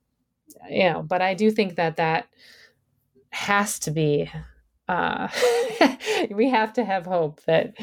you 0.70 0.92
know, 0.92 1.04
but 1.04 1.22
I 1.22 1.34
do 1.34 1.50
think 1.50 1.76
that 1.76 1.96
that 1.96 2.28
has 3.30 3.80
to 3.80 3.92
be 3.92 4.30
uh, 4.90 5.28
we 6.32 6.50
have 6.50 6.74
to 6.74 6.84
have 6.84 7.06
hope 7.06 7.42
that 7.44 7.76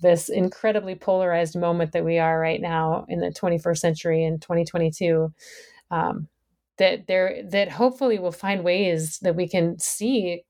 this 0.00 0.28
incredibly 0.28 0.94
polarized 0.94 1.56
moment 1.56 1.92
that 1.92 2.04
we 2.04 2.18
are 2.18 2.38
right 2.38 2.60
now 2.60 3.04
in 3.08 3.20
the 3.20 3.28
21st 3.28 3.78
century 3.78 4.24
in 4.24 4.38
2022 4.40 5.32
um, 5.90 6.28
that 6.78 7.06
there 7.06 7.42
that 7.50 7.70
hopefully 7.70 8.18
we'll 8.18 8.32
find 8.32 8.64
ways 8.64 9.18
that 9.22 9.36
we 9.36 9.48
can 9.48 9.78
see 9.78 10.42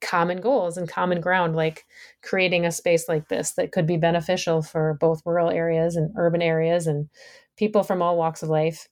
common 0.00 0.40
goals 0.40 0.76
and 0.76 0.88
common 0.88 1.20
ground 1.20 1.54
like 1.56 1.84
creating 2.22 2.66
a 2.66 2.72
space 2.72 3.08
like 3.08 3.28
this 3.28 3.52
that 3.52 3.72
could 3.72 3.86
be 3.86 3.96
beneficial 3.96 4.62
for 4.62 4.94
both 5.00 5.22
rural 5.24 5.50
areas 5.50 5.96
and 5.96 6.12
urban 6.16 6.42
areas 6.42 6.86
and 6.86 7.08
people 7.56 7.82
from 7.82 8.02
all 8.02 8.16
walks 8.16 8.42
of 8.42 8.48
life 8.48 8.88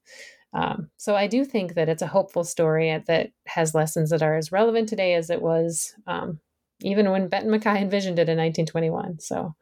um, 0.53 0.91
so 0.97 1.15
I 1.15 1.27
do 1.27 1.45
think 1.45 1.75
that 1.75 1.89
it's 1.89 2.03
a 2.03 2.09
hopeful 2.09 2.45
story 2.45 3.03
that 3.07 3.31
has 3.47 3.75
lessons 3.75 4.11
that 4.11 4.23
are 4.23 4.37
as 4.37 4.51
relevant 4.51 4.89
today 4.89 5.15
as 5.15 5.31
it 5.31 5.43
was 5.43 5.95
um, 6.07 6.41
even 6.83 7.11
when 7.11 7.29
Benton 7.29 7.51
MacKaye 7.51 7.83
envisioned 7.83 8.19
it 8.19 8.29
in 8.29 8.39
1921. 8.39 9.21
So. 9.21 9.55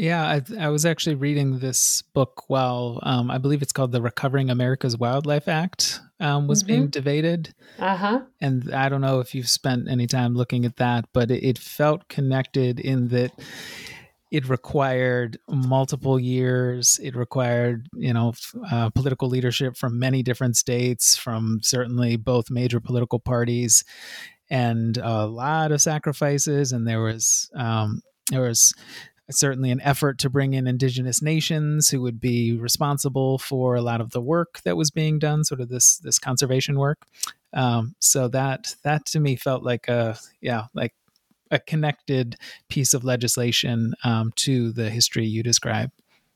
Yeah, 0.00 0.24
I, 0.24 0.42
I, 0.58 0.68
was 0.70 0.86
actually 0.86 1.16
reading 1.16 1.58
this 1.58 2.00
book 2.00 2.44
while 2.48 3.00
um, 3.02 3.30
I 3.30 3.36
believe 3.36 3.60
it's 3.60 3.74
called 3.74 3.92
the 3.92 4.00
Recovering 4.00 4.48
America's 4.48 4.96
Wildlife 4.96 5.46
Act 5.46 6.00
um, 6.18 6.46
was 6.46 6.62
mm-hmm. 6.62 6.66
being 6.68 6.86
debated. 6.88 7.54
Uh 7.78 7.96
huh. 7.96 8.20
And 8.40 8.72
I 8.72 8.88
don't 8.88 9.02
know 9.02 9.20
if 9.20 9.34
you've 9.34 9.50
spent 9.50 9.90
any 9.90 10.06
time 10.06 10.34
looking 10.34 10.64
at 10.64 10.76
that, 10.76 11.04
but 11.12 11.30
it, 11.30 11.44
it 11.44 11.58
felt 11.58 12.08
connected 12.08 12.80
in 12.80 13.08
that 13.08 13.32
it 14.30 14.48
required 14.48 15.38
multiple 15.46 16.18
years. 16.18 16.98
It 17.02 17.14
required, 17.14 17.86
you 17.92 18.14
know, 18.14 18.32
uh, 18.72 18.88
political 18.88 19.28
leadership 19.28 19.76
from 19.76 19.98
many 19.98 20.22
different 20.22 20.56
states, 20.56 21.14
from 21.14 21.60
certainly 21.62 22.16
both 22.16 22.50
major 22.50 22.80
political 22.80 23.18
parties 23.18 23.84
and 24.48 24.96
a 24.96 25.26
lot 25.26 25.72
of 25.72 25.82
sacrifices. 25.82 26.72
And 26.72 26.88
there 26.88 27.02
was 27.02 27.50
um, 27.54 28.00
there 28.30 28.42
was 28.42 28.74
certainly 29.30 29.70
an 29.70 29.80
effort 29.82 30.18
to 30.18 30.30
bring 30.30 30.54
in 30.54 30.66
indigenous 30.66 31.22
nations 31.22 31.88
who 31.88 32.00
would 32.02 32.20
be 32.20 32.56
responsible 32.56 33.38
for 33.38 33.74
a 33.74 33.82
lot 33.82 34.00
of 34.00 34.10
the 34.10 34.20
work 34.20 34.60
that 34.62 34.76
was 34.76 34.90
being 34.90 35.18
done, 35.18 35.44
sort 35.44 35.60
of 35.60 35.68
this 35.68 35.98
this 35.98 36.18
conservation 36.18 36.78
work. 36.78 37.06
Um, 37.52 37.94
so 37.98 38.28
that 38.28 38.76
that 38.82 39.06
to 39.06 39.20
me 39.20 39.36
felt 39.36 39.62
like 39.62 39.88
a 39.88 40.18
yeah 40.40 40.64
like 40.74 40.94
a 41.50 41.58
connected 41.58 42.36
piece 42.68 42.94
of 42.94 43.04
legislation 43.04 43.94
um, 44.04 44.32
to 44.36 44.72
the 44.72 44.88
history 44.90 45.26
you 45.26 45.42
describe. 45.42 45.90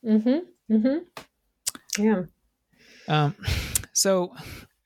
Mm-hmm. 0.04 0.74
Mm-hmm. 0.74 2.02
Yeah. 2.02 2.22
Um, 3.08 3.34
so, 3.92 4.34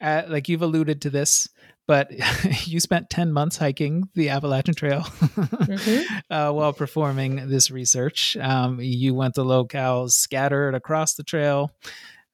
uh, 0.01 0.23
like 0.29 0.49
you've 0.49 0.63
alluded 0.63 1.03
to 1.03 1.11
this, 1.11 1.49
but 1.89 2.13
you 2.69 2.79
spent 2.79 3.11
10 3.11 3.33
months 3.33 3.57
hiking 3.57 4.09
the 4.15 4.29
Appalachian 4.29 4.75
Trail 4.75 5.01
mm-hmm. 5.01 6.17
uh, 6.31 6.53
while 6.53 6.73
performing 6.73 7.49
this 7.49 7.73
research. 7.73 8.37
Um, 8.37 8.79
you 8.81 9.15
went 9.15 9.35
to 9.35 9.41
locales 9.41 10.11
scattered 10.11 10.77
across 10.77 11.15
the 11.15 11.25
trail. 11.25 11.73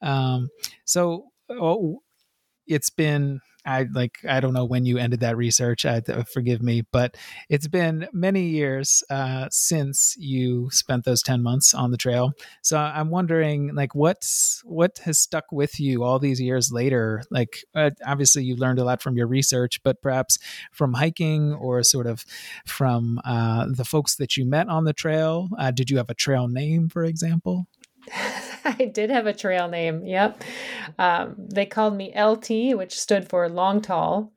Um, 0.03 0.49
so 0.85 1.29
oh, 1.49 2.03
it's 2.67 2.91
been 2.91 3.41
I 3.67 3.87
like 3.93 4.19
I 4.29 4.41
don't 4.41 4.53
know 4.53 4.65
when 4.65 4.85
you 4.85 4.99
ended 4.99 5.21
that 5.21 5.37
research. 5.37 5.87
I, 5.87 6.01
forgive 6.33 6.63
me, 6.63 6.83
but 6.93 7.17
it's 7.49 7.69
been 7.69 8.09
many 8.13 8.49
years 8.49 9.03
uh, 9.11 9.49
since 9.51 10.17
you 10.19 10.71
spent 10.71 11.05
those 11.05 11.23
ten 11.23 11.43
months 11.43 11.75
on 11.75 11.91
the 11.91 11.97
trail. 11.97 12.33
So 12.63 12.79
I'm 12.79 13.11
wondering, 13.11 13.75
like, 13.75 13.95
what's 13.95 14.63
what 14.65 14.99
has 15.05 15.19
stuck 15.19 15.45
with 15.53 15.81
you 15.81 16.03
all 16.05 16.19
these 16.19 16.41
years 16.41 16.73
later? 16.73 17.23
Like, 17.31 17.65
uh, 17.75 17.91
obviously 18.07 18.45
you 18.45 18.57
learned 18.57 18.79
a 18.79 18.85
lot 18.85 19.03
from 19.03 19.17
your 19.17 19.27
research, 19.27 19.83
but 19.83 20.03
perhaps 20.03 20.39
from 20.73 20.95
hiking 20.95 21.55
or 21.55 21.83
sort 21.83 22.07
of 22.07 22.25
from 22.67 23.21
uh, 23.25 23.67
the 23.71 23.85
folks 23.85 24.17
that 24.17 24.37
you 24.37 24.45
met 24.45 24.69
on 24.69 24.85
the 24.85 24.93
trail. 24.93 25.49
Uh, 25.59 25.71
did 25.71 25.91
you 25.91 25.97
have 25.97 26.11
a 26.11 26.15
trail 26.15 26.49
name, 26.49 26.89
for 26.89 27.05
example? 27.05 27.67
I 28.65 28.91
did 28.93 29.11
have 29.11 29.27
a 29.27 29.33
trail 29.33 29.69
name. 29.69 30.05
Yep. 30.05 30.43
Um, 30.99 31.35
they 31.39 31.67
called 31.67 31.97
me 31.97 32.13
LT, 32.19 32.77
which 32.77 32.99
stood 32.99 33.29
for 33.29 33.49
long 33.49 33.81
tall, 33.81 34.33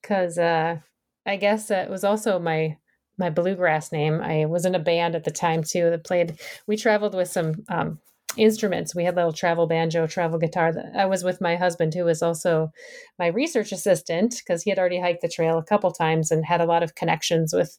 because 0.00 0.38
uh, 0.38 0.78
I 1.26 1.36
guess 1.36 1.70
it 1.70 1.90
was 1.90 2.04
also 2.04 2.38
my 2.38 2.76
my 3.16 3.30
bluegrass 3.30 3.92
name. 3.92 4.20
I 4.20 4.46
was 4.46 4.64
in 4.64 4.74
a 4.74 4.80
band 4.80 5.14
at 5.14 5.24
the 5.24 5.30
time 5.30 5.62
too 5.62 5.90
that 5.90 6.04
played. 6.04 6.40
We 6.66 6.76
traveled 6.76 7.14
with 7.14 7.28
some 7.28 7.64
um, 7.68 8.00
instruments. 8.36 8.94
We 8.94 9.04
had 9.04 9.14
little 9.14 9.32
travel 9.32 9.66
banjo, 9.66 10.06
travel 10.06 10.38
guitar. 10.38 10.72
I 10.96 11.06
was 11.06 11.22
with 11.22 11.40
my 11.40 11.56
husband, 11.56 11.94
who 11.94 12.04
was 12.04 12.22
also 12.22 12.72
my 13.18 13.28
research 13.28 13.70
assistant, 13.72 14.36
because 14.38 14.62
he 14.62 14.70
had 14.70 14.78
already 14.78 15.00
hiked 15.00 15.22
the 15.22 15.28
trail 15.28 15.58
a 15.58 15.64
couple 15.64 15.92
times 15.92 16.30
and 16.30 16.44
had 16.44 16.60
a 16.60 16.66
lot 16.66 16.82
of 16.82 16.96
connections 16.96 17.52
with 17.52 17.78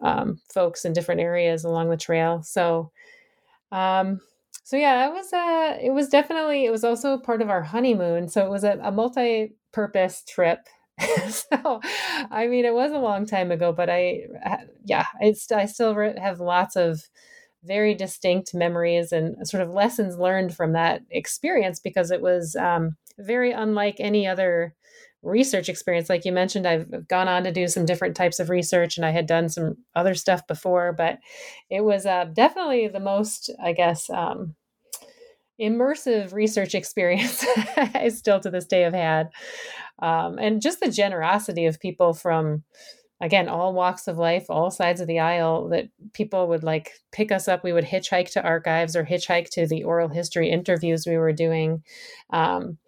um, 0.00 0.40
folks 0.52 0.84
in 0.84 0.92
different 0.92 1.20
areas 1.20 1.64
along 1.64 1.90
the 1.90 1.96
trail. 1.96 2.42
So 2.42 2.90
um, 3.70 4.20
so 4.64 4.76
yeah, 4.76 5.06
it 5.08 5.12
was 5.12 5.32
uh 5.32 5.76
it 5.80 5.90
was 5.90 6.08
definitely 6.08 6.64
it 6.64 6.70
was 6.70 6.84
also 6.84 7.18
part 7.18 7.42
of 7.42 7.50
our 7.50 7.62
honeymoon. 7.62 8.28
So 8.28 8.44
it 8.44 8.50
was 8.50 8.64
a, 8.64 8.78
a 8.82 8.92
multi-purpose 8.92 10.22
trip. 10.28 10.60
so 11.28 11.80
I 12.30 12.46
mean, 12.46 12.64
it 12.64 12.74
was 12.74 12.92
a 12.92 12.98
long 12.98 13.26
time 13.26 13.50
ago, 13.50 13.72
but 13.72 13.90
I 13.90 14.22
yeah, 14.84 15.06
it's 15.20 15.50
I 15.50 15.66
still 15.66 15.94
have 16.18 16.40
lots 16.40 16.76
of 16.76 17.02
very 17.64 17.94
distinct 17.94 18.54
memories 18.54 19.12
and 19.12 19.46
sort 19.48 19.62
of 19.62 19.70
lessons 19.70 20.18
learned 20.18 20.54
from 20.54 20.72
that 20.72 21.02
experience 21.10 21.78
because 21.80 22.10
it 22.10 22.20
was 22.20 22.56
um, 22.56 22.96
very 23.18 23.52
unlike 23.52 23.96
any 24.00 24.26
other 24.26 24.74
research 25.22 25.68
experience. 25.68 26.08
Like 26.08 26.24
you 26.24 26.32
mentioned, 26.32 26.66
I've 26.66 27.08
gone 27.08 27.28
on 27.28 27.44
to 27.44 27.52
do 27.52 27.68
some 27.68 27.86
different 27.86 28.16
types 28.16 28.40
of 28.40 28.50
research 28.50 28.96
and 28.96 29.06
I 29.06 29.10
had 29.10 29.26
done 29.26 29.48
some 29.48 29.76
other 29.94 30.14
stuff 30.14 30.46
before, 30.46 30.92
but 30.92 31.18
it 31.70 31.82
was 31.82 32.06
uh, 32.06 32.24
definitely 32.32 32.88
the 32.88 33.00
most, 33.00 33.50
I 33.62 33.72
guess, 33.72 34.10
um, 34.10 34.54
immersive 35.60 36.32
research 36.32 36.74
experience 36.74 37.46
I 37.76 38.08
still 38.08 38.40
to 38.40 38.50
this 38.50 38.66
day 38.66 38.82
have 38.82 38.94
had. 38.94 39.30
Um, 40.00 40.38
and 40.38 40.60
just 40.60 40.80
the 40.80 40.90
generosity 40.90 41.66
of 41.66 41.78
people 41.78 42.12
from, 42.12 42.64
again, 43.20 43.48
all 43.48 43.72
walks 43.72 44.08
of 44.08 44.18
life, 44.18 44.46
all 44.48 44.70
sides 44.72 45.00
of 45.00 45.06
the 45.06 45.20
aisle, 45.20 45.68
that 45.68 45.88
people 46.12 46.48
would 46.48 46.64
like 46.64 46.94
pick 47.12 47.30
us 47.30 47.46
up. 47.46 47.62
We 47.62 47.72
would 47.72 47.84
hitchhike 47.84 48.32
to 48.32 48.42
archives 48.42 48.96
or 48.96 49.04
hitchhike 49.04 49.50
to 49.50 49.66
the 49.66 49.84
oral 49.84 50.08
history 50.08 50.50
interviews 50.50 51.06
we 51.06 51.16
were 51.16 51.32
doing. 51.32 51.84
Um, 52.30 52.78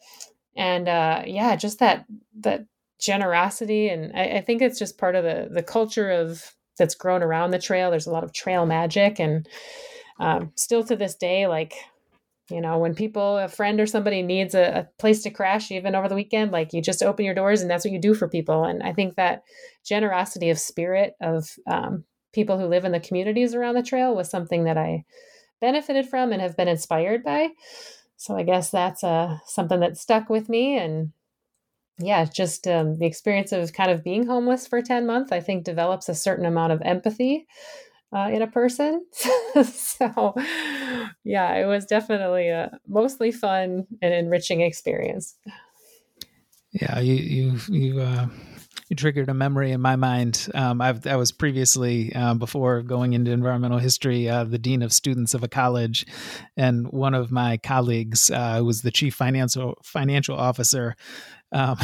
and 0.57 0.89
uh, 0.89 1.23
yeah, 1.27 1.57
just 1.57 1.79
that 1.79 2.07
that 2.41 2.67
generosity, 3.01 3.89
and 3.89 4.17
I, 4.17 4.39
I, 4.39 4.41
think 4.41 4.63
it's 4.63 4.79
just 4.79 4.99
part 4.99 5.15
of 5.15 5.25
the 5.25 5.49
the 5.51 5.63
culture 5.63 6.11
of 6.11 6.55
that's 6.79 6.95
grown 6.95 7.23
around 7.23 7.51
the 7.51 7.59
trail. 7.59 7.91
There's 7.91 8.07
a 8.07 8.13
lot 8.13 8.25
of 8.25 8.33
trail 8.33 8.67
magic, 8.67 9.19
and 9.19 9.49
um, 10.19 10.53
still 10.57 10.85
to 10.85 10.97
this 10.97 11.15
day, 11.15 11.47
like 11.47 11.75
you 12.51 12.61
know, 12.61 12.79
when 12.79 12.95
people, 12.95 13.39
a 13.39 13.49
friend 13.49 13.81
or 13.81 13.87
somebody 13.87 14.21
needs 14.23 14.55
a, 14.55 14.81
a, 14.81 14.89
place 14.99 15.23
to 15.23 15.31
crash, 15.31 15.71
even 15.71 15.95
over 15.95 16.09
the 16.09 16.15
weekend, 16.15 16.53
like 16.53 16.73
you 16.73 16.83
just 16.83 17.03
open 17.03 17.25
your 17.25 17.35
doors 17.35 17.63
and 17.63 17.71
that's 17.71 17.85
what 17.85 17.93
you 17.93 18.01
do 18.01 18.15
for 18.15 18.29
people. 18.29 18.65
And 18.65 18.83
I 18.83 18.93
think 18.93 19.15
that 19.15 19.45
generosity 19.85 20.51
of 20.51 20.59
spirit 20.59 21.15
of 21.23 21.49
um, 21.67 22.05
people 22.35 22.59
who 22.59 22.67
live 22.67 22.85
in 22.85 22.93
the 22.93 23.01
communities 23.01 23.55
around 23.55 23.77
the 23.77 23.83
trail 23.83 24.15
was 24.15 24.29
something 24.29 24.65
that 24.65 24.77
I 24.77 25.05
benefited 25.61 26.07
from 26.07 26.33
and 26.33 26.43
have 26.43 26.57
been 26.57 26.69
inspired 26.69 27.25
by. 27.25 27.49
So 28.25 28.35
I 28.35 28.43
guess 28.43 28.71
that's 28.71 29.05
uh, 29.05 29.37
something 29.45 29.81
that 29.81 29.99
stuck 29.99 30.31
with 30.31 30.49
me. 30.49 30.79
And 30.79 31.13
yeah, 31.99 32.25
just 32.25 32.67
um, 32.67 32.99
the 32.99 33.05
experience 33.05 33.53
of 33.53 33.71
kind 33.75 33.91
of 33.91 34.03
being 34.03 34.27
homeless 34.27 34.67
for 34.67 34.81
10 34.81 35.05
months, 35.05 35.31
I 35.31 35.41
think 35.41 35.63
develops 35.63 36.09
a 36.09 36.15
certain 36.15 36.47
amount 36.47 36.73
of 36.73 36.81
empathy 36.81 37.47
uh, 38.15 38.31
in 38.33 38.41
a 38.41 38.47
person. 38.47 39.05
so 39.63 40.35
yeah, 41.23 41.55
it 41.57 41.67
was 41.67 41.85
definitely 41.85 42.49
a 42.49 42.79
mostly 42.89 43.31
fun 43.31 43.87
and 44.01 44.15
enriching 44.15 44.63
experience. 44.63 45.37
Yeah, 46.73 47.01
you, 47.01 47.15
you, 47.17 47.59
you, 47.69 48.01
uh, 48.01 48.29
you 48.95 48.97
triggered 48.97 49.29
a 49.29 49.35
memory 49.35 49.73
in 49.73 49.81
my 49.81 49.97
mind. 49.97 50.49
Um, 50.55 50.81
I've, 50.81 51.05
I 51.05 51.17
was 51.17 51.33
previously, 51.33 52.15
uh, 52.15 52.35
before 52.35 52.81
going 52.83 53.13
into 53.13 53.33
environmental 53.33 53.79
history, 53.79 54.29
uh, 54.29 54.45
the 54.45 54.59
dean 54.59 54.83
of 54.83 54.93
students 54.93 55.35
of 55.35 55.43
a 55.43 55.49
college, 55.49 56.07
and 56.57 56.87
one 56.93 57.13
of 57.13 57.33
my 57.33 57.57
colleagues 57.57 58.31
uh, 58.31 58.63
was 58.65 58.83
the 58.83 58.93
chief 58.93 59.15
financial 59.15 59.79
financial 59.83 60.37
officer. 60.37 60.95
Um, 61.51 61.77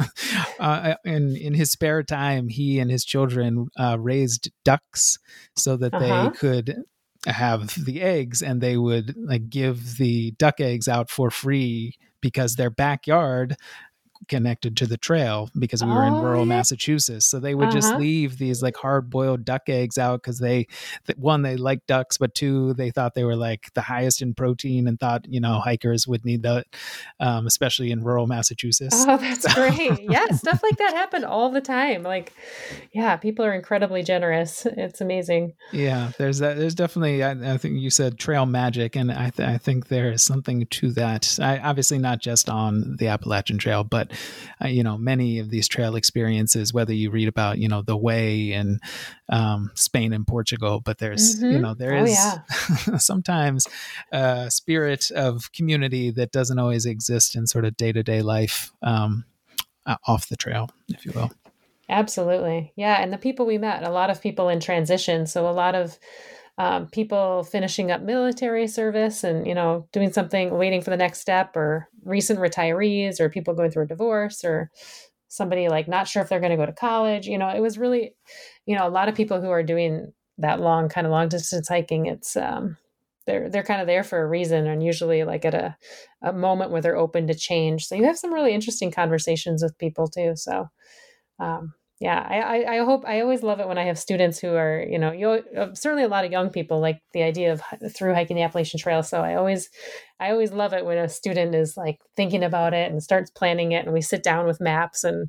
uh, 0.58 0.94
in 1.04 1.36
in 1.36 1.52
his 1.52 1.70
spare 1.70 2.02
time, 2.02 2.48
he 2.48 2.78
and 2.78 2.90
his 2.90 3.04
children 3.04 3.68
uh, 3.78 3.98
raised 4.00 4.50
ducks 4.64 5.18
so 5.56 5.76
that 5.76 5.92
uh-huh. 5.92 6.30
they 6.30 6.36
could 6.36 6.82
have 7.26 7.74
the 7.84 8.00
eggs, 8.00 8.42
and 8.42 8.62
they 8.62 8.78
would 8.78 9.14
like 9.18 9.50
give 9.50 9.98
the 9.98 10.30
duck 10.32 10.60
eggs 10.60 10.88
out 10.88 11.10
for 11.10 11.30
free 11.30 11.96
because 12.22 12.54
their 12.54 12.70
backyard 12.70 13.54
connected 14.28 14.76
to 14.78 14.86
the 14.86 14.96
trail 14.96 15.50
because 15.58 15.84
we 15.84 15.90
were 15.90 16.04
oh, 16.04 16.06
in 16.06 16.14
rural 16.14 16.40
yeah. 16.40 16.56
Massachusetts. 16.56 17.26
So 17.26 17.40
they 17.40 17.54
would 17.54 17.68
uh-huh. 17.68 17.80
just 17.80 17.94
leave 17.96 18.38
these 18.38 18.62
like 18.62 18.76
hard 18.76 19.10
boiled 19.10 19.44
duck 19.44 19.68
eggs 19.68 19.98
out 19.98 20.22
because 20.22 20.38
they, 20.38 20.66
one, 21.16 21.42
they 21.42 21.56
like 21.56 21.86
ducks, 21.86 22.18
but 22.18 22.34
two, 22.34 22.74
they 22.74 22.90
thought 22.90 23.14
they 23.14 23.24
were 23.24 23.36
like 23.36 23.72
the 23.74 23.80
highest 23.80 24.22
in 24.22 24.34
protein 24.34 24.88
and 24.88 24.98
thought, 24.98 25.26
you 25.28 25.40
know, 25.40 25.58
hikers 25.58 26.06
would 26.06 26.24
need 26.24 26.42
that, 26.42 26.66
um, 27.20 27.46
especially 27.46 27.90
in 27.90 28.02
rural 28.02 28.26
Massachusetts. 28.26 29.04
Oh, 29.06 29.16
that's 29.16 29.42
so. 29.42 29.54
great. 29.54 30.00
Yeah. 30.02 30.26
stuff 30.28 30.62
like 30.62 30.76
that 30.78 30.94
happened 30.94 31.24
all 31.24 31.50
the 31.50 31.60
time. 31.60 32.02
Like, 32.02 32.32
yeah, 32.92 33.16
people 33.16 33.44
are 33.44 33.52
incredibly 33.52 34.02
generous. 34.02 34.66
It's 34.66 35.00
amazing. 35.00 35.54
Yeah. 35.72 36.12
There's 36.18 36.38
that. 36.38 36.56
There's 36.56 36.74
definitely, 36.74 37.22
I, 37.22 37.54
I 37.54 37.58
think 37.58 37.80
you 37.80 37.90
said 37.90 38.18
trail 38.18 38.46
magic. 38.46 38.96
And 38.96 39.10
I, 39.10 39.30
th- 39.30 39.48
I 39.48 39.58
think 39.58 39.88
there 39.88 40.10
is 40.10 40.22
something 40.22 40.66
to 40.66 40.90
that. 40.92 41.38
I, 41.40 41.58
obviously 41.58 41.98
not 41.98 42.20
just 42.20 42.48
on 42.48 42.96
the 42.98 43.08
Appalachian 43.08 43.58
Trail, 43.58 43.84
but 43.84 44.12
uh, 44.62 44.68
you 44.68 44.82
know, 44.82 44.98
many 44.98 45.38
of 45.38 45.50
these 45.50 45.68
trail 45.68 45.96
experiences, 45.96 46.72
whether 46.72 46.92
you 46.92 47.10
read 47.10 47.28
about, 47.28 47.58
you 47.58 47.68
know, 47.68 47.82
the 47.82 47.96
way 47.96 48.52
in 48.52 48.78
um, 49.28 49.70
Spain 49.74 50.12
and 50.12 50.26
Portugal, 50.26 50.80
but 50.80 50.98
there's, 50.98 51.36
mm-hmm. 51.36 51.52
you 51.52 51.58
know, 51.58 51.74
there 51.74 51.96
oh, 51.96 52.04
is 52.04 52.10
yeah. 52.10 52.96
sometimes 52.98 53.66
a 54.12 54.50
spirit 54.50 55.10
of 55.10 55.52
community 55.52 56.10
that 56.10 56.32
doesn't 56.32 56.58
always 56.58 56.86
exist 56.86 57.36
in 57.36 57.46
sort 57.46 57.64
of 57.64 57.76
day 57.76 57.92
to 57.92 58.02
day 58.02 58.22
life 58.22 58.72
um, 58.82 59.24
off 60.06 60.28
the 60.28 60.36
trail, 60.36 60.70
if 60.88 61.04
you 61.04 61.12
will. 61.14 61.30
Absolutely. 61.88 62.72
Yeah. 62.76 63.02
And 63.02 63.12
the 63.12 63.18
people 63.18 63.46
we 63.46 63.58
met, 63.58 63.82
a 63.82 63.90
lot 63.90 64.10
of 64.10 64.22
people 64.22 64.48
in 64.48 64.60
transition. 64.60 65.26
So 65.26 65.48
a 65.48 65.52
lot 65.52 65.74
of 65.74 65.98
um, 66.56 66.86
people 66.88 67.42
finishing 67.42 67.90
up 67.90 68.00
military 68.00 68.66
service 68.66 69.24
and 69.24 69.46
you 69.46 69.54
know 69.54 69.88
doing 69.92 70.12
something 70.12 70.56
waiting 70.56 70.82
for 70.82 70.90
the 70.90 70.96
next 70.96 71.20
step 71.20 71.56
or 71.56 71.88
recent 72.04 72.38
retirees 72.38 73.20
or 73.20 73.28
people 73.28 73.54
going 73.54 73.70
through 73.70 73.84
a 73.84 73.88
divorce 73.88 74.44
or 74.44 74.70
somebody 75.28 75.68
like 75.68 75.88
not 75.88 76.06
sure 76.06 76.22
if 76.22 76.28
they're 76.28 76.40
going 76.40 76.50
to 76.50 76.56
go 76.56 76.66
to 76.66 76.72
college 76.72 77.26
you 77.26 77.38
know 77.38 77.48
it 77.48 77.60
was 77.60 77.76
really 77.78 78.14
you 78.66 78.76
know 78.76 78.86
a 78.86 78.90
lot 78.90 79.08
of 79.08 79.16
people 79.16 79.40
who 79.40 79.50
are 79.50 79.64
doing 79.64 80.12
that 80.38 80.60
long 80.60 80.88
kind 80.88 81.06
of 81.06 81.10
long 81.10 81.28
distance 81.28 81.68
hiking 81.68 82.06
it's 82.06 82.36
um 82.36 82.76
they're 83.26 83.48
they're 83.48 83.62
kind 83.62 83.80
of 83.80 83.86
there 83.86 84.04
for 84.04 84.20
a 84.20 84.28
reason 84.28 84.66
and 84.66 84.82
usually 84.82 85.24
like 85.24 85.44
at 85.44 85.54
a, 85.54 85.76
a 86.22 86.32
moment 86.32 86.70
where 86.70 86.82
they're 86.82 86.96
open 86.96 87.26
to 87.26 87.34
change. 87.34 87.86
So 87.86 87.94
you 87.94 88.04
have 88.04 88.18
some 88.18 88.32
really 88.32 88.52
interesting 88.52 88.90
conversations 88.90 89.62
with 89.62 89.78
people 89.78 90.08
too 90.08 90.32
so 90.36 90.68
um, 91.38 91.74
yeah 92.00 92.18
I, 92.18 92.64
I 92.64 92.84
hope 92.84 93.04
i 93.06 93.20
always 93.20 93.42
love 93.42 93.60
it 93.60 93.68
when 93.68 93.78
i 93.78 93.84
have 93.84 93.98
students 93.98 94.38
who 94.38 94.54
are 94.54 94.84
you 94.88 94.98
know 94.98 95.12
you 95.12 95.28
uh, 95.56 95.74
certainly 95.74 96.02
a 96.02 96.08
lot 96.08 96.24
of 96.24 96.32
young 96.32 96.50
people 96.50 96.80
like 96.80 97.00
the 97.12 97.22
idea 97.22 97.52
of 97.52 97.62
through 97.94 98.14
hiking 98.14 98.36
the 98.36 98.42
appalachian 98.42 98.80
trail 98.80 99.02
so 99.02 99.20
i 99.20 99.34
always 99.34 99.70
i 100.18 100.30
always 100.30 100.52
love 100.52 100.72
it 100.72 100.84
when 100.84 100.98
a 100.98 101.08
student 101.08 101.54
is 101.54 101.76
like 101.76 102.00
thinking 102.16 102.42
about 102.42 102.74
it 102.74 102.90
and 102.90 103.02
starts 103.02 103.30
planning 103.30 103.72
it 103.72 103.84
and 103.84 103.94
we 103.94 104.00
sit 104.00 104.22
down 104.22 104.46
with 104.46 104.60
maps 104.60 105.04
and 105.04 105.28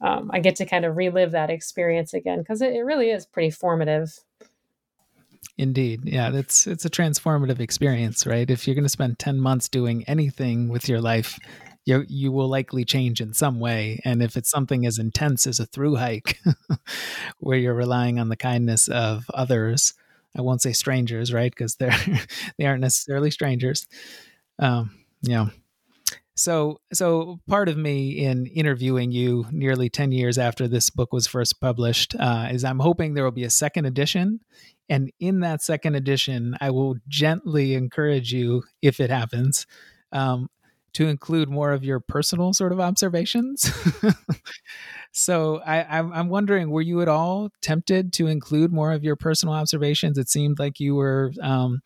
um, 0.00 0.30
i 0.32 0.40
get 0.40 0.56
to 0.56 0.66
kind 0.66 0.84
of 0.84 0.96
relive 0.96 1.32
that 1.32 1.50
experience 1.50 2.14
again 2.14 2.38
because 2.38 2.62
it, 2.62 2.72
it 2.72 2.82
really 2.82 3.10
is 3.10 3.26
pretty 3.26 3.50
formative 3.50 4.18
Indeed. 5.56 6.02
Yeah, 6.04 6.30
it's 6.32 6.68
it's 6.68 6.84
a 6.84 6.90
transformative 6.90 7.58
experience, 7.58 8.24
right? 8.24 8.48
If 8.48 8.66
you're 8.66 8.76
going 8.76 8.84
to 8.84 8.88
spend 8.88 9.18
10 9.18 9.40
months 9.40 9.68
doing 9.68 10.04
anything 10.04 10.68
with 10.68 10.88
your 10.88 11.00
life, 11.00 11.36
you 11.88 12.04
you 12.06 12.30
will 12.30 12.48
likely 12.48 12.84
change 12.84 13.20
in 13.20 13.32
some 13.32 13.58
way. 13.58 14.00
And 14.04 14.22
if 14.22 14.36
it's 14.36 14.50
something 14.50 14.84
as 14.84 14.98
intense 14.98 15.46
as 15.46 15.58
a 15.58 15.66
through 15.66 15.96
hike, 15.96 16.38
where 17.38 17.56
you're 17.56 17.74
relying 17.74 18.18
on 18.18 18.28
the 18.28 18.36
kindness 18.36 18.88
of 18.88 19.24
others, 19.32 19.94
I 20.36 20.42
won't 20.42 20.60
say 20.60 20.72
strangers, 20.72 21.32
right? 21.32 21.50
Because 21.50 21.76
they're 21.76 21.96
they 22.58 22.66
aren't 22.66 22.82
necessarily 22.82 23.30
strangers. 23.30 23.86
Um, 24.58 24.90
know. 25.22 25.50
So, 26.34 26.80
so 26.92 27.40
part 27.48 27.68
of 27.68 27.76
me 27.76 28.24
in 28.24 28.46
interviewing 28.46 29.10
you 29.10 29.46
nearly 29.50 29.88
10 29.88 30.12
years 30.12 30.38
after 30.38 30.68
this 30.68 30.88
book 30.88 31.12
was 31.12 31.26
first 31.26 31.60
published 31.60 32.14
uh, 32.14 32.48
is 32.52 32.62
I'm 32.62 32.78
hoping 32.78 33.14
there 33.14 33.24
will 33.24 33.32
be 33.32 33.42
a 33.42 33.50
second 33.50 33.86
edition. 33.86 34.38
And 34.88 35.10
in 35.18 35.40
that 35.40 35.62
second 35.62 35.96
edition, 35.96 36.56
I 36.60 36.70
will 36.70 36.94
gently 37.08 37.74
encourage 37.74 38.32
you, 38.32 38.62
if 38.82 39.00
it 39.00 39.10
happens, 39.10 39.66
um, 40.12 40.48
to 40.94 41.06
include 41.06 41.48
more 41.48 41.72
of 41.72 41.84
your 41.84 42.00
personal 42.00 42.52
sort 42.52 42.72
of 42.72 42.80
observations. 42.80 43.70
so 45.12 45.60
I, 45.66 45.98
I'm, 45.98 46.12
I'm 46.12 46.28
wondering, 46.28 46.70
were 46.70 46.82
you 46.82 47.00
at 47.02 47.08
all 47.08 47.50
tempted 47.60 48.12
to 48.14 48.26
include 48.26 48.72
more 48.72 48.92
of 48.92 49.04
your 49.04 49.16
personal 49.16 49.54
observations? 49.54 50.18
It 50.18 50.28
seemed 50.28 50.58
like 50.58 50.80
you 50.80 50.94
were. 50.94 51.32
Um, 51.40 51.82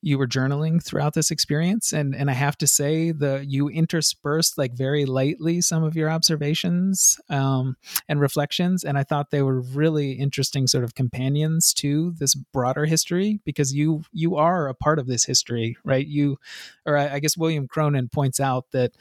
you 0.00 0.16
were 0.16 0.26
journaling 0.26 0.82
throughout 0.82 1.14
this 1.14 1.30
experience 1.30 1.92
and 1.92 2.14
and 2.14 2.30
I 2.30 2.34
have 2.34 2.56
to 2.58 2.66
say 2.66 3.10
the 3.10 3.44
you 3.46 3.68
interspersed 3.68 4.56
like 4.56 4.72
very 4.74 5.04
lightly 5.04 5.60
some 5.60 5.82
of 5.82 5.96
your 5.96 6.08
observations 6.08 7.18
um, 7.28 7.76
and 8.08 8.20
reflections 8.20 8.84
and 8.84 8.96
I 8.96 9.02
thought 9.02 9.30
they 9.30 9.42
were 9.42 9.60
really 9.60 10.12
interesting 10.12 10.66
sort 10.66 10.84
of 10.84 10.94
companions 10.94 11.74
to 11.74 12.12
this 12.18 12.34
broader 12.34 12.84
history 12.84 13.40
because 13.44 13.74
you 13.74 14.02
you 14.12 14.36
are 14.36 14.68
a 14.68 14.74
part 14.74 14.98
of 14.98 15.06
this 15.06 15.24
history 15.24 15.76
right? 15.84 16.06
You 16.06 16.38
or 16.86 16.96
I, 16.96 17.14
I 17.14 17.18
guess 17.18 17.36
William 17.36 17.66
Cronon 17.66 18.08
points 18.08 18.38
out 18.40 18.66
that 18.72 18.92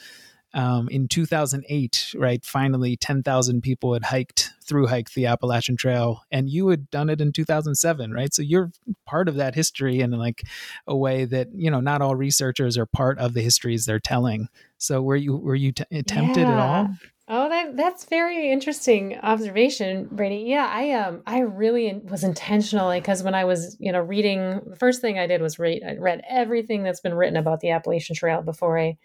um, 0.57 0.89
in 0.89 1.07
2008, 1.07 2.15
right, 2.17 2.43
finally 2.43 2.97
10,000 2.97 3.61
people 3.61 3.93
had 3.93 4.05
hiked 4.05 4.53
through 4.63 4.87
hiked 4.87 5.13
the 5.13 5.27
Appalachian 5.27 5.77
Trail, 5.77 6.23
and 6.31 6.49
you 6.49 6.67
had 6.69 6.89
done 6.89 7.11
it 7.11 7.21
in 7.21 7.31
2007, 7.31 8.11
right? 8.11 8.33
So 8.33 8.41
you're 8.41 8.71
part 9.05 9.29
of 9.29 9.35
that 9.35 9.53
history 9.53 9.99
in 9.99 10.09
like 10.11 10.41
a 10.87 10.97
way 10.97 11.25
that 11.25 11.49
you 11.53 11.69
know 11.69 11.79
not 11.79 12.01
all 12.01 12.15
researchers 12.15 12.75
are 12.75 12.87
part 12.87 13.19
of 13.19 13.35
the 13.35 13.41
histories 13.41 13.85
they're 13.85 13.99
telling. 13.99 14.49
So 14.79 15.03
were 15.03 15.15
you 15.15 15.37
were 15.37 15.55
you 15.55 15.73
t- 15.73 15.85
tempted 16.07 16.41
yeah. 16.41 16.51
at 16.51 16.59
all? 16.59 16.89
Oh, 17.29 17.49
that 17.49 17.77
that's 17.77 18.05
very 18.05 18.51
interesting 18.51 19.19
observation, 19.21 20.07
Brady. 20.11 20.45
Yeah, 20.47 20.67
I 20.67 20.91
um 20.93 21.21
I 21.27 21.41
really 21.41 22.01
was 22.03 22.23
intentional 22.23 22.91
because 22.91 23.21
when 23.21 23.35
I 23.35 23.45
was 23.45 23.77
you 23.79 23.91
know 23.91 24.01
reading, 24.01 24.61
the 24.65 24.75
first 24.75 25.01
thing 25.01 25.19
I 25.19 25.27
did 25.27 25.39
was 25.39 25.59
read 25.59 25.83
I 25.87 25.97
read 25.97 26.23
everything 26.27 26.81
that's 26.81 27.01
been 27.01 27.13
written 27.13 27.37
about 27.37 27.59
the 27.59 27.69
Appalachian 27.69 28.15
Trail 28.15 28.41
before 28.41 28.79
I 28.79 28.97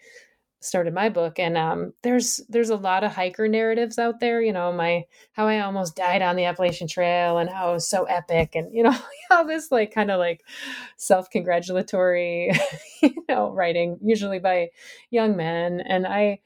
started 0.63 0.93
my 0.93 1.09
book 1.09 1.39
and 1.39 1.57
um, 1.57 1.93
there's 2.01 2.41
there's 2.49 2.69
a 2.69 2.75
lot 2.75 3.03
of 3.03 3.11
hiker 3.11 3.47
narratives 3.47 3.99
out 3.99 4.19
there 4.19 4.41
you 4.41 4.51
know 4.51 4.71
my 4.71 5.03
how 5.33 5.47
i 5.47 5.59
almost 5.59 5.95
died 5.95 6.21
on 6.21 6.35
the 6.35 6.45
appalachian 6.45 6.87
trail 6.87 7.37
and 7.37 7.49
how 7.49 7.71
it 7.71 7.73
was 7.73 7.87
so 7.87 8.03
epic 8.05 8.55
and 8.55 8.73
you 8.73 8.83
know 8.83 8.95
all 9.31 9.45
this 9.45 9.71
like 9.71 9.93
kind 9.93 10.11
of 10.11 10.19
like 10.19 10.43
self-congratulatory 10.97 12.51
you 13.01 13.25
know 13.29 13.51
writing 13.51 13.97
usually 14.01 14.39
by 14.39 14.69
young 15.09 15.35
men 15.35 15.81
and 15.81 16.07
I, 16.07 16.39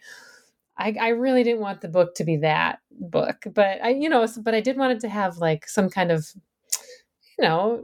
I 0.77 0.95
i 0.99 1.07
really 1.09 1.43
didn't 1.43 1.61
want 1.61 1.81
the 1.81 1.87
book 1.87 2.15
to 2.15 2.23
be 2.23 2.37
that 2.37 2.79
book 2.91 3.43
but 3.53 3.83
i 3.83 3.89
you 3.89 4.09
know 4.09 4.27
but 4.41 4.55
i 4.55 4.61
did 4.61 4.77
want 4.77 4.93
it 4.93 4.99
to 5.01 5.09
have 5.09 5.37
like 5.37 5.67
some 5.67 5.89
kind 5.89 6.11
of 6.11 6.33
you 7.37 7.45
know 7.45 7.83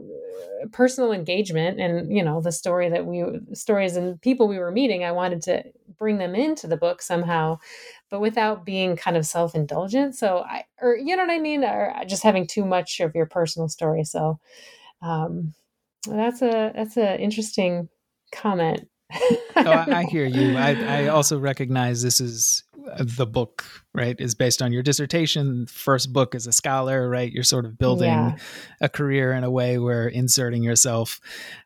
personal 0.72 1.12
engagement 1.12 1.78
and 1.78 2.10
you 2.14 2.22
know 2.24 2.40
the 2.40 2.52
story 2.52 2.88
that 2.88 3.06
we 3.06 3.24
stories 3.52 3.96
and 3.96 4.20
people 4.22 4.48
we 4.48 4.58
were 4.58 4.70
meeting 4.70 5.04
i 5.04 5.12
wanted 5.12 5.42
to 5.42 5.62
bring 5.98 6.18
them 6.18 6.34
into 6.34 6.66
the 6.66 6.76
book 6.76 7.02
somehow 7.02 7.56
but 8.10 8.20
without 8.20 8.64
being 8.64 8.96
kind 8.96 9.16
of 9.16 9.26
self-indulgent. 9.26 10.14
So 10.14 10.44
i 10.48 10.64
or 10.80 10.96
you 10.96 11.16
know 11.16 11.24
what 11.24 11.32
i 11.32 11.38
mean? 11.38 11.64
Or 11.64 11.92
just 12.06 12.22
having 12.22 12.46
too 12.46 12.64
much 12.64 13.00
of 13.00 13.14
your 13.14 13.26
personal 13.26 13.68
story. 13.68 14.04
So 14.04 14.38
um 15.02 15.54
that's 16.06 16.42
a 16.42 16.72
that's 16.74 16.96
a 16.96 17.20
interesting 17.20 17.88
comment 18.32 18.88
oh, 19.56 19.70
I, 19.70 20.00
I, 20.00 20.04
hear 20.04 20.24
you. 20.24 20.56
I, 20.56 21.04
I 21.04 21.06
also 21.08 21.38
recognize 21.38 22.02
this 22.02 22.20
is 22.20 22.64
uh, 22.92 23.04
the 23.06 23.26
book, 23.26 23.64
right? 23.94 24.16
Is 24.18 24.34
based 24.34 24.62
on 24.62 24.72
your 24.72 24.82
dissertation. 24.82 25.66
First 25.66 26.12
book 26.12 26.34
as 26.34 26.46
a 26.46 26.52
scholar, 26.52 27.08
right? 27.08 27.30
You're 27.30 27.44
sort 27.44 27.64
of 27.64 27.78
building 27.78 28.08
yeah. 28.08 28.36
a 28.80 28.88
career 28.88 29.32
in 29.32 29.44
a 29.44 29.50
way 29.50 29.78
where 29.78 30.08
inserting 30.08 30.62
yourself 30.62 31.20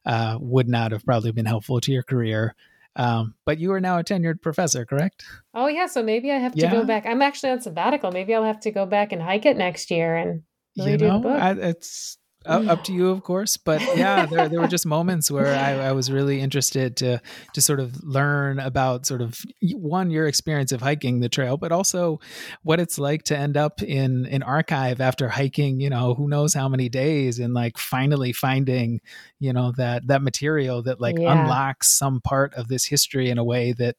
uh, 0.07 0.38
would 0.40 0.68
not 0.68 0.92
have 0.92 1.05
probably 1.05 1.32
been 1.32 1.46
helpful 1.46 1.80
to 1.80 1.92
your 1.92 2.03
career. 2.03 2.55
Um, 2.96 3.34
but 3.44 3.59
you 3.59 3.72
are 3.72 3.80
now 3.80 3.99
a 3.99 4.05
tenured 4.05 4.42
professor, 4.42 4.84
correct? 4.84 5.24
Oh 5.55 5.68
yeah, 5.68 5.86
so 5.86 6.03
maybe 6.03 6.32
I 6.32 6.38
have 6.38 6.55
to 6.55 6.66
go 6.66 6.84
back. 6.84 7.07
I'm 7.07 7.22
actually 7.22 7.51
on 7.51 7.61
sabbatical. 7.61 8.11
Maybe 8.11 8.34
I'll 8.34 8.44
have 8.44 8.61
to 8.61 8.72
go 8.72 8.86
back 8.86 9.12
and 9.12 9.22
hike 9.22 9.46
it 9.46 9.57
next 9.57 9.90
year 9.90 10.16
and 10.16 10.42
redo 10.78 10.90
you 10.90 10.96
know, 10.99 11.14
the 11.14 11.28
book. 11.28 11.40
I, 11.40 11.53
it's 11.53 12.18
up 12.47 12.84
to 12.84 12.93
you, 12.93 13.11
of 13.11 13.22
course. 13.22 13.57
But 13.57 13.80
yeah, 13.97 14.26
there, 14.26 14.49
there 14.49 14.61
were 14.61 14.68
just 14.68 14.86
moments 14.86 15.30
where 15.30 15.55
I, 15.55 15.89
I, 15.89 15.93
was 15.93 16.11
really 16.11 16.41
interested 16.41 16.97
to 16.99 17.20
to 17.55 17.61
sort 17.61 17.80
of 17.80 18.03
learn 18.03 18.59
about 18.59 19.07
sort 19.07 19.20
of 19.20 19.41
one 19.62 20.11
your 20.11 20.26
experience 20.26 20.72
of 20.72 20.80
hiking 20.80 21.20
the 21.20 21.28
trail, 21.28 21.57
but 21.57 21.72
also 21.72 22.20
what 22.62 22.80
it's 22.80 22.99
like 22.99 23.24
to 23.24 23.36
end 23.36 23.57
up 23.57 23.82
in 23.82 24.26
an 24.26 24.43
archive 24.43 25.01
after 25.01 25.28
hiking, 25.28 25.80
you 25.80 25.91
know, 25.91 26.14
who 26.14 26.28
knows 26.28 26.55
how 26.55 26.68
many 26.68 26.89
days, 26.89 27.39
and 27.39 27.55
like 27.55 27.78
finally 27.78 28.32
finding, 28.32 29.01
you 29.41 29.53
know, 29.53 29.72
that 29.76 30.07
that 30.07 30.22
material 30.22 30.82
that 30.82 31.01
like 31.01 31.18
yeah. 31.18 31.32
unlocks 31.32 31.89
some 31.89 32.20
part 32.20 32.55
of 32.55 32.68
this 32.68 32.84
history 32.84 33.30
in 33.30 33.39
a 33.39 33.45
way 33.45 33.72
that 33.72 33.97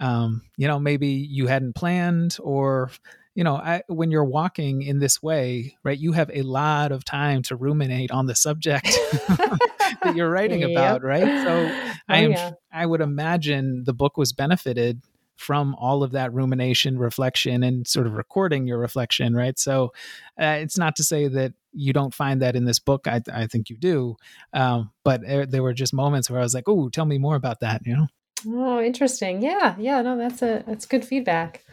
um, 0.00 0.42
you 0.56 0.68
know 0.68 0.78
maybe 0.78 1.08
you 1.08 1.46
hadn't 1.46 1.74
planned 1.74 2.36
or 2.42 2.90
you 3.36 3.44
know, 3.44 3.56
I, 3.56 3.82
when 3.86 4.10
you're 4.10 4.24
walking 4.24 4.80
in 4.80 4.98
this 4.98 5.22
way, 5.22 5.76
right, 5.84 5.98
you 5.98 6.12
have 6.12 6.30
a 6.32 6.40
lot 6.40 6.90
of 6.90 7.04
time 7.04 7.42
to 7.42 7.54
ruminate 7.54 8.10
on 8.10 8.24
the 8.24 8.34
subject 8.34 8.86
that 9.28 10.14
you're 10.16 10.30
writing 10.30 10.60
yep. 10.60 10.70
about, 10.70 11.04
right? 11.04 11.44
So 11.44 11.50
oh, 11.70 11.92
I 12.08 12.22
am, 12.22 12.30
yeah. 12.30 12.52
I 12.72 12.86
would 12.86 13.02
imagine 13.02 13.84
the 13.84 13.92
book 13.92 14.16
was 14.16 14.32
benefited 14.32 15.02
from 15.36 15.74
all 15.74 16.02
of 16.02 16.12
that 16.12 16.32
rumination, 16.32 16.98
reflection, 16.98 17.62
and 17.62 17.86
sort 17.86 18.06
of 18.06 18.14
recording 18.14 18.66
your 18.66 18.78
reflection, 18.78 19.34
right? 19.36 19.58
So 19.58 19.92
uh, 20.40 20.56
it's 20.60 20.78
not 20.78 20.96
to 20.96 21.04
say 21.04 21.28
that 21.28 21.52
you 21.74 21.92
don't 21.92 22.14
find 22.14 22.40
that 22.40 22.56
in 22.56 22.64
this 22.64 22.78
book. 22.78 23.06
I, 23.06 23.20
I 23.30 23.48
think 23.48 23.68
you 23.68 23.76
do, 23.76 24.16
um, 24.54 24.92
but 25.04 25.20
there, 25.20 25.44
there 25.44 25.62
were 25.62 25.74
just 25.74 25.92
moments 25.92 26.30
where 26.30 26.40
I 26.40 26.42
was 26.42 26.54
like, 26.54 26.68
"Oh, 26.68 26.88
tell 26.88 27.04
me 27.04 27.18
more 27.18 27.36
about 27.36 27.60
that," 27.60 27.82
you 27.84 27.94
know. 27.94 28.06
Oh, 28.48 28.80
interesting. 28.80 29.42
Yeah, 29.42 29.76
yeah. 29.78 30.00
No, 30.00 30.16
that's 30.16 30.40
a 30.40 30.64
that's 30.66 30.86
good 30.86 31.04
feedback. 31.04 31.65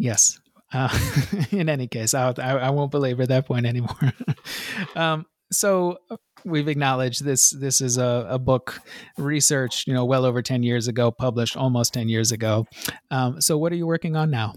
Yes. 0.00 0.40
Uh, 0.72 0.88
in 1.50 1.68
any 1.68 1.86
case, 1.86 2.14
I, 2.14 2.30
I, 2.30 2.70
won't 2.70 2.90
belabor 2.90 3.26
that 3.26 3.46
point 3.46 3.66
anymore. 3.66 4.12
um, 4.96 5.26
so 5.52 5.98
uh, 6.10 6.16
we've 6.44 6.68
acknowledged 6.68 7.22
this. 7.22 7.50
This 7.50 7.82
is 7.82 7.98
a, 7.98 8.26
a, 8.30 8.38
book 8.38 8.80
researched, 9.18 9.86
you 9.86 9.92
know, 9.92 10.06
well 10.06 10.24
over 10.24 10.42
ten 10.42 10.62
years 10.62 10.88
ago, 10.88 11.10
published 11.10 11.56
almost 11.56 11.92
ten 11.92 12.08
years 12.08 12.32
ago. 12.32 12.66
Um, 13.10 13.40
so, 13.40 13.58
what 13.58 13.72
are 13.72 13.76
you 13.76 13.86
working 13.86 14.16
on 14.16 14.30
now? 14.30 14.54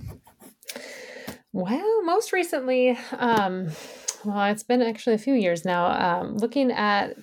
Well, 1.51 2.03
most 2.03 2.31
recently, 2.31 2.97
um, 3.17 3.69
well, 4.23 4.45
it's 4.51 4.63
been 4.63 4.81
actually 4.81 5.15
a 5.15 5.19
few 5.19 5.33
years 5.33 5.65
now. 5.65 5.87
Um, 5.87 6.37
looking 6.37 6.71
at 6.71 7.17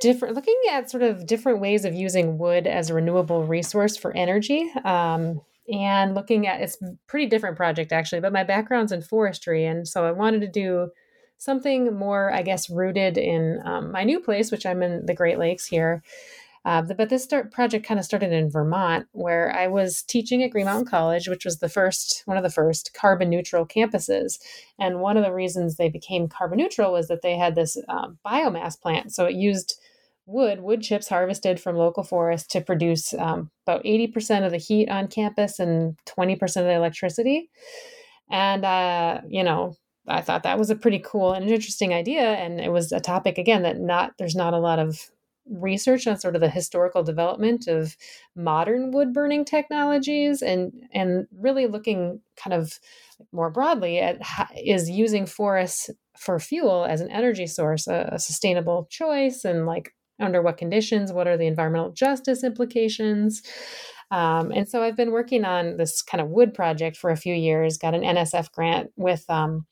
different 0.00 0.34
looking 0.34 0.60
at 0.70 0.90
sort 0.90 1.04
of 1.04 1.24
different 1.24 1.60
ways 1.60 1.84
of 1.84 1.94
using 1.94 2.36
wood 2.36 2.66
as 2.66 2.90
a 2.90 2.94
renewable 2.94 3.44
resource 3.44 3.96
for 3.96 4.14
energy 4.14 4.70
um, 4.84 5.40
and 5.72 6.14
looking 6.14 6.46
at 6.46 6.60
it's 6.60 6.78
pretty 7.06 7.26
different 7.26 7.56
project 7.56 7.92
actually 7.92 8.20
but 8.20 8.32
my 8.32 8.44
background's 8.44 8.92
in 8.92 9.02
forestry 9.02 9.64
and 9.64 9.86
so 9.88 10.04
i 10.04 10.12
wanted 10.12 10.40
to 10.40 10.48
do 10.48 10.88
something 11.38 11.94
more 11.94 12.32
i 12.32 12.42
guess 12.42 12.70
rooted 12.70 13.18
in 13.18 13.60
um, 13.64 13.90
my 13.90 14.04
new 14.04 14.20
place 14.20 14.50
which 14.50 14.66
i'm 14.66 14.82
in 14.82 15.04
the 15.06 15.14
great 15.14 15.38
lakes 15.38 15.66
here. 15.66 16.02
Uh, 16.64 16.82
but 16.82 17.10
this 17.10 17.22
start 17.22 17.52
project 17.52 17.86
kind 17.86 18.00
of 18.00 18.04
started 18.04 18.32
in 18.32 18.50
vermont 18.50 19.06
where 19.12 19.54
i 19.56 19.68
was 19.68 20.02
teaching 20.02 20.42
at 20.42 20.50
green 20.50 20.64
mountain 20.64 20.84
college 20.84 21.28
which 21.28 21.44
was 21.44 21.58
the 21.58 21.68
first 21.68 22.22
one 22.24 22.36
of 22.36 22.42
the 22.42 22.50
first 22.50 22.92
carbon 22.92 23.30
neutral 23.30 23.64
campuses. 23.64 24.40
And 24.76 25.00
one 25.00 25.16
of 25.16 25.24
the 25.24 25.32
reasons 25.32 25.76
they 25.76 25.88
became 25.88 26.26
carbon 26.26 26.58
neutral 26.58 26.92
was 26.92 27.06
that 27.06 27.22
they 27.22 27.36
had 27.36 27.54
this 27.54 27.76
um, 27.88 28.18
biomass 28.26 28.80
plant 28.80 29.14
so 29.14 29.26
it 29.26 29.34
used 29.34 29.80
wood, 30.26 30.60
wood 30.60 30.82
chips 30.82 31.08
harvested 31.08 31.60
from 31.60 31.76
local 31.76 32.02
forests 32.02 32.48
to 32.48 32.60
produce 32.60 33.14
um, 33.14 33.50
about 33.66 33.84
80% 33.84 34.44
of 34.44 34.50
the 34.50 34.58
heat 34.58 34.88
on 34.88 35.08
campus 35.08 35.58
and 35.58 35.96
20% 36.06 36.42
of 36.42 36.64
the 36.64 36.72
electricity. 36.72 37.50
And, 38.30 38.64
uh, 38.64 39.20
you 39.28 39.44
know, 39.44 39.76
I 40.08 40.20
thought 40.20 40.42
that 40.42 40.58
was 40.58 40.70
a 40.70 40.76
pretty 40.76 41.00
cool 41.04 41.32
and 41.32 41.48
interesting 41.48 41.94
idea. 41.94 42.22
And 42.22 42.60
it 42.60 42.72
was 42.72 42.92
a 42.92 43.00
topic, 43.00 43.38
again, 43.38 43.62
that 43.62 43.78
not, 43.78 44.12
there's 44.18 44.36
not 44.36 44.52
a 44.52 44.58
lot 44.58 44.78
of 44.78 45.10
research 45.48 46.06
on 46.06 46.18
sort 46.18 46.34
of 46.34 46.40
the 46.40 46.48
historical 46.48 47.02
development 47.02 47.68
of 47.68 47.96
modern 48.34 48.90
wood 48.90 49.12
burning 49.12 49.44
technologies 49.44 50.42
and 50.42 50.72
and 50.92 51.26
really 51.38 51.66
looking 51.66 52.20
kind 52.36 52.52
of 52.52 52.80
more 53.32 53.50
broadly 53.50 54.00
at 54.00 54.20
how, 54.22 54.48
is 54.56 54.90
using 54.90 55.24
forests 55.24 55.88
for 56.18 56.40
fuel 56.40 56.84
as 56.84 57.00
an 57.00 57.10
energy 57.10 57.46
source 57.46 57.86
a, 57.86 58.08
a 58.12 58.18
sustainable 58.18 58.88
choice 58.90 59.44
and 59.44 59.66
like 59.66 59.94
under 60.20 60.42
what 60.42 60.56
conditions 60.56 61.12
what 61.12 61.28
are 61.28 61.36
the 61.36 61.46
environmental 61.46 61.90
justice 61.92 62.44
implications 62.44 63.42
Um, 64.10 64.52
and 64.52 64.68
so 64.68 64.82
I've 64.82 64.96
been 64.96 65.10
working 65.10 65.44
on 65.44 65.76
this 65.78 66.00
kind 66.02 66.20
of 66.20 66.28
wood 66.28 66.54
project 66.54 66.96
for 66.96 67.10
a 67.10 67.16
few 67.16 67.34
years. 67.34 67.76
Got 67.76 67.94
an 67.94 68.02
NSF 68.02 68.52
grant 68.52 68.90
with 68.96 69.24
um, 69.28 69.66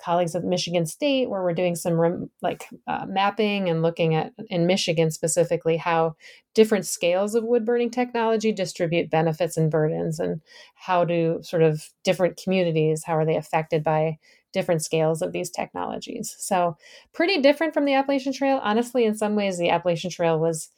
colleagues 0.00 0.34
at 0.36 0.44
Michigan 0.44 0.86
State, 0.86 1.28
where 1.28 1.42
we're 1.42 1.54
doing 1.54 1.74
some 1.74 1.94
rem- 1.94 2.30
like 2.40 2.66
uh, 2.86 3.06
mapping 3.08 3.68
and 3.68 3.82
looking 3.82 4.14
at 4.14 4.32
in 4.48 4.66
Michigan 4.66 5.10
specifically 5.10 5.76
how 5.76 6.14
different 6.54 6.86
scales 6.86 7.34
of 7.34 7.44
wood 7.44 7.64
burning 7.64 7.90
technology 7.90 8.52
distribute 8.52 9.10
benefits 9.10 9.56
and 9.56 9.70
burdens, 9.70 10.20
and 10.20 10.40
how 10.74 11.04
do 11.04 11.40
sort 11.42 11.62
of 11.62 11.82
different 12.04 12.40
communities 12.42 13.02
how 13.04 13.16
are 13.16 13.26
they 13.26 13.36
affected 13.36 13.82
by 13.82 14.18
different 14.52 14.82
scales 14.82 15.22
of 15.22 15.32
these 15.32 15.50
technologies. 15.50 16.34
So 16.38 16.76
pretty 17.12 17.40
different 17.40 17.74
from 17.74 17.84
the 17.84 17.94
Appalachian 17.94 18.32
Trail. 18.32 18.60
Honestly, 18.62 19.04
in 19.04 19.16
some 19.16 19.36
ways, 19.36 19.58
the 19.58 19.70
Appalachian 19.70 20.10
Trail 20.10 20.38
was 20.38 20.70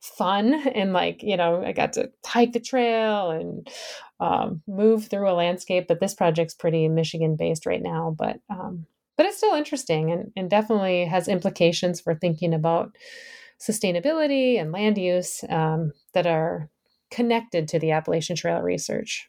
fun 0.00 0.54
and 0.74 0.92
like 0.92 1.22
you 1.22 1.36
know 1.36 1.62
i 1.64 1.72
got 1.72 1.92
to 1.92 2.10
hike 2.24 2.52
the 2.52 2.60
trail 2.60 3.30
and 3.30 3.68
um, 4.18 4.62
move 4.66 5.06
through 5.06 5.28
a 5.28 5.32
landscape 5.32 5.86
but 5.88 6.00
this 6.00 6.14
project's 6.14 6.54
pretty 6.54 6.88
michigan 6.88 7.36
based 7.36 7.66
right 7.66 7.82
now 7.82 8.14
but 8.16 8.38
um, 8.50 8.86
but 9.16 9.26
it's 9.26 9.38
still 9.38 9.54
interesting 9.54 10.10
and, 10.10 10.32
and 10.36 10.50
definitely 10.50 11.04
has 11.04 11.28
implications 11.28 12.00
for 12.00 12.14
thinking 12.14 12.54
about 12.54 12.96
sustainability 13.60 14.60
and 14.60 14.72
land 14.72 14.98
use 14.98 15.42
um, 15.48 15.92
that 16.12 16.26
are 16.26 16.68
connected 17.10 17.68
to 17.68 17.78
the 17.78 17.90
appalachian 17.90 18.36
trail 18.36 18.60
research 18.60 19.28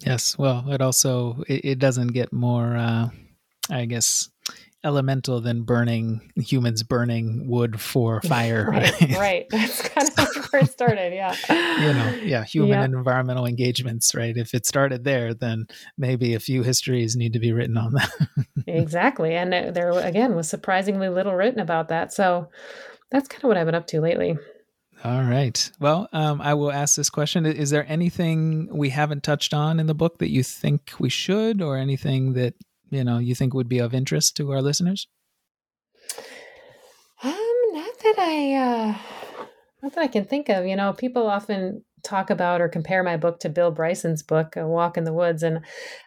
yes 0.00 0.36
well 0.38 0.64
it 0.68 0.80
also 0.80 1.42
it, 1.48 1.64
it 1.64 1.78
doesn't 1.78 2.08
get 2.08 2.32
more 2.32 2.76
uh, 2.76 3.08
i 3.70 3.84
guess 3.84 4.30
elemental 4.84 5.40
than 5.40 5.62
burning 5.62 6.30
humans 6.36 6.82
burning 6.82 7.48
wood 7.48 7.80
for 7.80 8.20
fire. 8.28 8.68
right, 8.70 9.00
right. 9.12 9.46
That's 9.50 9.88
kind 9.88 10.08
of 10.08 10.46
where 10.52 10.62
it 10.62 10.70
started. 10.70 11.12
Yeah. 11.14 11.34
You 11.48 11.94
know, 11.94 12.20
yeah, 12.22 12.44
human 12.44 12.70
yeah. 12.70 12.84
and 12.84 12.94
environmental 12.94 13.46
engagements, 13.46 14.14
right? 14.14 14.36
If 14.36 14.54
it 14.54 14.66
started 14.66 15.02
there, 15.02 15.34
then 15.34 15.66
maybe 15.96 16.34
a 16.34 16.40
few 16.40 16.62
histories 16.62 17.16
need 17.16 17.32
to 17.32 17.40
be 17.40 17.52
written 17.52 17.76
on 17.76 17.94
that. 17.94 18.10
exactly. 18.66 19.34
And 19.34 19.74
there, 19.74 19.90
again, 19.90 20.36
was 20.36 20.48
surprisingly 20.48 21.08
little 21.08 21.34
written 21.34 21.60
about 21.60 21.88
that. 21.88 22.12
So 22.12 22.50
that's 23.10 23.26
kind 23.26 23.42
of 23.44 23.48
what 23.48 23.56
I've 23.56 23.66
been 23.66 23.74
up 23.74 23.86
to 23.88 24.00
lately. 24.00 24.36
All 25.04 25.22
right. 25.22 25.70
Well, 25.78 26.08
um, 26.14 26.40
I 26.40 26.54
will 26.54 26.72
ask 26.72 26.96
this 26.96 27.10
question. 27.10 27.44
Is 27.44 27.68
there 27.68 27.84
anything 27.86 28.74
we 28.74 28.88
haven't 28.88 29.22
touched 29.22 29.52
on 29.52 29.78
in 29.78 29.86
the 29.86 29.94
book 29.94 30.16
that 30.18 30.30
you 30.30 30.42
think 30.42 30.92
we 30.98 31.10
should, 31.10 31.60
or 31.60 31.76
anything 31.76 32.32
that 32.32 32.54
you 32.88 33.04
know 33.04 33.18
you 33.18 33.34
think 33.34 33.52
would 33.52 33.68
be 33.68 33.80
of 33.80 33.92
interest 33.92 34.34
to 34.38 34.50
our 34.52 34.62
listeners? 34.62 35.06
Um, 37.22 37.60
not 37.72 37.98
that 38.02 38.14
I, 38.18 38.54
uh, 38.54 38.98
not 39.82 39.94
that 39.94 40.00
I 40.04 40.06
can 40.06 40.24
think 40.24 40.48
of. 40.48 40.64
You 40.64 40.76
know, 40.76 40.94
people 40.94 41.26
often 41.26 41.84
talk 42.04 42.30
about 42.30 42.60
or 42.60 42.68
compare 42.68 43.02
my 43.02 43.16
book 43.16 43.40
to 43.40 43.48
Bill 43.48 43.70
Bryson's 43.70 44.22
book, 44.22 44.56
A 44.56 44.66
Walk 44.66 44.96
in 44.96 45.04
the 45.04 45.12
Woods, 45.12 45.42
and 45.42 45.60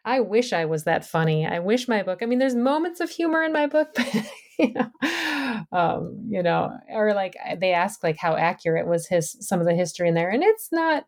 I 0.06 0.20
wish 0.20 0.54
I 0.54 0.66
was 0.66 0.84
that 0.86 1.06
funny. 1.06 1.46
I 1.46 1.60
wish 1.60 1.88
my 1.88 2.04
book. 2.04 2.20
I 2.22 2.26
mean, 2.26 2.40
there's 2.40 2.56
moments 2.56 3.00
of 3.00 3.10
humor 3.10 3.44
in 3.44 3.52
my 3.52 3.68
book, 3.68 3.90
but 3.96 4.08
you 4.60 4.74
know, 4.74 5.64
um, 5.72 6.26
you 6.30 6.42
know, 6.42 6.72
or 6.90 7.14
like 7.14 7.36
they 7.60 7.74
ask 7.74 8.04
like 8.04 8.18
how 8.18 8.36
accurate 8.36 8.88
was 8.88 9.08
his 9.08 9.36
some 9.42 9.60
of 9.60 9.66
the 9.66 9.76
history 9.76 10.08
in 10.08 10.14
there, 10.14 10.30
and 10.30 10.44
it's 10.44 10.70
not. 10.72 11.06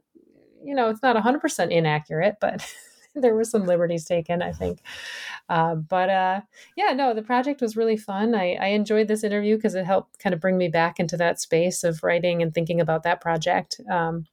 You 0.62 0.76
know, 0.76 0.90
it's 0.90 1.02
not 1.02 1.16
100% 1.16 1.72
inaccurate, 1.72 2.36
but 2.42 2.70
there 3.16 3.34
were 3.34 3.44
some 3.44 3.66
liberties 3.66 4.06
taken, 4.06 4.42
I 4.42 4.52
think. 4.52 4.82
Uh, 5.48 5.76
but 5.76 6.10
uh, 6.10 6.42
yeah, 6.76 6.94
no, 6.94 7.14
the 7.14 7.22
project 7.22 7.62
was 7.62 7.78
really 7.78 7.98
fun. 7.98 8.36
I, 8.36 8.56
I 8.56 8.68
enjoyed 8.68 9.08
this 9.08 9.24
interview 9.24 9.56
because 9.56 9.76
it 9.76 9.86
helped 9.86 10.20
kind 10.20 10.34
of 10.34 10.42
bring 10.42 10.58
me 10.58 10.68
back 10.68 11.00
into 11.00 11.18
that 11.18 11.40
space 11.40 11.84
of 11.84 12.04
writing 12.04 12.42
and 12.42 12.54
thinking 12.54 12.82
about 12.82 13.04
that 13.04 13.22
project. 13.22 13.80
Um, 13.90 14.26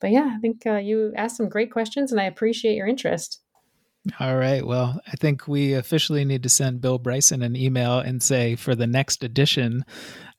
but 0.00 0.10
yeah, 0.10 0.32
I 0.34 0.38
think 0.40 0.66
uh, 0.66 0.76
you 0.76 1.12
asked 1.16 1.36
some 1.36 1.48
great 1.48 1.72
questions, 1.72 2.12
and 2.12 2.20
I 2.20 2.24
appreciate 2.24 2.76
your 2.76 2.86
interest. 2.86 3.40
All 4.20 4.36
right. 4.36 4.64
Well, 4.64 5.00
I 5.06 5.16
think 5.16 5.46
we 5.48 5.74
officially 5.74 6.24
need 6.24 6.42
to 6.44 6.48
send 6.48 6.80
Bill 6.80 6.98
Bryson 6.98 7.42
an 7.42 7.56
email 7.56 7.98
and 7.98 8.22
say 8.22 8.56
for 8.56 8.74
the 8.74 8.86
next 8.86 9.22
edition 9.22 9.84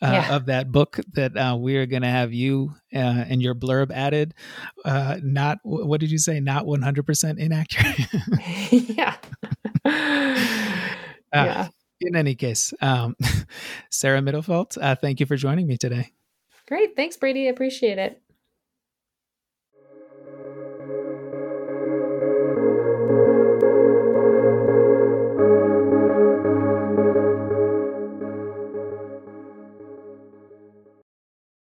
uh, 0.01 0.11
yeah. 0.11 0.35
of 0.35 0.45
that 0.47 0.71
book 0.71 0.99
that 1.13 1.37
uh, 1.37 1.55
we 1.59 1.77
are 1.77 1.85
going 1.85 2.01
to 2.01 2.09
have 2.09 2.33
you 2.33 2.73
uh, 2.93 2.97
and 2.97 3.41
your 3.41 3.53
blurb 3.53 3.91
added. 3.91 4.33
Uh, 4.83 5.17
not 5.21 5.59
what 5.63 5.99
did 5.99 6.09
you 6.09 6.17
say? 6.17 6.39
Not 6.39 6.65
one 6.65 6.81
hundred 6.81 7.05
percent 7.05 7.39
inaccurate. 7.39 8.07
yeah. 8.71 9.15
Uh, 11.31 11.45
yeah. 11.45 11.67
In 12.01 12.15
any 12.15 12.33
case, 12.33 12.73
um, 12.81 13.15
Sarah 13.91 14.19
Mittlefehldt, 14.19 14.79
uh, 14.81 14.95
thank 14.95 15.19
you 15.19 15.27
for 15.27 15.35
joining 15.35 15.67
me 15.67 15.77
today. 15.77 16.11
Great. 16.67 16.95
Thanks, 16.95 17.17
Brady. 17.17 17.45
I 17.45 17.51
appreciate 17.51 17.99
it. 17.99 18.19